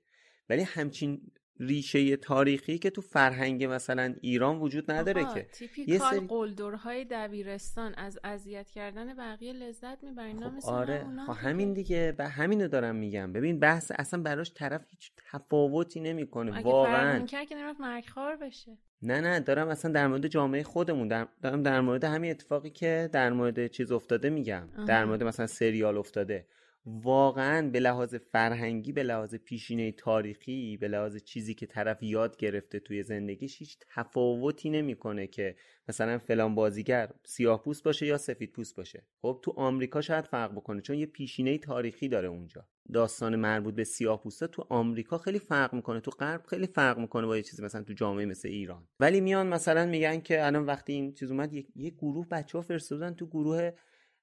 [0.49, 5.47] ولی همچین ریشه تاریخی که تو فرهنگ مثلا ایران وجود نداره که.
[5.87, 11.07] یه سری قلدرهای دبیرستان از اذیت کردن بقیه لذت می‌برن خب آره.
[11.27, 13.33] خب همین دیگه و همینو دارم میگم.
[13.33, 17.23] ببین بحث اصلا براش طرف هیچ تفاوتی نمی‌کنه واقعا.
[17.23, 18.79] اگه که نرفت مرگخوار بشه.
[19.03, 21.09] نه نه دارم اصلا در مورد جامعه خودمون
[21.43, 24.69] دارم در مورد همین اتفاقی که در مورد چیز افتاده میگم.
[24.87, 26.47] در مورد مثلا سریال افتاده.
[26.87, 32.79] واقعا به لحاظ فرهنگی به لحاظ پیشینه تاریخی به لحاظ چیزی که طرف یاد گرفته
[32.81, 35.57] توی زندگیش هیچ تفاوتی نمی‌کنه که
[35.89, 39.07] مثلا فلان بازیگر سیاه پوست باشه یا سفید پوست باشه.
[39.23, 42.67] خب تو آمریکا شاید فرق بکنه چون یه پیشینه تاریخی داره اونجا.
[42.93, 47.27] داستان مربوط به سیاه پوستا تو آمریکا خیلی فرق می‌کنه تو غرب خیلی فرق می‌کنه
[47.27, 48.89] با یه چیزی مثلا تو جامعه مثل ایران.
[49.01, 52.63] ولی میان مثلا میگن که الان وقتی این چیز اومد یه, یه گروه بچه ها
[52.63, 53.71] فرستادن تو گروه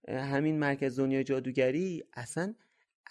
[0.07, 2.53] همین مرکز دنیای جادوگری اصلا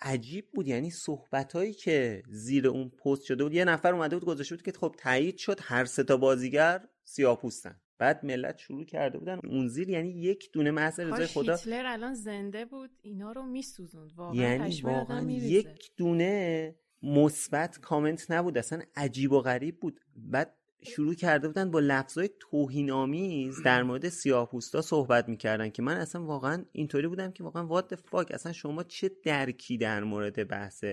[0.03, 0.69] عجیب بود.
[0.69, 4.65] یعنی صحبت هایی که زیر اون پست شده بود یه نفر اومده بود گذاشته بود
[4.65, 9.69] که خب تایید شد هر سه تا بازیگر سیاپوستن بعد ملت شروع کرده بودن اون
[9.69, 11.57] زیر یعنی یک دونه محض رضای خدا.
[11.57, 14.13] هیتلر الان زنده بود اینا رو میسوزوند.
[14.17, 20.01] واقعا یعنی واقعا یک دونه مثبت کامنت نبود اصلا عجیب و غریب بود.
[20.17, 25.97] بعد شروع کرده بودن با لفظای توهین آمیز در مورد سیاه‌پوستا صحبت می‌کردن که من
[25.97, 30.85] اصلا واقعا اینطوری بودم که واقعا وات فاک اصلا شما چه درکی در مورد بحث؟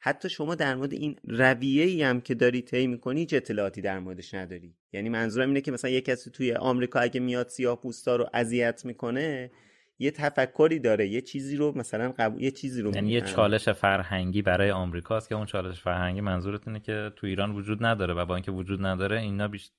[0.00, 3.98] حتی شما در مورد این رویه ای هم که داری طی می‌کنی هیچ اطلاعاتی در
[3.98, 4.74] موردش نداری.
[4.92, 8.84] یعنی منظورم اینه که مثلا یه کسی توی آمریکا اگه میاد سیاه پوستا رو اذیت
[8.84, 9.50] می‌کنه
[9.98, 14.42] یه تفکری داره یه چیزی رو مثلا قبول یه چیزی رو یعنی یه چالش فرهنگی
[14.42, 18.34] برای آمریکاست که اون چالش فرهنگی منظورت اینه که تو ایران وجود نداره و با
[18.34, 19.70] اینکه وجود نداره اینا بیش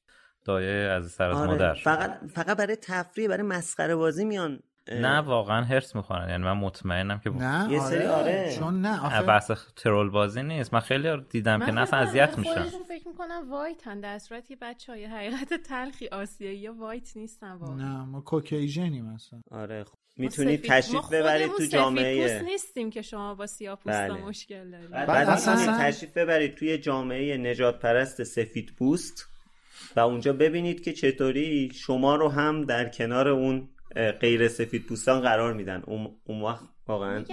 [0.45, 1.47] دایه از سر آره.
[1.47, 4.59] مادر فقط فقط برای تفریح برای مسخره بازی میان
[4.91, 6.29] نه واقعا هرس می‌خورن.
[6.29, 8.55] یعنی من مطمئنم که نه یه سری آره.
[8.59, 10.73] چون نه آخه بحث ترول بازی نیست.
[10.73, 12.53] من خیلی دیدم که نه اصلا اذیت میشن.
[12.53, 17.17] خودشون فکر می‌کنم وایت هن در صورت که بچه های حقیقت تلخی آسیایی یا وایت
[17.17, 17.75] نیستن واقعا.
[17.75, 19.97] نه ما کوکیژنیم مثلا آره خب.
[20.17, 22.21] می‌تونید تشریف ببرید تو جامعه.
[22.21, 24.13] پوست نیستیم که شما با سیاه بله.
[24.13, 24.89] مشکل دارید.
[24.89, 29.27] بعد, بعد اصلا تشریف ببرید توی جامعه نجات پرست سفید پوست
[29.95, 35.53] و اونجا ببینید که چطوری شما رو هم در کنار اون غیر سفید پوستان قرار
[35.53, 35.83] میدن.
[36.25, 37.25] اون وقت واقعا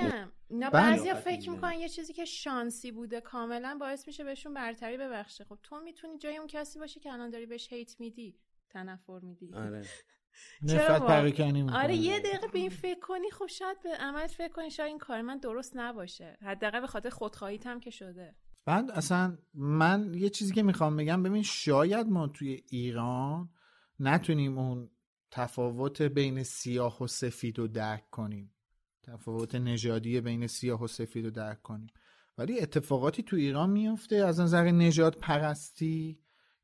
[0.50, 5.44] نه بعضیا فکر می‌کنن یه چیزی که شانسی بوده کاملا باعث میشه بهشون برتری ببخشه.
[5.44, 8.36] خب تو می‌تونی جای اون کسی باشی که الان داری بهش هیت میدی
[8.70, 9.50] تنفر میدی.
[9.54, 9.82] آره.
[10.62, 14.70] نفرت پراکنی آره یه دقیقه به این فکر کنی خب شاید به عمل فکر کنی
[14.70, 16.38] شاید این کار من درست نباشه.
[16.42, 18.36] حداقل به خاطر خودخواهیت هم که شده.
[18.64, 23.50] بعد اصلا من یه چیزی که می‌خوام بگم ببین شاید ما توی ایران
[24.00, 24.90] نتونیم اون
[25.30, 28.54] تفاوت بین سیاه و سفید رو درک کنیم.
[29.02, 31.90] تفاوت نژادی بین سیاه و سفید رو درک کنیم.
[32.38, 36.20] ولی اتفاقاتی تو ایران میفته از نظر نژاد پرستی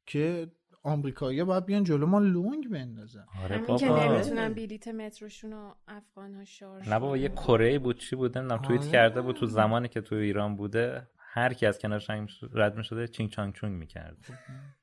[0.06, 3.24] که آمریکایی‌ها باید بیان جلو ما لونگ بندازن.
[3.44, 3.76] آره بابا.
[3.76, 8.38] که نمی‌تونن بلیت متروشون رو افغان ها شارژ نه بابا یه کره بود چی بود؟
[8.38, 8.92] نمی‌دونم توییت آره.
[8.92, 12.10] کرده بود تو زمانی که تو ایران بوده هر کی از کنارش
[12.52, 14.16] رد می‌شده چینگ چانگ چونگ می‌کرد.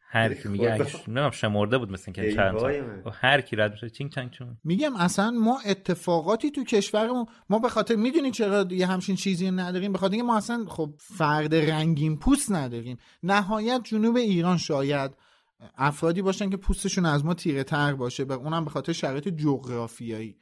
[0.09, 2.55] هر کی میگه نمی‌دونم شمرده بود مثل که چند
[3.13, 4.57] هر کی رد میشه چینگ چانگ چونگ.
[4.63, 9.91] میگم اصلا ما اتفاقاتی تو کشورمون ما به خاطر می‌دونی چرا یه همچین چیزی نداریم؟
[9.91, 12.97] به خاطر اینکه ما اصلا خب فرد رنگین پوست نداریم.
[13.23, 15.11] نهایت جنوب ایران شاید
[15.77, 20.37] افرادی باشن که پوستشون از ما تیره تر باشه به اونم به خاطر شرایط جغرافیایی.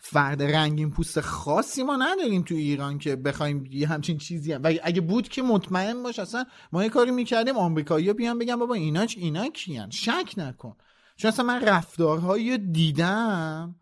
[0.00, 4.60] فرد رنگین پوست خاصی ما نداریم تو ایران که بخوایم یه همچین چیزی هم.
[4.64, 8.74] و اگه بود که مطمئن باش اصلا ما یه کاری می‌کردیم آمریکایی‌ها بیان بگن بابا
[8.74, 10.76] اینا اینا کیان؟ شک نکن.
[11.16, 13.76] چون اصلا من رفتارهایی دیدم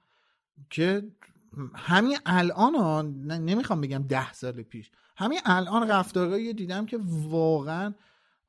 [0.70, 1.02] که
[1.74, 6.98] همین الان ها نمی‌خوام بگم ده سال پیش همین الان رفتارهایی دیدم که
[7.28, 7.94] واقعا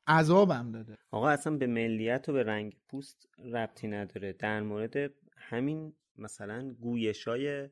[0.08, 0.98] عذابم داده.
[1.12, 4.34] آقا اصلا به ملیت و به رنگ پوست ربطی نداره.
[4.34, 7.70] در مورد همین مثلا گویش های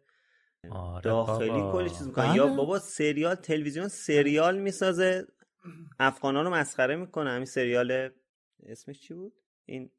[0.69, 1.71] آره داخلی.
[1.71, 5.27] کلی چیز می‌کنن یا بابا سریال تلویزیون سریال می‌سازه.
[5.99, 7.29] افغانان رو مسخره می‌کنه.
[7.29, 8.09] همین سریال
[8.63, 9.33] اسمش چی بود؟
[9.65, 9.91] این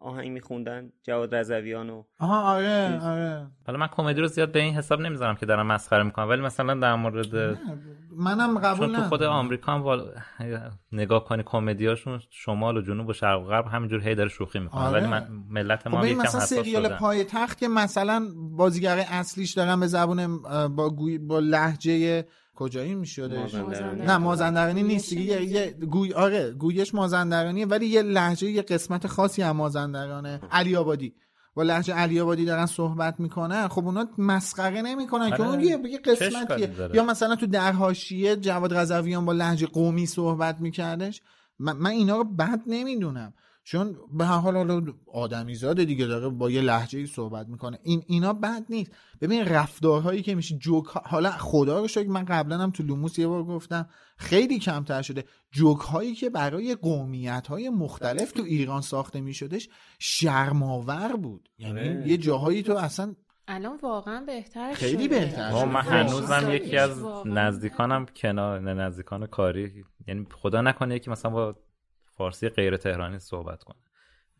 [0.00, 3.46] آهنگ میخوندن جواد رضویان و آها آره آره.
[3.66, 6.74] حالا من کمدی رو زیاد به این حساب نمی‌ذارم که دارم مسخره می‌کنم ولی مثلا
[6.74, 7.58] در مورد
[8.16, 10.14] منم قبول چون تو خود آمریکا هم وال...
[10.92, 14.80] نگاه کنی کمدیاشون شمال و جنوب و شرق و غرب همینجور هی داره شوخی می‌کنه.
[14.80, 15.00] آره.
[15.00, 16.96] ولی من ملت ما خب یکم مثلا حساس سریال شدن.
[16.96, 22.24] پای تخت که مثلا بازیگر اصلیش دارن به زبون با گوی با لهجه
[22.58, 24.02] کجایی می‌شده؟ مازندرانی.
[24.02, 25.10] نه مازندرانی نیست.
[25.10, 30.40] دیگه یه, یه گوی آره گویش مازندرانیه ولی یه لهجه یه قسمت خاصی هم مازندرانه.
[30.50, 31.14] علی آبادی
[31.54, 33.68] با لهجه علی آبادی دارن صحبت می‌کنن.
[33.68, 35.50] خب اونا مسخره نمی‌کنن که آره.
[35.50, 41.22] اون یه قسمتیه؟ یا مثلا تو در حاشیه جواد رضویان با لهجه قومی صحبت میکردش.
[41.58, 43.34] من, من اینا رو بد نمی‌دونم.
[43.70, 44.82] چون به هر حال حالا
[45.12, 50.22] آدمی زاده دیگه داره با یه لحجه صحبت می‌کنه این اینا بد نیست ببین رفتارهایی
[50.22, 53.44] که میشه جوک ها- حالا خدا رو شکر من قبلا هم تو لوموس یه بار
[53.44, 59.68] گفتم خیلی کمتر شده جوک هایی که برای قومیت های مختلف تو ایران ساخته میشدش
[59.98, 62.02] شرماور بود یعنی آره.
[62.08, 63.14] یه جاهایی تو اصلا
[63.48, 65.08] الان واقعا بهتر خیلی شده.
[65.20, 65.90] بهتر آه، من شده.
[65.92, 67.48] هنوزم یکی از واقعا.
[67.48, 71.54] نزدیکانم کنار نزدیکان کاری یعنی خدا نکنه یکی مثلا با
[72.18, 73.76] فارسی غیر تهرانی صحبت کنه.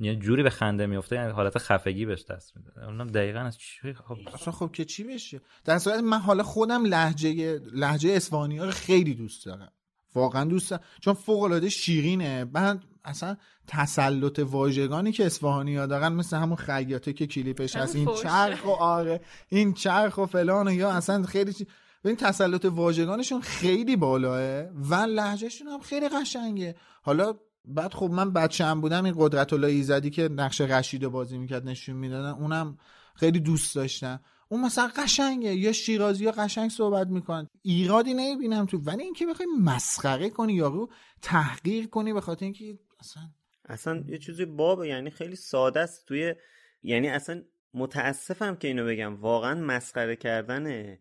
[0.00, 2.84] یه جوری به خنده میفته یعنی حالت خفگی بهش دست میده.
[2.84, 6.84] اونم دقیقا از چی؟ خب اصلا خب که چی بشه؟ در صورت من حالا خودم
[6.84, 9.72] لهجه لهجه اصفهانی ها رو خیلی دوست دارم.
[10.14, 10.82] واقعا دوست دارم.
[11.00, 12.44] چون فوق العاده شیرینه.
[12.44, 13.36] بعد اصلا
[13.66, 17.96] تسلط واژگانی که اصفهانی ها دارن مثل همون خیاطه که کلیپش هست.
[17.96, 18.08] این.
[18.22, 21.66] چرخ و آره این چرخ و فلان و یا اصلا خیلی چی...
[22.04, 26.76] ببین تسلط واژگانشون خیلی بالاه و لهجهشون هم خیلی قشنگه.
[27.02, 27.34] حالا
[27.68, 31.38] بعد خب من بچه هم بودم این قدرت الله ایزدی که نقش رشید رو بازی
[31.38, 32.78] می‌کرد نشون می‌دادن اونم
[33.14, 37.46] خیلی دوست داشتم اون مثلا قشنگه یا شیرازی ها قشنگ صحبت می‌کنن.
[37.62, 40.90] ایرادی نمی‌بینم تو ولی اینکه بخوای مسخره کنی یارو
[41.22, 43.22] تحقیر کنی به خاطر اینکه اصلا
[43.64, 46.06] اصلا یه چیزی بابه یعنی خیلی ساده است.
[46.06, 46.34] توی
[46.82, 47.42] یعنی اصلا
[47.74, 50.96] متاسفم که اینو بگم واقعا مسخره کردن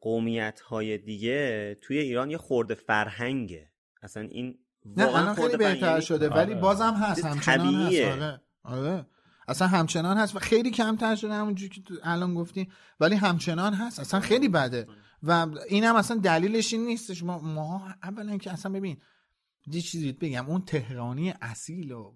[0.00, 3.70] قومیت های دیگه توی ایران یه خورده فرهنگه.
[4.02, 6.60] اصلا این نه الان خیلی بهتر شده ولی آره.
[6.60, 8.00] بازم هست همچنان هست.
[8.00, 8.40] آره.
[8.64, 9.06] آره.
[9.48, 12.68] اصلا همچنان هست و خیلی کمتر شده همونجوری که الان گفتی
[13.00, 14.00] ولی همچنان هست.
[14.00, 14.86] اصلا خیلی بده.
[15.22, 17.22] و این هم اصلا دلیلش این نیستش.
[17.22, 18.96] ما, ما اولا که اصلا ببین
[19.66, 20.46] یه چیزی بگم.
[20.46, 22.14] اون تهرانی اصیل و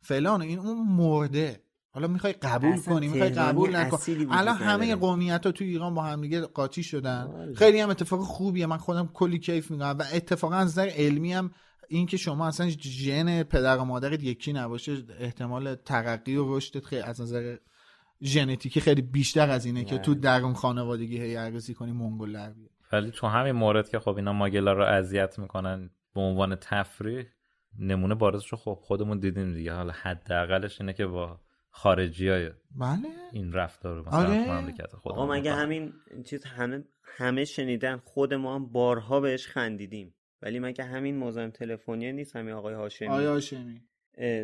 [0.00, 1.62] فلان این اون مرده.
[1.90, 6.20] حالا می‌خوای قبول کنی می‌خوای قبول نکنی الان همه قومیت ها تو ایران با هم
[6.20, 7.22] دیگه قاطی شدن.
[7.22, 7.54] آره.
[7.54, 8.66] خیلی هم اتفاق خوبیه.
[8.66, 11.50] من خودم کلی کیف می‌کنم و اتفاقا از نظر علمی هم
[11.88, 17.02] این که شما اصلا ژن پدر و مادرت یکی نباشه احتمال ترقی و رشدت خیلی
[17.02, 17.56] از نظر
[18.22, 20.14] ژنتیکی خیلی بیشتر از اینه که تو.
[20.14, 22.54] درون خانوادگی هی ارزی کنی منگل در
[22.92, 27.24] ولی تو همین مورد که خب اینا ماگلا رو اذیت می‌کنن به عنوان تفریح
[27.78, 29.72] نمونه بارزش رو خب خودمون دیدیم دیگه.
[29.72, 31.40] حالا حداقلش اینه که با
[31.70, 33.08] خارجی های بله.
[33.32, 34.52] این رفتار رو آره.
[34.52, 35.92] مملکت خودمون آقا مگه همین
[36.26, 40.14] چیز همه همه شنیدن خود ما هم بارها بهش خندیدیم.
[40.42, 43.08] ولی مگه همین مزاحم تلفنی نیست همین آقای هاشمی.
[43.08, 43.82] آقای هاشمی.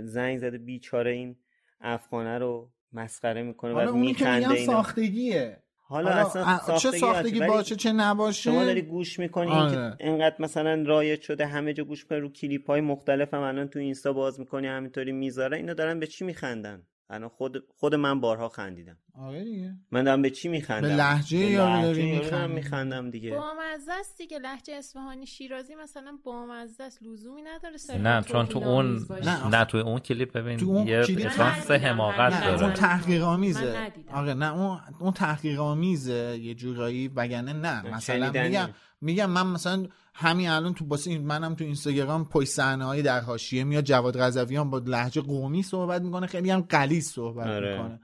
[0.03, 1.37] زنگ زده بیچاره این
[1.81, 4.73] افغانه رو مسخره می‌کنه و میخنده اینا.
[4.73, 5.63] ساختگیه.
[5.87, 9.97] حالا, اصلا ساختگی چه ساختگی باشه چه نباشه؟ شما داری گوش می‌کنی آره.
[10.01, 13.79] اینقدر مثلا رایج شده همه جا گوش کنی رو کلیپ های مختلف هم الان تو
[13.79, 18.49] اینستا باز می‌کنی همینطوری می‌ذاره اینا دارن به چی میخندن؟ الان خود خود من بارها
[18.49, 18.97] خندیدم.
[19.19, 19.75] آره دیگه.
[19.91, 23.31] من دارم به چی میخندم؟ به لهجه یا داری میخندم دیگه.
[23.31, 24.39] بامزه است دیگه.
[24.39, 27.03] لهجه اصفهانی شیرازی مثلا بامزه است.
[27.03, 30.97] لزومی نداره نه چون تو اون نه, نه تو اون کلیپ ببین تو اون یه
[30.99, 32.63] احساس حماقت داره.
[32.63, 38.69] اون تحقیق آمیزه آره نه اون اون تحقیق آمیزه یه جورایی وگرنه نه مثلا میگم
[39.05, 43.85] میگم من مثلا همین الان تو باسه منم تو اینستاگرام پشت صحنه در حاشیه میاد
[43.85, 47.73] جواد غزویان با لهجه قومی صحبت می‌کنه خیلی هم غلیظ صحبت آره.
[47.73, 48.01] می‌کنه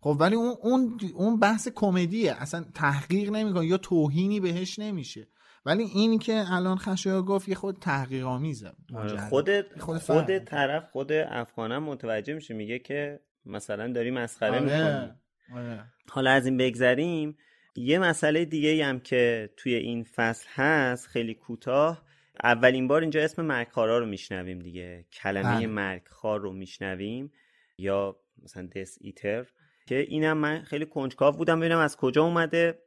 [0.00, 5.28] خب ولی اون اون اون بحث کمدیه اصلا تحقیق نمی‌کنه یا توهینی بهش نمیشه
[5.66, 9.28] ولی این که الان خشایار گفت یه خود تحقیق آمیزه آره.
[9.28, 15.14] خود خود, خود طرف خود افغانم متوجه میشه میگه که مثلا داری مسخره آره.
[15.54, 15.84] آره.
[16.10, 17.36] حالا از این بگذریم
[17.76, 22.04] یه مسئله دیگه هم که توی این فصل هست خیلی کوتاه.
[22.44, 25.06] اولین بار اینجا اسم مرگخارا رو میشنویم دیگه.
[25.12, 25.66] کلمه بله.
[25.66, 27.32] مرگخار رو میشنویم.
[27.78, 29.46] یا مثلا دس ایتر
[29.86, 32.78] که اینم من خیلی کنجکاو بودم ببینم از کجا اومده.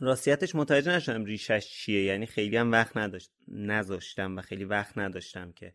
[0.00, 2.04] راستیتش متوجه نشدم ریشش چیه.
[2.04, 5.74] یعنی خیلی هم وقت نداشت نذاشتم و خیلی وقت نداشتم که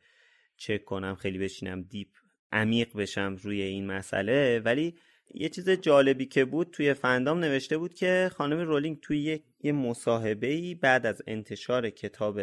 [0.57, 2.09] چک کنم خیلی بشینم deep
[2.51, 4.59] عمیق بشم روی این مسئله.
[4.65, 4.95] ولی
[5.33, 10.47] یه چیز جالبی که بود توی fandom نوشته بود که خانم رولینگ توی یه مصاحبه
[10.47, 12.39] ای بعد از انتشار کتاب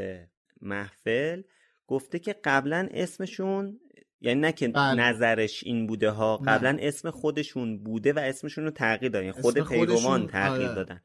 [0.62, 1.42] محفل
[1.86, 3.80] گفته که قبلا اسمشون
[4.20, 4.94] یعنی نه که بله.
[4.94, 9.58] نظرش این بوده ها قبلا اسم خودشون بوده و اسمشون رو تغییر دادن یعنی خود
[9.68, 10.74] پیروان تغییر آره.
[10.74, 11.00] دادن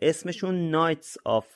[0.00, 1.46] اسمشون Knights of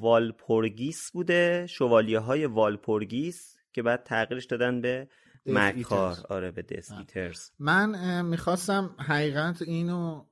[0.00, 5.08] Walpurgis بوده شوالیه های والپورگیس که بعد تغییرش دادن به
[5.48, 6.16] مرگ‌خوار.
[6.28, 10.24] آره به Death Eaters من می‌خواستم حقیقت اینو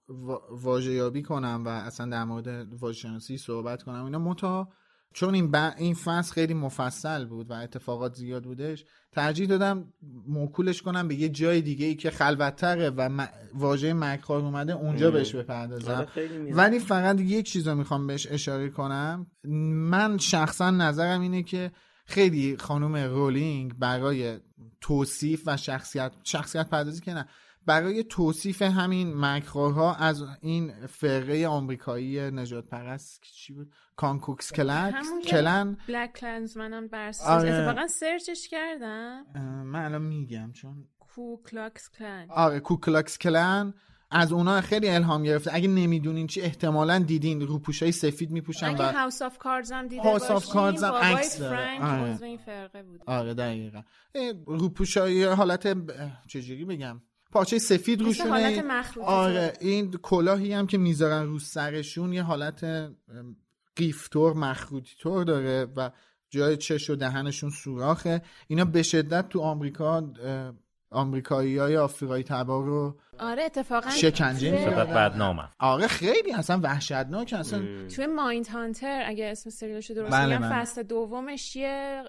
[0.51, 4.19] واژه یابی کنم و اصلا در مورد واژه صحبت کنم اینا.
[4.19, 4.69] منتها
[5.13, 9.93] چون این, این فصل خیلی مفصل بود و اتفاقات زیاد بودش ترجیح دادم
[10.29, 13.29] موکولش کنم به یه جای دیگه ای که خلوتتره و م...
[13.55, 15.93] واژه مکار اومده اونجا بهش بپردازم.
[15.93, 19.27] آره، ولی فقط یک چیز رو می‌خوام بهش اشاره کنم.
[19.75, 21.73] من شخصا نظرم اینه که
[22.05, 24.41] خیلی خانم رولینگ برای
[24.81, 27.29] توصیف و شخصیت شخصیت پردازی که نه
[27.67, 34.93] برای توصیف همین مکروها از این فرقه آمریکایی نجات پرست چی بود؟ کانکوکس کلن
[35.27, 35.77] کلن.
[35.89, 37.53] بلک کلنز منم برس آره.
[37.53, 39.25] اتفاقا سرچش کردم.
[39.65, 42.27] من الان میگم چون کوکلاکس کلن.
[42.31, 43.75] آره کوکلاکس کلن.
[44.15, 45.51] از اونا خیلی الهام گرفته.
[45.55, 47.41] اگه نمی‌دونین چی احتمالا دیدین.
[47.41, 51.83] روپوشای سفید میپوشن اگه House of Cards هم دیده House of Cards هم عکس داره.
[51.83, 52.23] آره.
[52.23, 53.03] این فرقه بود.
[53.07, 53.83] آره دقیقا.
[54.47, 55.77] روپوشای حالت
[56.27, 58.63] چجوری بگم؟ پارچه سفید روشونه.
[59.05, 62.91] آره این کلاهی هم که می‌ذارن رو سرشون یه حالت
[63.77, 65.91] قیف‌طور مخروطی طور داره و
[66.31, 68.23] جای چش و دهنشون سوراخه.
[68.47, 70.13] اینا به شدت تو آمریکا
[70.95, 77.89] آمریکایی های آفریقایی تبا رو آره اتفاقا شکنجه می‌کنن بدنامه آره خیلی اصلا وحشتناک اصلا
[77.89, 80.61] توی مایند هانتر اگه اسم سریالش درست بله بله.
[80.61, 82.05] فصل دومش یه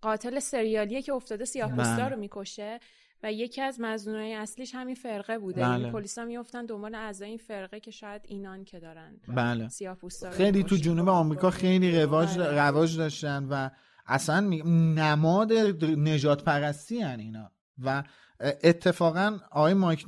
[0.00, 2.08] قاتل سریالیه که افتاده سیاه بله.
[2.08, 2.80] رو می‌کشه
[3.22, 5.80] و یکی از مزنونای اصلیش همین فرقه بوده بله.
[5.80, 9.98] یعنی پلیسا میافتن دنبال اعضای این فرقه که شاید اینان که دارن بله سیاه
[10.32, 12.62] خیلی تو جنوب آمریکا خیلی رواج بله.
[12.62, 13.70] رواج داشتن و
[14.06, 15.52] اصلا نماد
[15.82, 17.50] نژاد پرستی هن اینا.
[17.84, 18.02] و
[18.40, 20.06] اتفاقا آقای مایک,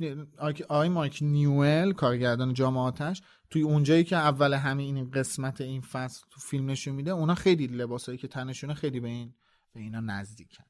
[0.69, 6.39] آقای مایک نیوئل کارگردان جام آتش توی اونجایی که اول همین قسمت این فصل تو
[6.39, 9.33] فیلم نشون میده اونا خیلی لباسایی که تنشونه خیلی به این
[9.73, 10.63] به اینا نزدیکن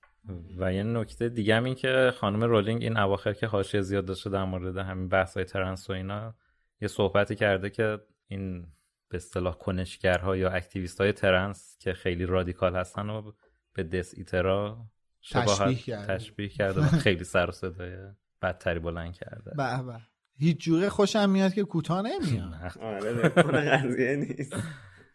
[0.58, 4.30] و یه نکته دیگه هم این که خانم رولینگ این اواخر که حاشیه زیاد داشته
[4.30, 6.34] در مورد همین بحث های ترنس و اینا
[6.82, 8.68] یه صحبتی کرده که این
[9.10, 13.32] به اصطلاح کنشگرها یا اکتیویست های ترنس که خیلی رادیکال هستن و
[13.74, 14.88] به Death Eater ا
[15.32, 16.18] تشبیه کرده.
[16.18, 17.98] تشبیه کرده و خیلی سر و صدای
[18.42, 19.52] بدتری بلند کرده.
[19.56, 20.02] به به.
[20.40, 22.78] هیچ جوره خوشم میاد که کوتاه نمیاد.
[22.82, 23.30] آره
[23.70, 24.56] قضیه نیست.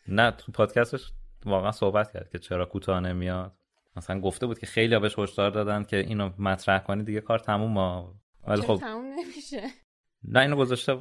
[0.09, 1.13] نه تو پادکستش
[1.45, 3.57] واقعا صحبت کرد که چرا کوتاه نمیاد.
[3.97, 7.73] مثلا گفته بود که خیلی بهش هشدار دادن که اینو مطرح کنی دیگه کار تموم
[7.73, 8.15] ما
[8.47, 9.63] ولی خب تموم نمیشه؟
[10.25, 10.99] نه اینو گذاشته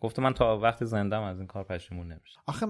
[0.00, 2.38] گفته من تا وقتی زندم از این کار پشیمون نمیشه.
[2.46, 2.66] آخه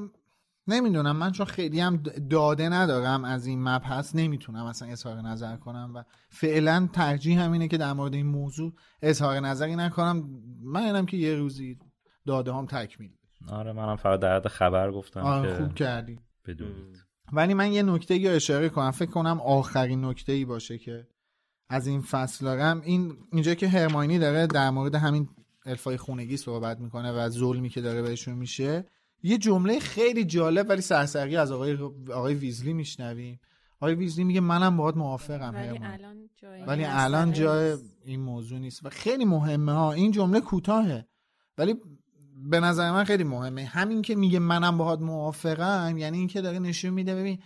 [0.66, 5.92] نمی‌دونم من چون خیلی هم داده ندارم از این مبحث نمی‌تونم اصلا اظهار نظر کنم
[5.94, 8.72] و فعلا ترجیح همینه که در مورد این موضوع
[9.02, 10.28] اظهار نظری نکنم.
[10.62, 11.78] من اینم که یه روزی
[12.26, 13.10] داده هم تکمیل
[13.48, 16.20] آره منم فقط در خبر گفتم آره خوب کردی.
[16.46, 17.04] بدونید.
[17.32, 18.90] ولی من یه نکته یا اشاره کنم.
[18.90, 21.06] فکر کنم آخرین نکته ای باشه که
[21.68, 22.80] از این فصل دارم.
[22.80, 25.28] این اینجا که هرماینی داره در مورد همین
[25.68, 28.84] الفای خونگی صحبت می‌کنه و ظلمی که داره بهشون میشه.
[29.22, 31.78] یه جمله خیلی جالب ولی سرسری از آقای
[32.12, 33.40] آقای ویزلی میشنویم.
[33.80, 38.86] آقای ویزلی میگه منم باهات موافقم ولی الان جای ولی الان جای این موضوع نیست
[38.86, 39.92] و خیلی مهمه ها.
[39.92, 41.06] این جمله کوتاهه.
[41.58, 41.74] ولی
[42.50, 43.64] به نظر من خیلی مهمه.
[43.64, 47.38] همین که میگه منم باهات موافقم یعنی اینکه داره نشون میده ببین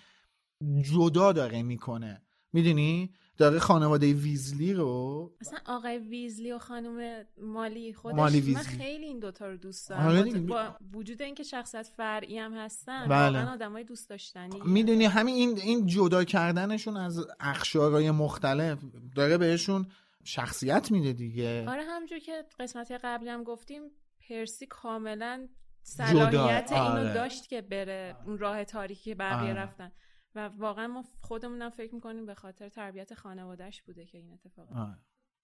[0.83, 2.23] جدا داره می‌کنه.
[2.53, 8.55] می‌دونی؟ داره خانواده ویزلی رو مثلا آقای ویزلی و خانم مالی خودش مالی ویزلی.
[8.55, 13.09] من خیلی این دوتا رو دوست دارم آره با وجود اینکه شخصیت فرعی هم هستن
[13.09, 13.39] بله.
[13.39, 18.79] واقعا آدمای دوست داشتنی می‌دونی همین این این جدا کردنشون از اخشارهای مختلف
[19.17, 19.87] داره بهشون
[20.25, 23.83] شخصیت میده دیگه آره همجور که قسمت قبلی هم گفتیم
[24.29, 25.49] پرسی کاملا
[25.83, 27.15] صلاحیت اینو آره.
[27.15, 29.55] داشت که بره اون راه تاریکی که بقیه آره.
[29.55, 29.93] رفتن
[30.35, 34.69] و واقعا ما خودمونم فکر می‌کنیم به خاطر تربیت خانوادهش بوده که این اتفاق.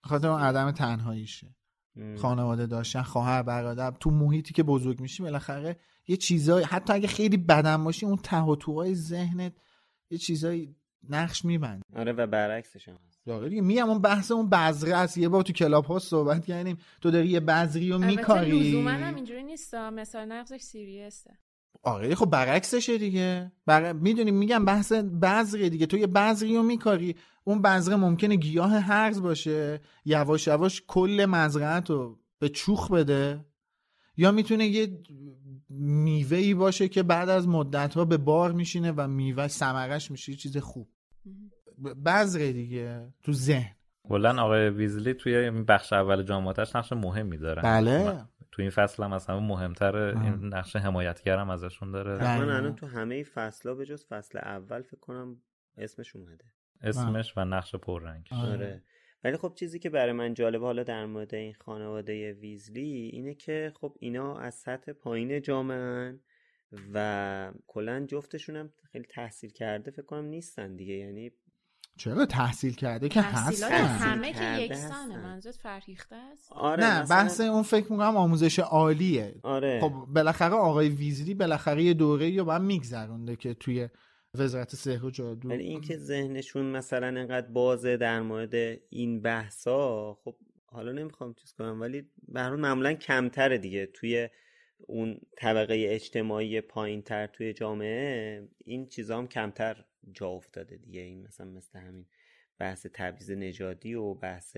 [0.04, 1.54] خاطر اون عدم تنهاییشه.
[2.18, 5.76] خانواده داشتن خواهر برادر تو محیطی که بزرگ میشی بالاخره
[6.08, 9.52] یه چیزایی حتی اگه خیلی بدن باشی اون ته و توهای ذهنت
[10.10, 10.76] یه چیزایی
[11.08, 15.18] نقش میبند آره و برعکسش هم داره دیگه میگم اون بحث اون بذره است.
[15.18, 16.78] یه بار تو کلاب ها صحبت کردیم.
[17.00, 18.60] تو داری یه بذری رو میکاری.
[18.60, 19.74] لزوما هم اینجوری نیست.
[19.74, 21.38] مثال نقضش سیریسه.
[21.82, 23.52] آره خب برعکسشه دیگه.
[23.66, 23.92] بر...
[23.92, 25.86] می‌دونی میگم بحث بذره دیگه.
[25.86, 29.80] تو یه بذری رو میکاری اون بذره ممکنه گیاه هرز باشه.
[30.04, 33.44] یواش یواش کل مزرعت رو به چوخ بده.
[34.16, 35.00] یا می‌تونه یه
[35.70, 40.34] میوه ای باشه که بعد از مدت ها به بار میشینه و میوه سمرش میشه
[40.34, 40.88] چیز خوب.
[42.06, 43.74] بذره دیگه تو ذهن.
[44.08, 47.62] کلا آقای ویزلی توی بخش اول جامعاتش نقش مهمی داره.
[47.62, 48.24] بله.
[48.52, 52.38] تو این فصل هم از همه مهمتر این نقش حمایتگرم ازشون داره.
[52.38, 55.42] من الان تو همه فصل ها به جز فصل اول فکر کنم
[55.76, 56.44] اسمش اومده.
[56.82, 58.82] اسمش و نقش پررنگ آره.
[59.24, 63.72] ولی خب چیزی که برای من جالبه حالا در مورد این خانواده ویزلی اینه که
[63.80, 66.20] خب اینا از سطح پایین جامعه
[66.94, 70.94] و کلا جفتشون هم خیلی تحصیل کرده فکر کنم نیستن دیگه.
[70.94, 71.32] یعنی
[71.98, 77.16] چرا تحصیل کرده؟ که هست همه که یکسانه منظور فرهیخته است آره نه مثلا...
[77.16, 79.34] بحث اون فکر می‌کنم آموزش عالیه.
[79.42, 79.80] آره.
[79.80, 83.88] خب بالاخره آقای ویزلی بالاخره یه دوره یا بعد میگذرونده که توی
[84.34, 85.48] وزارت سحر و جادو.
[85.48, 88.54] ولی اینکه ذهنشون مثلا انقدر بازه در مورد
[88.90, 93.86] این بحثا خب حالا نمی‌خوام چیز کنم ولی به معمولا کمتره دیگه.
[93.86, 94.28] توی
[94.86, 101.00] اون طبقه اجتماعی پایین تر توی جامعه این چیزا هم کمتر جا افتاده دیگه.
[101.00, 102.06] این مثلا مثل همین
[102.58, 104.56] بحث تبعیض نژادی و بحث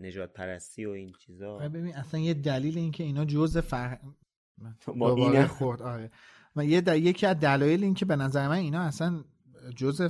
[0.00, 1.58] نجات پرستی و این چیزا.
[1.58, 3.98] ببین اصلا یه دلیل این که اینا جزء فر
[4.98, 5.46] با اینه.
[5.46, 5.82] خورد.
[5.82, 6.10] آره.
[6.56, 6.96] و یه در...
[6.96, 9.24] یکی از دلایل این که به نظر من اینا اصلا
[9.76, 10.08] جزء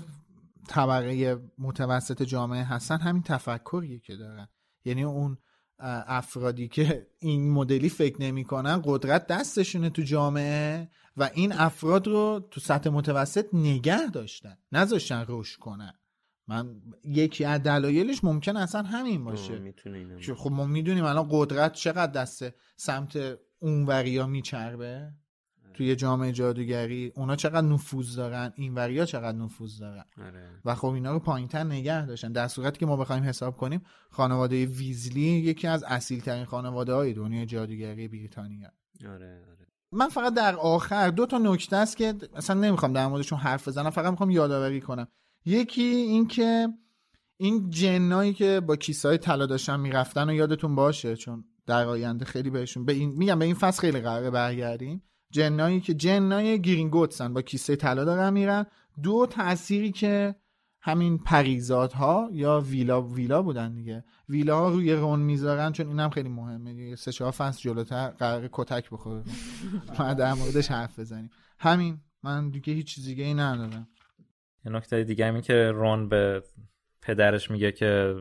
[0.68, 4.48] طبقه متوسط جامعه هستن همین تفکریه که دارن.
[4.84, 5.38] یعنی اون
[6.06, 12.60] افرادی که این مدلی فکر نمی‌کنن قدرت دستشونه تو جامعه و این افراد رو تو
[12.60, 15.94] سطح متوسط نگه داشتن نذاشتن رشد کنن.
[16.48, 19.74] من یکی از دلایلش ممکن اصلا همین باشه.
[20.34, 22.44] خب ما می‌دونیم الان قدرت چقدر دست
[22.76, 25.12] سمت اونوریا میچربه؟
[25.74, 30.04] توی جامعه جادوگری اونا چقدر نفوذ دارن این وریا چقدر نفوذ دارن.
[30.26, 30.50] آره.
[30.64, 32.32] و خب اینا رو پایینتر نگه داشتن.
[32.32, 37.12] در صورتی که ما بخوایم حساب کنیم خانواده ویزلی یکی از اصیل ترین خانواده های
[37.12, 38.68] دنیای جادوگری بریتانیا.
[39.04, 39.66] آره آره.
[39.92, 43.90] من فقط در آخر دو تا نکته است که اصلا نمی‌خوام در موردشون حرف بزنم
[43.90, 45.08] فقط می‌خوام یادآوری کنم.
[45.44, 46.68] یکی این که
[47.36, 52.50] این جنایی که با کیسای طلا داشتن می‌رفتن و یادتون باشه چون در آینده خیلی
[52.50, 55.02] بهشون به این میگم به این فصل خیلی قراره برگردیم.
[55.32, 58.66] جنایی که جنای گرینگوتسن با کیسه طلا دارن میرن.
[59.02, 60.34] دو تأثیری که
[60.80, 64.04] همین پریزات ها یا ویلا ویلا بودن دیگه.
[64.28, 66.74] ویلا ها روی رون می‌ذارن چون اینم خیلی مهمه.
[66.74, 69.22] دیگه سه چهار فصل جلوتر قرار کتک بخوره
[69.98, 71.30] ما در موردش حرف بزنیم.
[71.58, 72.00] همین.
[72.22, 73.88] من دیگه هیچ چیز دیگه ای ندارم.
[74.64, 76.42] یه نکته دیگه همین که رون به
[77.02, 78.14] پدرش میگه که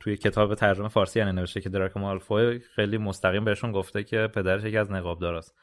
[0.00, 4.64] توی کتاب ترجمه فارسی یعنی نوشته که دراکو مالفوی خیلی مستقیم بهشون گفته که پدرش
[4.64, 5.54] یکی از نقابداراست.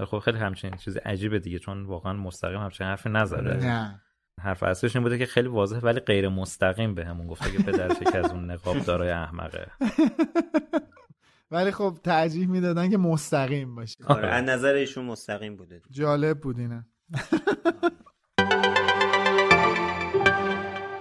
[0.00, 3.56] خب خیلی همچین چیز عجیبه دیگه چون واقعا مستقیم همچین حرفی نزده.
[3.56, 4.00] نه.
[4.40, 8.02] حرف اصلش این بوده که خیلی واضح ولی غیر مستقیم به همون گفته که پدرش
[8.02, 9.66] یکی از اون نقاب دارای احمقه.
[11.50, 14.04] ولی خب ترجیح می‌دادن که مستقیم باشه.
[14.06, 15.82] آره از نظر ایشون مستقیم بوده.
[15.90, 16.86] جالب بود اینه.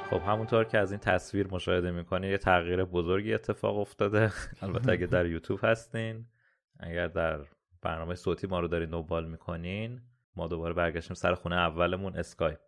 [0.10, 4.32] خب همونطور که از این تصویر مشاهده می‌کنی یه تغییر بزرگی اتفاق افتاده.
[4.62, 6.26] البته اگه در یوتیوب هستین
[6.80, 7.40] اگر در
[7.84, 10.02] برنامه صوتی ما رو دارین دنبال می‌کنین
[10.36, 12.60] ما دوباره برگشتیم سر خونه اولمون اسکایپ.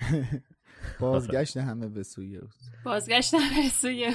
[1.00, 2.40] بازگشت همه به سوی
[2.84, 4.14] بازگشت همه به سوی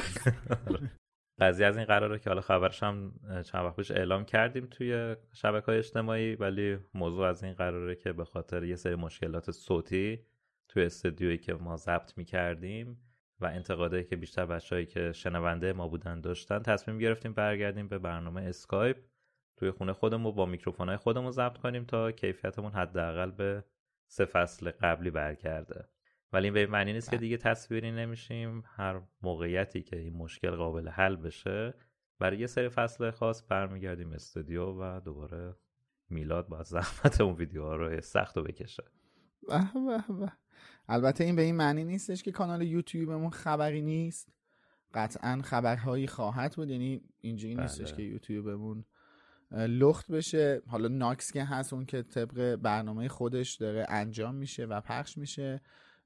[1.39, 3.13] قضیه از این قراره که حالا خبرش هم
[3.45, 8.13] چند وقت پیش اعلام کردیم توی شبکه های اجتماعی ولی موضوع از این قراره که
[8.13, 10.25] به خاطر یه سری مشکلات صوتی
[10.67, 12.97] توی استودیویی که ما ضبط می‌کردیم
[13.41, 18.41] و انتقادایی که بیشتر بچههایی که شنونده ما بودن داشتن تصمیم گرفتیم برگردیم به برنامه
[18.41, 18.97] اسکایپ.
[19.59, 23.63] توی خونه خودمون با میکروفونهای خودمون ضبط کنیم تا کیفیتمون حداقل به
[24.07, 25.87] سه فصل قبلی برگرده.
[26.33, 28.63] ولی این به معنی نیست که دیگه تصویری نمیشیم.
[28.65, 31.73] هر موقعیتی که این مشکل قابل حل بشه
[32.19, 35.55] برای یه سری فصل خاص برمیگردیم استودیو و دوباره
[36.09, 38.83] میلاد با زحمت اون ویدیوها رو سخت رو بکشه.
[40.87, 44.29] البته این به این معنی نیستش که کانال یوتیوبمون خبری نیست.
[44.93, 46.69] قطعا خبرهایی خواهد بود.
[46.69, 48.85] یعنی اینجوری نیستش که یوتیوبمون
[49.51, 50.61] لخت بشه.
[50.67, 55.61] حالا ناکس که هست اون که طبق برنامه خودش داره انجام میشه و پخش میشه.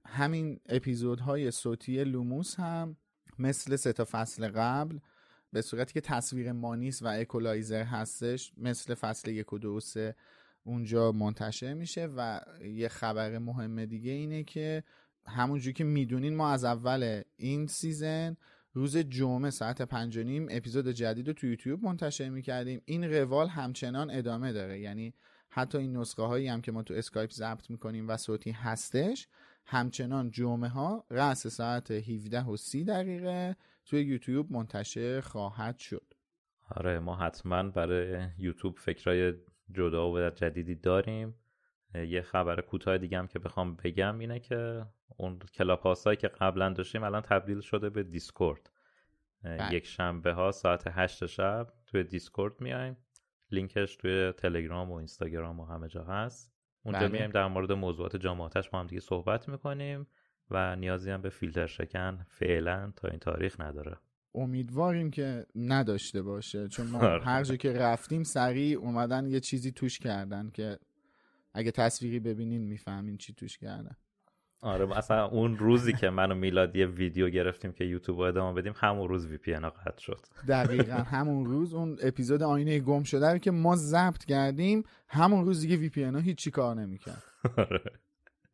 [0.05, 2.97] همین اپیزودهای صوتی لوموس هم
[3.39, 4.99] مثل سه تا فصل قبل
[5.51, 10.15] به صورتی که تصویر ما نیست و اکولایزر هستش مثل فصل یک و دو سه
[10.63, 12.09] اونجا منتشر میشه.
[12.17, 12.41] و
[12.73, 14.83] یه خبر مهم دیگه اینه که
[15.27, 18.37] همونجوری که می‌دونین ما از اول این season
[18.73, 22.81] روز جمعه ساعت پنج نیم اپیزود جدید رو تو یوتیوب منتشر می‌کردیم.
[22.85, 24.79] این روال همچنان ادامه داره.
[24.79, 25.13] یعنی
[25.49, 29.27] حتی این نسخه هایی هم که ما تو اسکایپ ضبط می‌کنیم و صوتی هستش
[29.65, 33.55] همچنان جمعه ها رأس ساعت 17 و 30 دقیقه
[33.85, 36.13] توی یوتیوب منتشر خواهد شد.
[36.69, 39.33] آره ما حتما برای یوتیوب فکرای
[39.71, 41.35] جدا و جدیدی داریم.
[41.95, 44.85] یه خبر کوتاه دیگه هم که بخوام بگم اینه که
[45.17, 48.69] اون کلاب هایی که قبلا داشتیم الان تبدیل شده به دیسکورد
[49.43, 49.75] بله.
[49.75, 52.97] یک شنبه ها ساعت هشت شب توی دیسکورد میایم
[53.51, 56.53] لینکش توی تلگرام و اینستاگرام و همه جا هست
[56.83, 57.07] اونجا بله.
[57.07, 60.07] میایم در مورد موضوعات جامعاتش با هم دیگه صحبت می‌کنیم
[60.51, 63.97] و نیازی هم به فیلتر شکن فعلا تا این تاریخ نداره
[64.35, 67.23] امیدواریم که نداشته باشه چون ما آره.
[67.23, 70.79] هر جا که رفتیم سریع اومدن یه چیزی توش کردن که
[71.53, 73.95] اگه تصویری ببینین می‌فهمین چی توش کردن
[74.63, 78.61] آره اصلا اون روزی که من و میلاد یه ویدیو گرفتیم که یوتیوب رو ادامه
[78.61, 80.19] بدیم همون روز وی پی قطع شد.
[80.47, 85.61] دقیقا همون روز اون اپیزود آینه گم شده رو که ما ضبط کردیم همون روز
[85.61, 87.23] دیگه وی پی هیچ کار نمی‌کرد.
[87.57, 87.81] آره.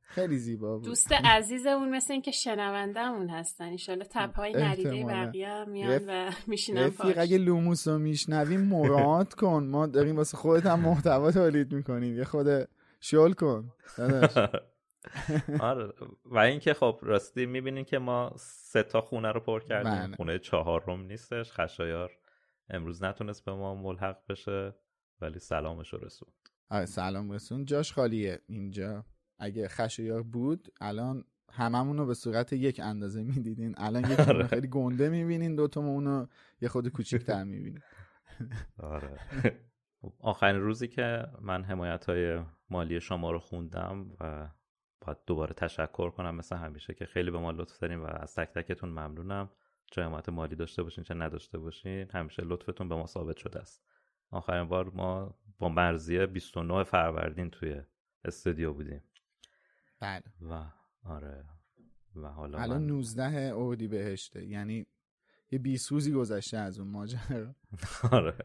[0.01, 0.85] خیلی زیبا بود.
[0.85, 3.65] دوست عزیزمون مثل اینکه شنوندهمون هستن.
[3.65, 9.63] ایشالا تپای نریده بقیه میان و میشینن پاش اگه لوموس رو میشنویم مراد کن.
[9.63, 12.17] ما داریم واسه خودت هم محتوا تولید می‌کنیم.
[12.17, 12.47] یه خود
[12.99, 13.71] شل کن.
[15.59, 15.93] آره.
[16.25, 19.91] و اینکه خب راستی می‌بینین که ما سه تا خونه رو پر کردیم.
[19.91, 20.07] من.
[20.07, 20.15] بله.
[20.15, 21.51] خونه چهارم نیستش.
[21.51, 22.11] خشایار
[22.69, 24.75] امروز نتونست به ما ملحق بشه
[25.21, 26.33] ولی سلامش رو رسوند.
[26.69, 29.05] آره سلام رسون جاش خالیه اینجا.
[29.39, 33.75] اگه خشایار بود الان هممون رو به صورت یک اندازه می‌دیدین.
[33.77, 34.47] الان یک آره.
[34.47, 36.25] خیلی گنده می‌بینین دوتا اونو
[36.61, 37.81] یه خود کوچیکتر می‌بینین
[38.77, 39.17] آره.
[40.19, 42.39] آخرین روزی که من حمایت های
[42.69, 44.49] مالی شما رو خوندم و
[45.01, 48.49] باید دوباره تشکر کنم مثل همیشه که خیلی به ما لطف داریم و از تک
[48.53, 49.49] تکتون ممنونم.
[49.91, 53.83] چه حمایت مالی داشته باشین چه نداشته باشین همیشه لطفتون به ما ثابت شده است.
[54.31, 57.81] آخرین بار ما با مرضیه 29 فروردین توی
[58.25, 59.03] استودیو بودیم.
[59.99, 60.23] بله.
[60.41, 60.65] و
[61.03, 61.45] آره.
[62.15, 62.87] و حالا الان من...
[62.87, 64.45] 19 اردیبهشته.
[64.45, 64.85] یعنی
[65.51, 67.55] یه 20 روزی گذشته از اون ماجرا.
[68.11, 68.35] آره.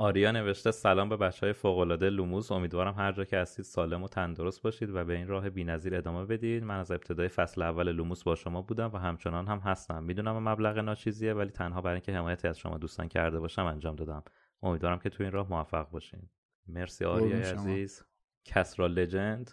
[0.00, 2.52] آریا نوشته سلام به بچه های فوق‌العاده لوموس.
[2.52, 6.24] امیدوارم هر جا که هستید سالم و تندرست باشید و به این راه بینظیر ادامه
[6.24, 6.64] بدید.
[6.64, 10.02] من از ابتدای فصل اول لوموس با شما بودم و همچنان هم هستم.
[10.02, 14.22] می‌دونم مبلغ ناچیزیه ولی تنها برای اینکه حمایتی از شما دوستان کرده باشم انجام دادم.
[14.62, 16.28] امیدوارم که تو این راه موفق باشین.
[16.66, 18.04] مرسی آریا عزیز.
[18.44, 19.50] کسرا لجند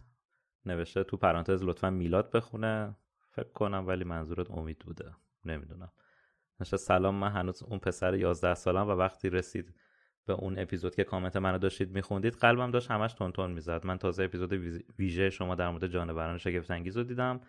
[0.65, 2.95] نوشته تو پرانتز لطفا میلاد بخونه.
[3.29, 5.15] فکر کنم ولی منظورت امید بوده.
[5.45, 5.91] نمی‌دونم.
[6.59, 9.73] نشه سلام من هنوز اون پسر 11 سالم و وقتی رسید
[10.27, 13.85] به اون اپیزود که کامنت منو داشتید میخوندید قلبم داشت همش تون تون می‌زد.
[13.85, 14.53] من تازه اپیزود
[14.99, 17.41] ویژه شما در مورد جانوران شگفت انگیز رو دیدم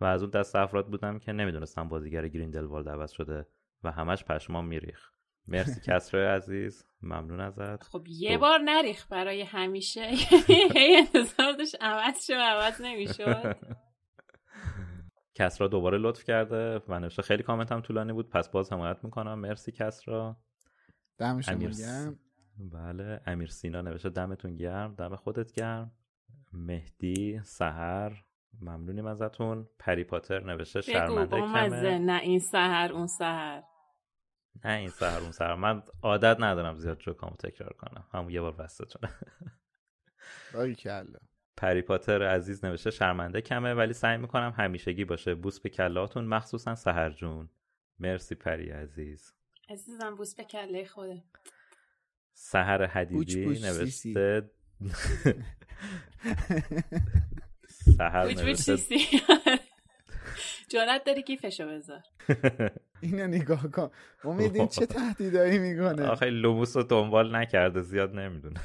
[0.00, 3.46] و از اون دست افراد بودم که نمی‌دونستم بازیگر گریندلوالد عوض شده
[3.84, 5.10] و همش پشمام میریخ
[5.48, 6.84] مرسی کسرای عزیز.
[7.02, 7.82] ممنون ازت.
[7.82, 10.10] خب یه بار نریخ برای همیشه.
[10.74, 13.56] هی انتظار داشت عوض شو عوض نمی‌شد.
[15.38, 19.38] کسرا دوباره لطف کرده و نوشته خیلی کامنت طولانی بود پس باز حمایت می‌کنم.
[19.38, 20.36] مرسی کسرا.
[21.18, 21.70] دمشون امیر...
[21.70, 22.18] گرم.
[22.58, 25.92] بله امیر سینا نوشته دمتون گرم دم خودت گرم.
[26.52, 28.24] مهدی سهر
[28.60, 29.68] ممنونیم ازتون.
[29.78, 31.98] پری پاتر نوشته شرمنده کمه.
[31.98, 33.62] نه این سهر اون سهر
[34.64, 38.04] نه این سهر اون سهر من عادت ندارم زیاد جوکامو تکرار کنم.
[38.12, 39.12] همون یه بار بستتونه
[40.78, 41.18] کلا.
[41.56, 45.34] پری پاتر عزیز نوشته شرمنده کمه ولی سعی می‌کنم همیشگی باشه.
[45.34, 47.48] بوس به کلاتون مخصوصا سهر جون.
[47.98, 49.35] مرسی پری عزیز.
[49.68, 51.22] عزیزم بوس به کله خوده
[52.34, 54.50] سهر حدیدی نوشته.
[57.96, 58.78] سهر نوشته.
[60.68, 62.02] جانت داری کیفشو بذار.
[63.00, 63.90] اینو نگاه کن.
[64.24, 68.60] امیدین چه تهدیدایی می‌کنه؟ آخه لوموس رو دنبال نکرده زیاد نمی‌دونه.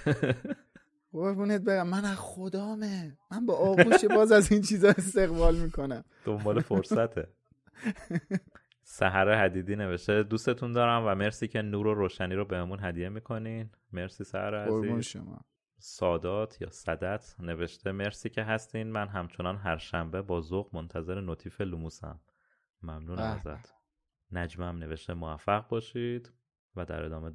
[1.14, 1.88] قربونت برم.
[1.88, 3.18] من از خدامه.
[3.32, 6.04] من با آغوش باز از این چیزا استقبال می‌کنم.
[6.26, 7.28] دنبال فرصته.
[8.94, 13.70] سهر حدیدی نوشته دوستتون دارم و مرسی که نور و روشنی رو بهمون هدیه می‌کنین.
[13.92, 15.06] مرسی سهر عزیز.
[15.06, 15.46] شما.
[15.78, 18.92] سادات یا صدت نوشته مرسی که هستین.
[18.92, 22.20] من همچنان هر شنبه با ذوق منتظر notif لوموسم.
[22.82, 23.74] ممنون ازت.
[24.32, 26.34] نجمه هم نوشته موفق باشید.
[26.76, 27.32] و در ادامه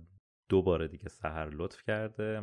[0.48, 2.40] دوباره دیگه سحر لطف کرده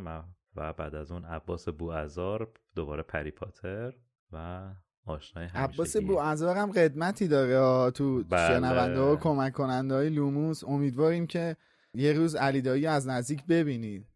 [0.56, 3.92] و بعد از اون عباس بوعزار دوباره پری پاتر
[4.32, 4.70] و
[5.06, 8.48] آشنای عباس بوعزار هم قدمتی داره تو بله.
[8.48, 10.64] شنونده و کمک کننده های لوموس.
[10.64, 11.56] امیدواریم که
[11.94, 14.06] یه روز علیدایی از نزدیک ببینید.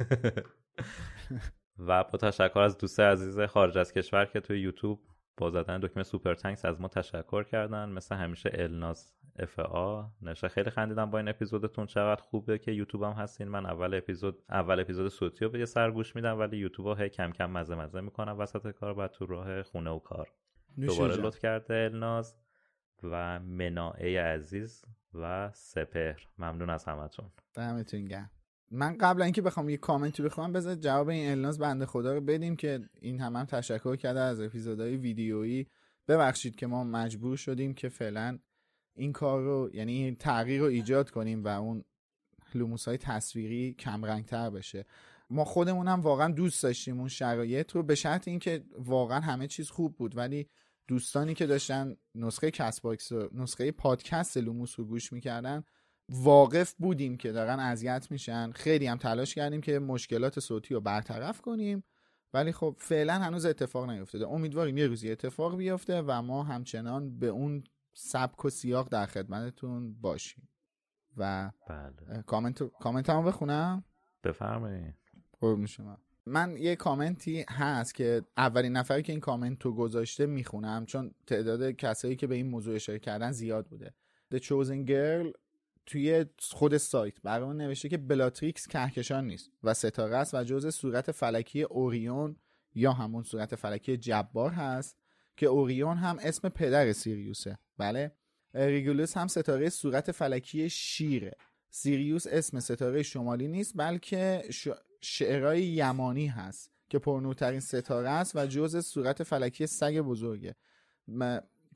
[1.78, 5.00] و با تشکر از دوست عزیز خارج از کشور که توی یوتیوب
[5.36, 7.88] با زدن دکمه سوپر تانکس از ما تشکر کردن.
[7.88, 11.86] مثل همیشه الناز اف آ نشه خیلی خندیدم با این اپیزودتون.
[11.86, 13.48] چقدر خوبه که یوتیوب هم هستین.
[13.48, 17.08] من اول اپیزود اول اپیزود صوتی رو به یه سر گوش میدم ولی یوتیوب هی
[17.08, 20.28] کم کم مزه مزه می‌کنم وسط کار بعد تو راه خونه و کار.
[20.76, 22.36] دوباره لطف کرده الناز
[23.02, 24.84] و مناعه عزیز
[25.14, 26.28] و سپهر.
[26.38, 27.30] ممنون از همتون.
[27.54, 28.30] دمتون گرم.
[28.70, 32.56] من قبل اینکه بخوام یه کامنتی بخوام بذار جواب این الناز بنده خدا رو بدیم
[32.56, 35.66] که این هم, هم تشکر کرده از اپیزودهای ویدیویی.
[36.08, 38.38] ببخشید که ما مجبور شدیم که فعلا
[38.94, 41.84] این کار رو یعنی این تغییر رو ایجاد کنیم و اون
[42.54, 44.86] لوموس های تصویری کم تر بشه.
[45.30, 49.70] ما خودمون هم واقعا دوست داشتیم اون شرایط رو به شرط اینکه واقعا همه چیز
[49.70, 50.16] خوب بود.
[50.16, 50.48] ولی
[50.88, 55.64] دوستانی که داشتن نسخه کست باکس و نسخه پادکست لوموس رو گوش می‌کردن
[56.08, 58.52] واقف بودیم که دارن اذیت میشن.
[58.52, 61.84] خیلی هم تلاش کردیم که مشکلات صوتی رو برطرف کنیم.
[62.34, 64.26] ولی خب فعلا هنوز اتفاق نیفتاده.
[64.28, 67.64] امیدواریم یه روزی اتفاق بیفته و ما همچنان به اون
[67.94, 70.48] سبک و سیاق در خدمتتون باشیم.
[71.16, 72.22] و بله.
[72.22, 73.84] کامنت کامنت هم بخونم.
[74.24, 74.94] بفرمایید.
[75.40, 75.98] قربون شما.
[76.26, 81.70] من یه کامنتی هست که اولین نفری که این کامنت رو گذاشته می‌خونم چون تعداد
[81.70, 83.94] کسایی که به این موضوع اشاره کردن زیاد بوده.
[84.34, 85.32] The Chosen Girl
[85.86, 91.10] توی خود سایت برامون نوشته که بلاتریکس کهکشان نیست و ستاره است و جزء صورت
[91.12, 92.36] فلکی اوریون
[92.74, 94.96] یا همون صورت فلکی جبار هست
[95.36, 97.58] که اوریون هم اسم پدر سیریوسه.
[97.78, 98.12] بله؟
[98.54, 101.32] ریگولوس هم ستاره صورت فلکی شیره.
[101.70, 104.68] سیریوس اسم ستاره شمالی نیست بلکه ش...
[105.00, 110.54] شعرهای یمانی هست که پرنورترین ستاره است و جزء صورت فلکی سگ بزرگه.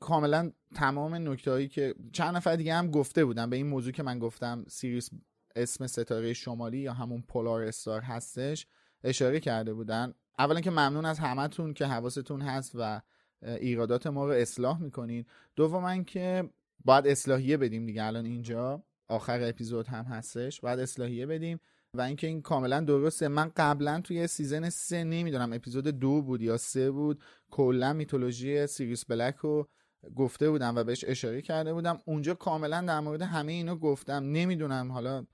[0.01, 3.49] کاملا تمام نکته هایی که چند نفر دیگه هم گفته بودن.
[3.49, 5.09] به این موضوع که من گفتم سیریوس
[5.55, 8.67] اسم ستاره شمالی یا همون پولار استار هستش
[9.03, 10.13] اشاره کرده بودن.
[10.39, 13.01] اولا که ممنون از همتون که حواستون هست و
[13.43, 15.25] ایرادات ما رو اصلاح می‌کنین.
[15.55, 16.49] دوم که
[16.85, 18.83] باید اصلاحیه بدیم دیگه الان اینجا.
[19.07, 20.61] آخر اپیزود هم هستش.
[20.61, 21.59] باید اصلاحیه بدیم
[21.93, 23.27] و اینکه این کاملا درسته.
[23.27, 29.05] من قبلا توی season سه نمی‌دونم اپیزود دو بود یا سه بود کلا mythology سیریوس
[29.05, 29.69] بلک رو
[30.15, 31.99] گفته بودم و بهش اشاره کرده بودم.
[32.05, 34.23] اونجا کاملا در مورد همه اینو گفتم.
[34.23, 35.25] نمی‌دونم حالا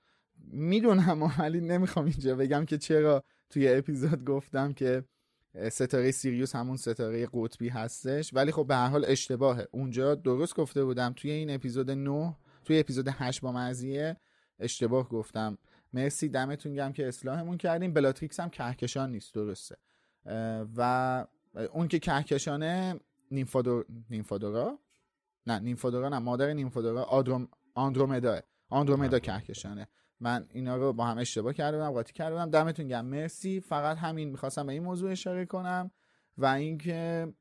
[0.52, 5.04] می‌دونم ولی نمی‌خوام اینجا بگم که چرا توی اپیزود گفتم که
[5.70, 8.34] ستاره سیریوس همون ستاره قطبی هستش.
[8.34, 9.68] ولی خب به هر حال اشتباهه.
[9.70, 14.16] اونجا درست گفته بودم توی این اپیزود 9 توی اپیزود 8 با مزیه
[14.58, 15.58] اشتباه گفتم.
[15.92, 17.92] مرسی دمتون گم که اصلاحمون کردیم.
[17.92, 19.76] بلاتریکس هم کهکشان نیست درسته.
[20.76, 21.24] و
[21.72, 23.86] اون که کهکشانه نیمفادور...
[24.10, 24.78] نیمفادورا
[25.46, 27.48] نه نیمفادورا نه مادر نیمفادورا آدروم...
[27.74, 29.88] آندرومدا آندرومدا کهکشانه.
[30.20, 33.60] من اینا رو با هم اشتباه کردم قاطی کردم دمتون گم مرسی.
[33.60, 35.90] فقط همین می‌خواستم به این موضوع اشاره کنم
[36.38, 37.32] و اینکه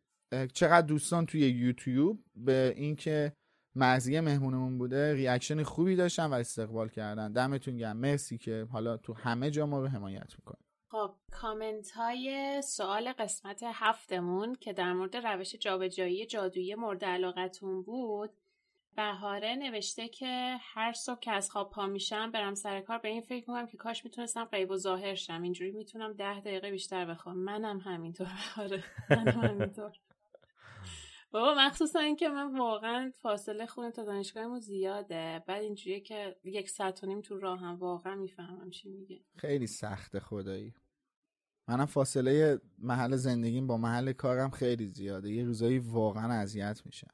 [0.54, 3.34] چقدر دوستان توی یوتیوب به اینکه
[3.76, 7.32] مرضی مهمونمون بوده reaction خوبی داشتن و استقبال کردن.
[7.32, 12.62] دمتون گرم مرسی که حالا تو همه جا ما رو حمایت می‌کنه خب کامنت های
[12.62, 18.30] سوال قسمت هفتمون که در مورد روش جابجایی جادویی مورد علاقتون بود
[18.96, 23.22] بهاره نوشته که هر صبح که از خواب پا میشم برم سر کار به این
[23.22, 25.42] فکر می‌کنم که کاش می‌تونستم غیب و ظاهر شم.
[25.42, 28.84] اینجوری می‌تونم ده دقیقه بیشتر بخوام منم همینطور بهاره.
[29.10, 29.92] منم همینطور.
[31.32, 37.04] بابا مخصوصا اینکه من واقعا فاصله خونه تا دانشگاهمون زیاده بعد اینجوریه که یک ساعت
[37.04, 40.74] و نیم تو راه هم واقعا می‌فهمم چی میگه خیلی سخته خدایی
[41.68, 47.08] منم فاصله محل زندگیم با محل کارم خیلی زیاده یه روزایی واقعا اذیت میشه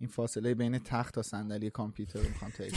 [0.00, 2.70] این فاصله بین تخت تا صندلی کامپیوتر رو می‌خوام طی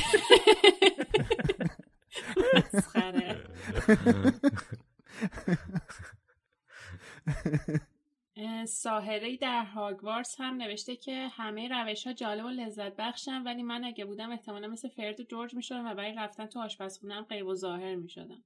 [8.65, 13.83] ساهره در هاگوارس هم نوشته که همه روش ها جالب و لذت بخشن ولی من
[13.83, 17.55] اگه بودم احتمالا مثل فرد و جورج می‌شدم و برای رفتن تو آشپزخونم غیب و
[17.55, 18.43] ظاهر می‌شدم.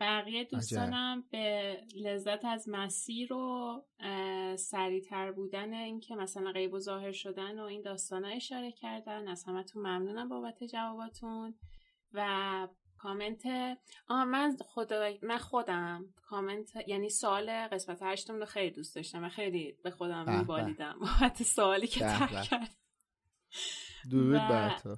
[0.00, 3.82] بقیه دوستانم به لذت از مسیر و
[4.56, 9.28] سریعتر بودن اینکه مثلا غیب و ظاهر شدن و این داستان ها اشاره کردن.
[9.28, 11.54] از همتون ممنونم بابت جواباتون
[12.12, 12.68] و
[13.06, 13.42] کامنت
[14.08, 16.04] آه من خدا من خودم.
[16.22, 20.96] کامنت یعنی سوال قسمت هشتم رو خیلی دوست داشتم و خیلی به خودم میبالیدم.
[21.20, 22.76] بابت سوالی که ترک کرد.
[24.10, 24.96] درود بر تو.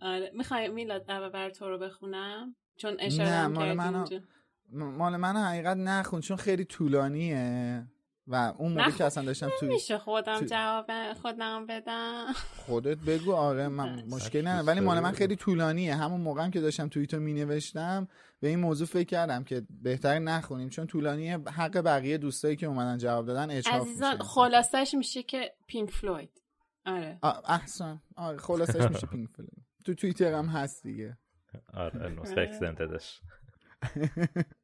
[0.00, 0.30] آره.
[0.34, 4.04] می‌خوای میلاد بر تو رو بخونم؟ چون اشاره نه مال من
[4.72, 7.86] مال من حقیقت نخون چون خیلی طولانیه.
[8.26, 10.44] و اون موقع که اصلا داشتم تو میشه خودم تو...
[10.44, 12.32] جواب خودم بدم.
[12.56, 15.94] خودت بگو آره من مشکل نه ولی مال من خیلی طولانیه.
[15.94, 18.08] همون موقعم که داشتم توییتو می نوشتم
[18.40, 22.98] به این موضوع فکر کردم که بهتر نخونیم چون طولانیه حق بقیه دوستایی که اومدن
[22.98, 26.42] جواب دادن اچاف عزیزان خلاصش میشه که پینک فلوید.
[26.86, 27.18] آره.
[27.48, 29.64] احسنت آره خلاصش میشه پینک فلوید.
[29.84, 31.18] تو توییتر هم هست دیگه.
[31.74, 33.22] آره نسخه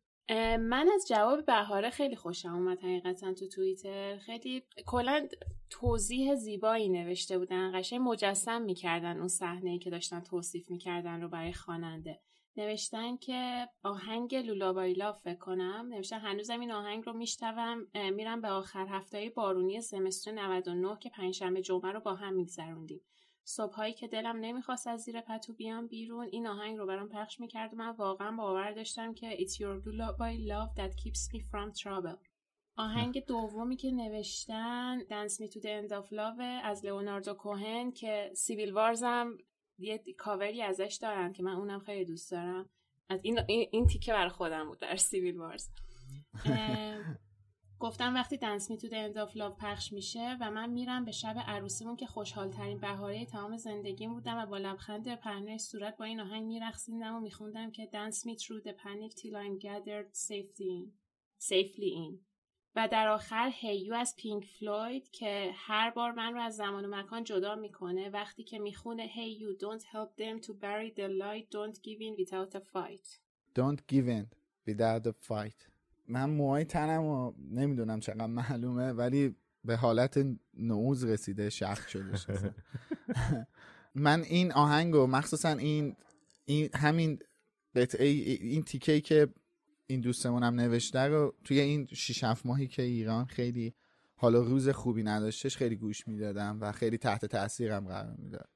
[0.60, 4.18] من از جواب بهاره خیلی خوشم اومد حقیقتا تو توییتر.
[4.18, 5.28] خیلی کلا
[5.70, 11.52] توضیح زیبایی نوشته بودن قشنگ مجسم می‌کردن اون صحنه که داشتن توصیف می‌کردن رو برای
[11.52, 12.20] خواننده.
[12.56, 18.86] نوشتن که آهنگ لولابایلا فکر کنم نوشتن هنوزم این آهنگ رو میشنوم میرم به آخر
[18.86, 23.00] هفته بارونی زمستون 99 که پنجشنبه جمعه رو با هم میگذروندیم.
[23.44, 27.72] صبحهایی که دلم نمی‌خواست از زیر پتو بیام بیرون این آهنگ رو برام پخش می‌کرد.
[27.72, 29.84] و من واقعا باور داشتم که It's your
[30.18, 32.18] by love that keeps me from trouble.
[32.76, 38.30] آهنگ دومی که نوشتن Dance Me to the End of Love از لئوناردو کوهن که
[38.34, 39.38] سیویل وارزم
[39.78, 42.70] یه کاوری ازش دارن که من اونم خیلی دوست دارم.
[43.08, 45.68] از این, این تیکه برای خودم بود در سیویل وارز
[47.80, 51.12] گفتم وقتی Dance Me to the End of Love پخش میشه و من میرم به
[51.12, 56.04] شب عروسیمون که خوشحال ترین بهاره تمام زندگیم بودم و با لبخند پهنه صورت با
[56.04, 60.14] این آهنگ میرقصیدم و میخوندم که dance me through the panic till I'm gathered
[61.38, 62.20] safely in.
[62.76, 66.84] و در آخر Hey You از پینک فلوید که هر بار من رو از زمان
[66.84, 68.08] و مکان جدا می‌کنه.
[68.08, 72.24] وقتی که می‌خونه Hey you don't help them to bury the light don't give in
[72.24, 73.18] without a fight.
[73.54, 74.26] Don't give in
[74.66, 75.69] without a fight.
[76.10, 79.34] من موهای تنم و نمی‌دونم چقدر معلومه ولی
[79.64, 82.54] به حالت نعوز رسیده شخص شده
[83.94, 85.96] من این آهنگ و مخصوصا این,
[86.44, 87.18] این همین
[87.74, 89.28] قطعه این تیکه که
[89.86, 93.74] این دوستمون هم نوشته رو توی این 6 7 ماهی که ایران خیلی
[94.14, 98.48] حالا روز خوبی نداشتش خیلی گوش می‌دادم و خیلی تحت تاثیرم قرار می‌داد.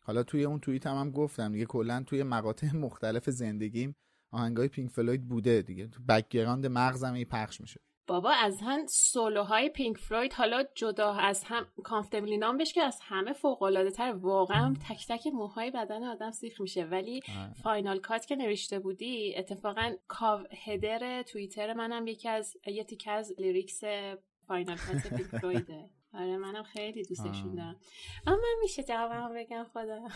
[0.00, 3.96] حالا توی اون توییت هم, هم گفتم دیگه کلا توی مقاطع مختلف زندگیم
[4.34, 5.86] آهنگای پینک فلوید بوده دیگه.
[5.88, 7.80] تو background مغزم هی پخش میشه.
[8.06, 12.98] بابا از هم سولوهای پینک فلوید حالا جدا از هم Comfortably Numb بش که از
[13.02, 14.12] همه فوق العاده تر.
[14.12, 16.84] واقعا تک تک موهای بدن آدم سیخ میشه.
[16.84, 17.20] ولی
[17.62, 23.34] Final Cut که نوشته بودی اتفاقا cover header توییتر منم یکی از یه تیکه از
[23.38, 23.80] lyrics
[24.46, 25.90] Final Cut پینک فلویده.
[26.14, 27.76] آره منم خیلی دوستشون دارم.
[28.26, 30.08] اما من میشه جوابم بگم خدا.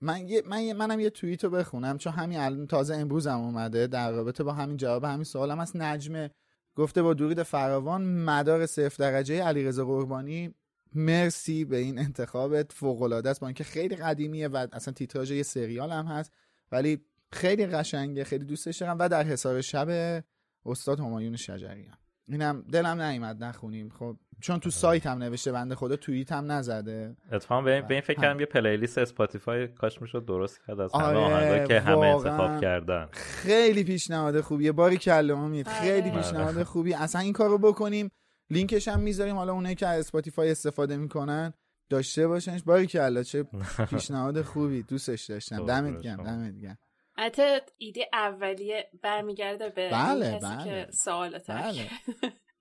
[0.00, 3.40] من یه من یه منم یه توییت رو بخونم چون همین الان تازه امروز هم
[3.40, 6.30] اومده در رابطه با همین جواب همین سوالم از نجمه
[6.76, 10.54] گفته با درود فراوان مدار صفر درجه علیرضا قربانی.
[10.94, 12.72] مرسی به این انتخابت.
[12.72, 16.32] فوق العاده است با اینکه خیلی قدیمیه و اصلا تیتراژ یه سریال هم هست
[16.72, 18.96] ولی خیلی قشنگه خیلی دوستش دارم.
[18.98, 20.22] و در حساب شب
[20.66, 21.96] استاد همایون شجریان.
[22.28, 23.88] اینم دلم نیومد نخونیم.
[23.88, 27.16] خب چون تو سایت هم نوشته بنده خدا توییت هم نزده.
[27.32, 31.66] اتفاقا به این فکر کردم یه playlist اسپاتیفای کاش می‌شد درست کرد از همه آره
[31.68, 33.08] که همه انتخاب کردن.
[33.12, 34.72] خیلی پیشنهاد خوبیه.
[34.72, 35.68] باریکلا امید.
[35.68, 36.20] خیلی آره.
[36.22, 36.94] پیشنهاد خوبی.
[36.94, 38.10] اصلا این کارو بکنیم.
[38.50, 39.36] لینکش هم می‌ذاریم.
[39.36, 41.52] حالا اونایی که از اسپاتیفای استفاده می‌کنن
[41.90, 42.62] داشته باشنش.
[42.62, 43.44] باریکلا چه
[43.90, 44.82] پیشنهاد خوبی.
[44.82, 45.66] دوستش داشتم.
[45.66, 46.78] دمت گرم دمت گرم.
[47.16, 50.64] حتی ایده اولیه برمیگرده به بله کسی بله.
[50.64, 51.88] که سوال بله.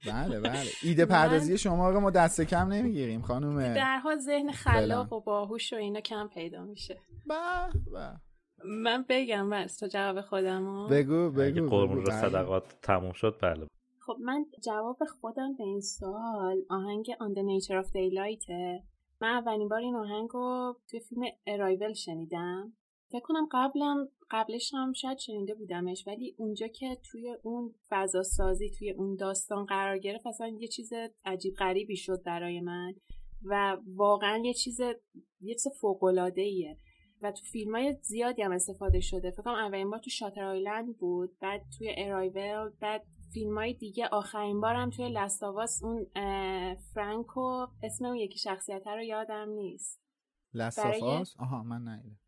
[0.08, 0.70] بله بله.
[0.84, 5.74] ایده پردازی شما رو ما دست کم نمی‌گیریم خانم در حال ذهن خلاق و باهوش
[5.74, 6.98] و اینا کم پیدا میشه.
[7.26, 7.70] با
[8.66, 12.22] من بگم بس تو جواب خودم بگو بگو قربون رو بله.
[12.22, 13.68] صدقات تموم شد بله.
[14.00, 18.50] خب من جواب خودم به این سوال آهنگ On the Nature of Daylight
[19.22, 22.74] من اولین بار این آهنگ رو توی فیلم ارایول شنیدم.
[23.14, 28.69] فکر کنم قبلم قبلش هم شاید شنیده بودمش ولی اونجا که توی اون فضا سازی
[28.69, 30.94] توی اون داستان قرار گرفت اصلا یه چیز
[31.26, 32.94] عجیب غریبی شد برای من
[33.44, 34.80] و واقعا یه چیز
[35.41, 36.77] یه چیز فوق العاده ایه
[37.22, 39.31] و تو فیلم های زیادی هم استفاده شده.
[39.31, 43.03] فکر کنم اولین بار تو شاتر آیلند بود بعد توی ارایول بعد
[43.34, 44.07] فیلم های دیگه.
[44.07, 46.06] آخرین بارم توی لستاواس اون
[46.94, 50.02] فرانکو اسم اون یکی شخصیت رو یادم نیست.
[50.53, 52.23] لستاواس؟ آها من نیدم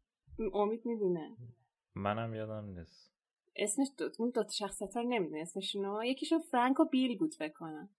[0.54, 1.36] امید می‌دونه.
[1.96, 3.12] منم یادم نیست.
[3.56, 5.42] اسمش دو اون دو شخصیت رو نمی‌دونه.
[5.42, 7.90] اسمشونو یکیشون فرانک و بیل بود فکر کنم.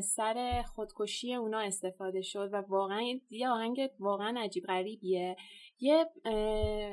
[0.00, 5.36] سر خودکشی اونا استفاده شد و واقعا یه آهنگ واقعا عجیب غریبیه.
[5.80, 6.06] یه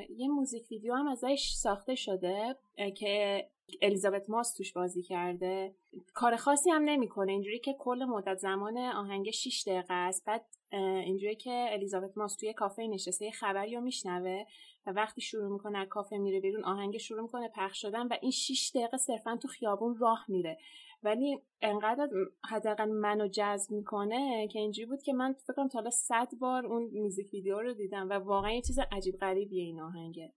[0.09, 2.55] یه موزیک ویدیو هم ازش ساخته شده
[2.97, 3.45] که
[3.81, 5.75] الیزابت ماس توش بازی کرده.
[6.13, 7.31] کار خاصی هم نمی‌کنه.
[7.31, 10.25] اینجوری که کل مدت زمان آهنگ 6 دقیقه است.
[10.25, 10.45] بعد
[10.77, 14.43] اینجوری که الیزابت ماس توی کافه نشسته یه خبری رو میشنوه
[14.85, 18.31] و وقتی شروع می‌کنه از کافه میره بیرون آهنگ شروع می‌کنه پخش شدن و این
[18.31, 20.57] 6 دقیقه صرفا تو خیابون راه میره.
[21.03, 22.09] ولی انقدر
[22.49, 26.65] حداقل منو جذب می‌کنه که اینجوری بود که من فکر کنم تا حالا 100 بار
[26.65, 30.33] اون میوزیک ویدیو رو دیدم و واقعا یه چیز عجیب غریبیه این آهنگه.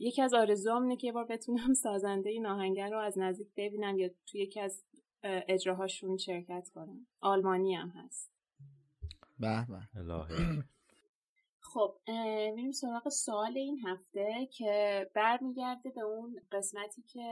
[0.00, 3.98] یکی از آرزوام اینه که یه بار بتونم سازنده این آهنگ رو از نزدیک ببینم
[3.98, 4.84] یا توی یکی از
[5.22, 7.06] اجراهاشون شرکت کنم.
[7.20, 8.33] آلمانی هم هست.
[9.38, 10.64] به به.
[11.60, 11.98] خب
[12.54, 17.24] میریم سراغ سوال این هفته که برمیگرده به اون قسمتی که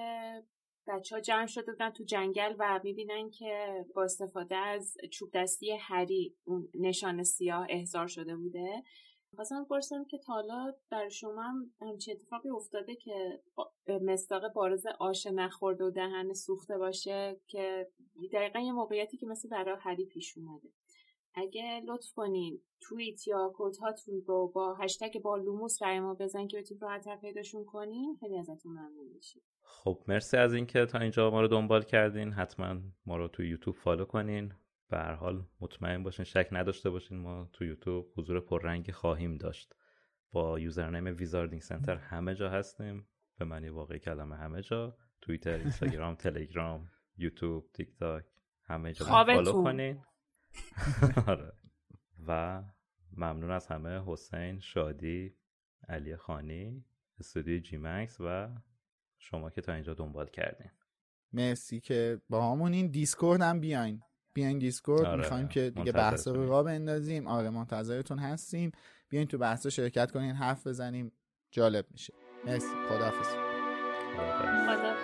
[0.87, 5.77] بچه ها جمع شده بودن تو جنگل و می‌بینن که با استفاده از چوب دستی
[5.81, 8.83] هری اون نشان سیاه احضار شده بوده.
[9.37, 13.43] خواستم پرسم که تالا در شما هم همچین اتفاقی افتاده که
[13.89, 17.91] مستاق بارز آش نخورده و دهن سوخته باشه که
[18.33, 20.69] دقیقا یه موقعیتی که مثل برای هری پیش اومده.
[21.35, 26.47] اگه لطف کنین توییت یا کد هاتون رو با هشتگ با لوموس برای ما بزن
[26.47, 29.43] که بتونید راحت‌تر پیداشون کنین خیلی ازتون ممنون میشیم.
[29.63, 32.33] خب مرسی از اینکه تا اینجا ما رو دنبال کردین.
[32.33, 34.53] حتما ما رو تو یوتیوب follow کنین.
[34.91, 39.75] به هر حال مطمئن باشین شک نداشته باشین ما تو یوتیوب حضور پررنگی خواهیم داشت.
[40.33, 43.09] با username Wizarding Center همه جا هستیم.
[43.39, 44.97] به معنی واقعی کلمه همه جا.
[45.21, 48.25] توییتر اینستاگرام تلگرام یوتیوب تیک تاک
[48.65, 50.03] همه جا follow کنین.
[51.27, 51.53] آره.
[52.27, 52.63] و
[53.17, 55.37] ممنون از همه حسین شادی
[55.89, 56.85] علی خانی
[57.21, 58.49] استودیو جی مکس و
[59.19, 60.71] شما که تا اینجا دنبال کردین.
[61.33, 64.03] مرسی که با همون این دیسکورد هم بیاین.
[64.33, 65.05] بیاین دیسکورد.
[65.05, 65.19] آره.
[65.19, 67.27] می‌خوایم که دیگه بحث رو را بندازیم.
[67.27, 68.73] آره منتظرتون هستیم.
[69.09, 71.13] بیاین تو بحث شرکت کنین حرف بزنیم.
[71.51, 72.15] جالب میشه.
[72.47, 72.75] مرسی.
[72.89, 73.29] خداحافظ.
[74.17, 75.02] خداحافظ.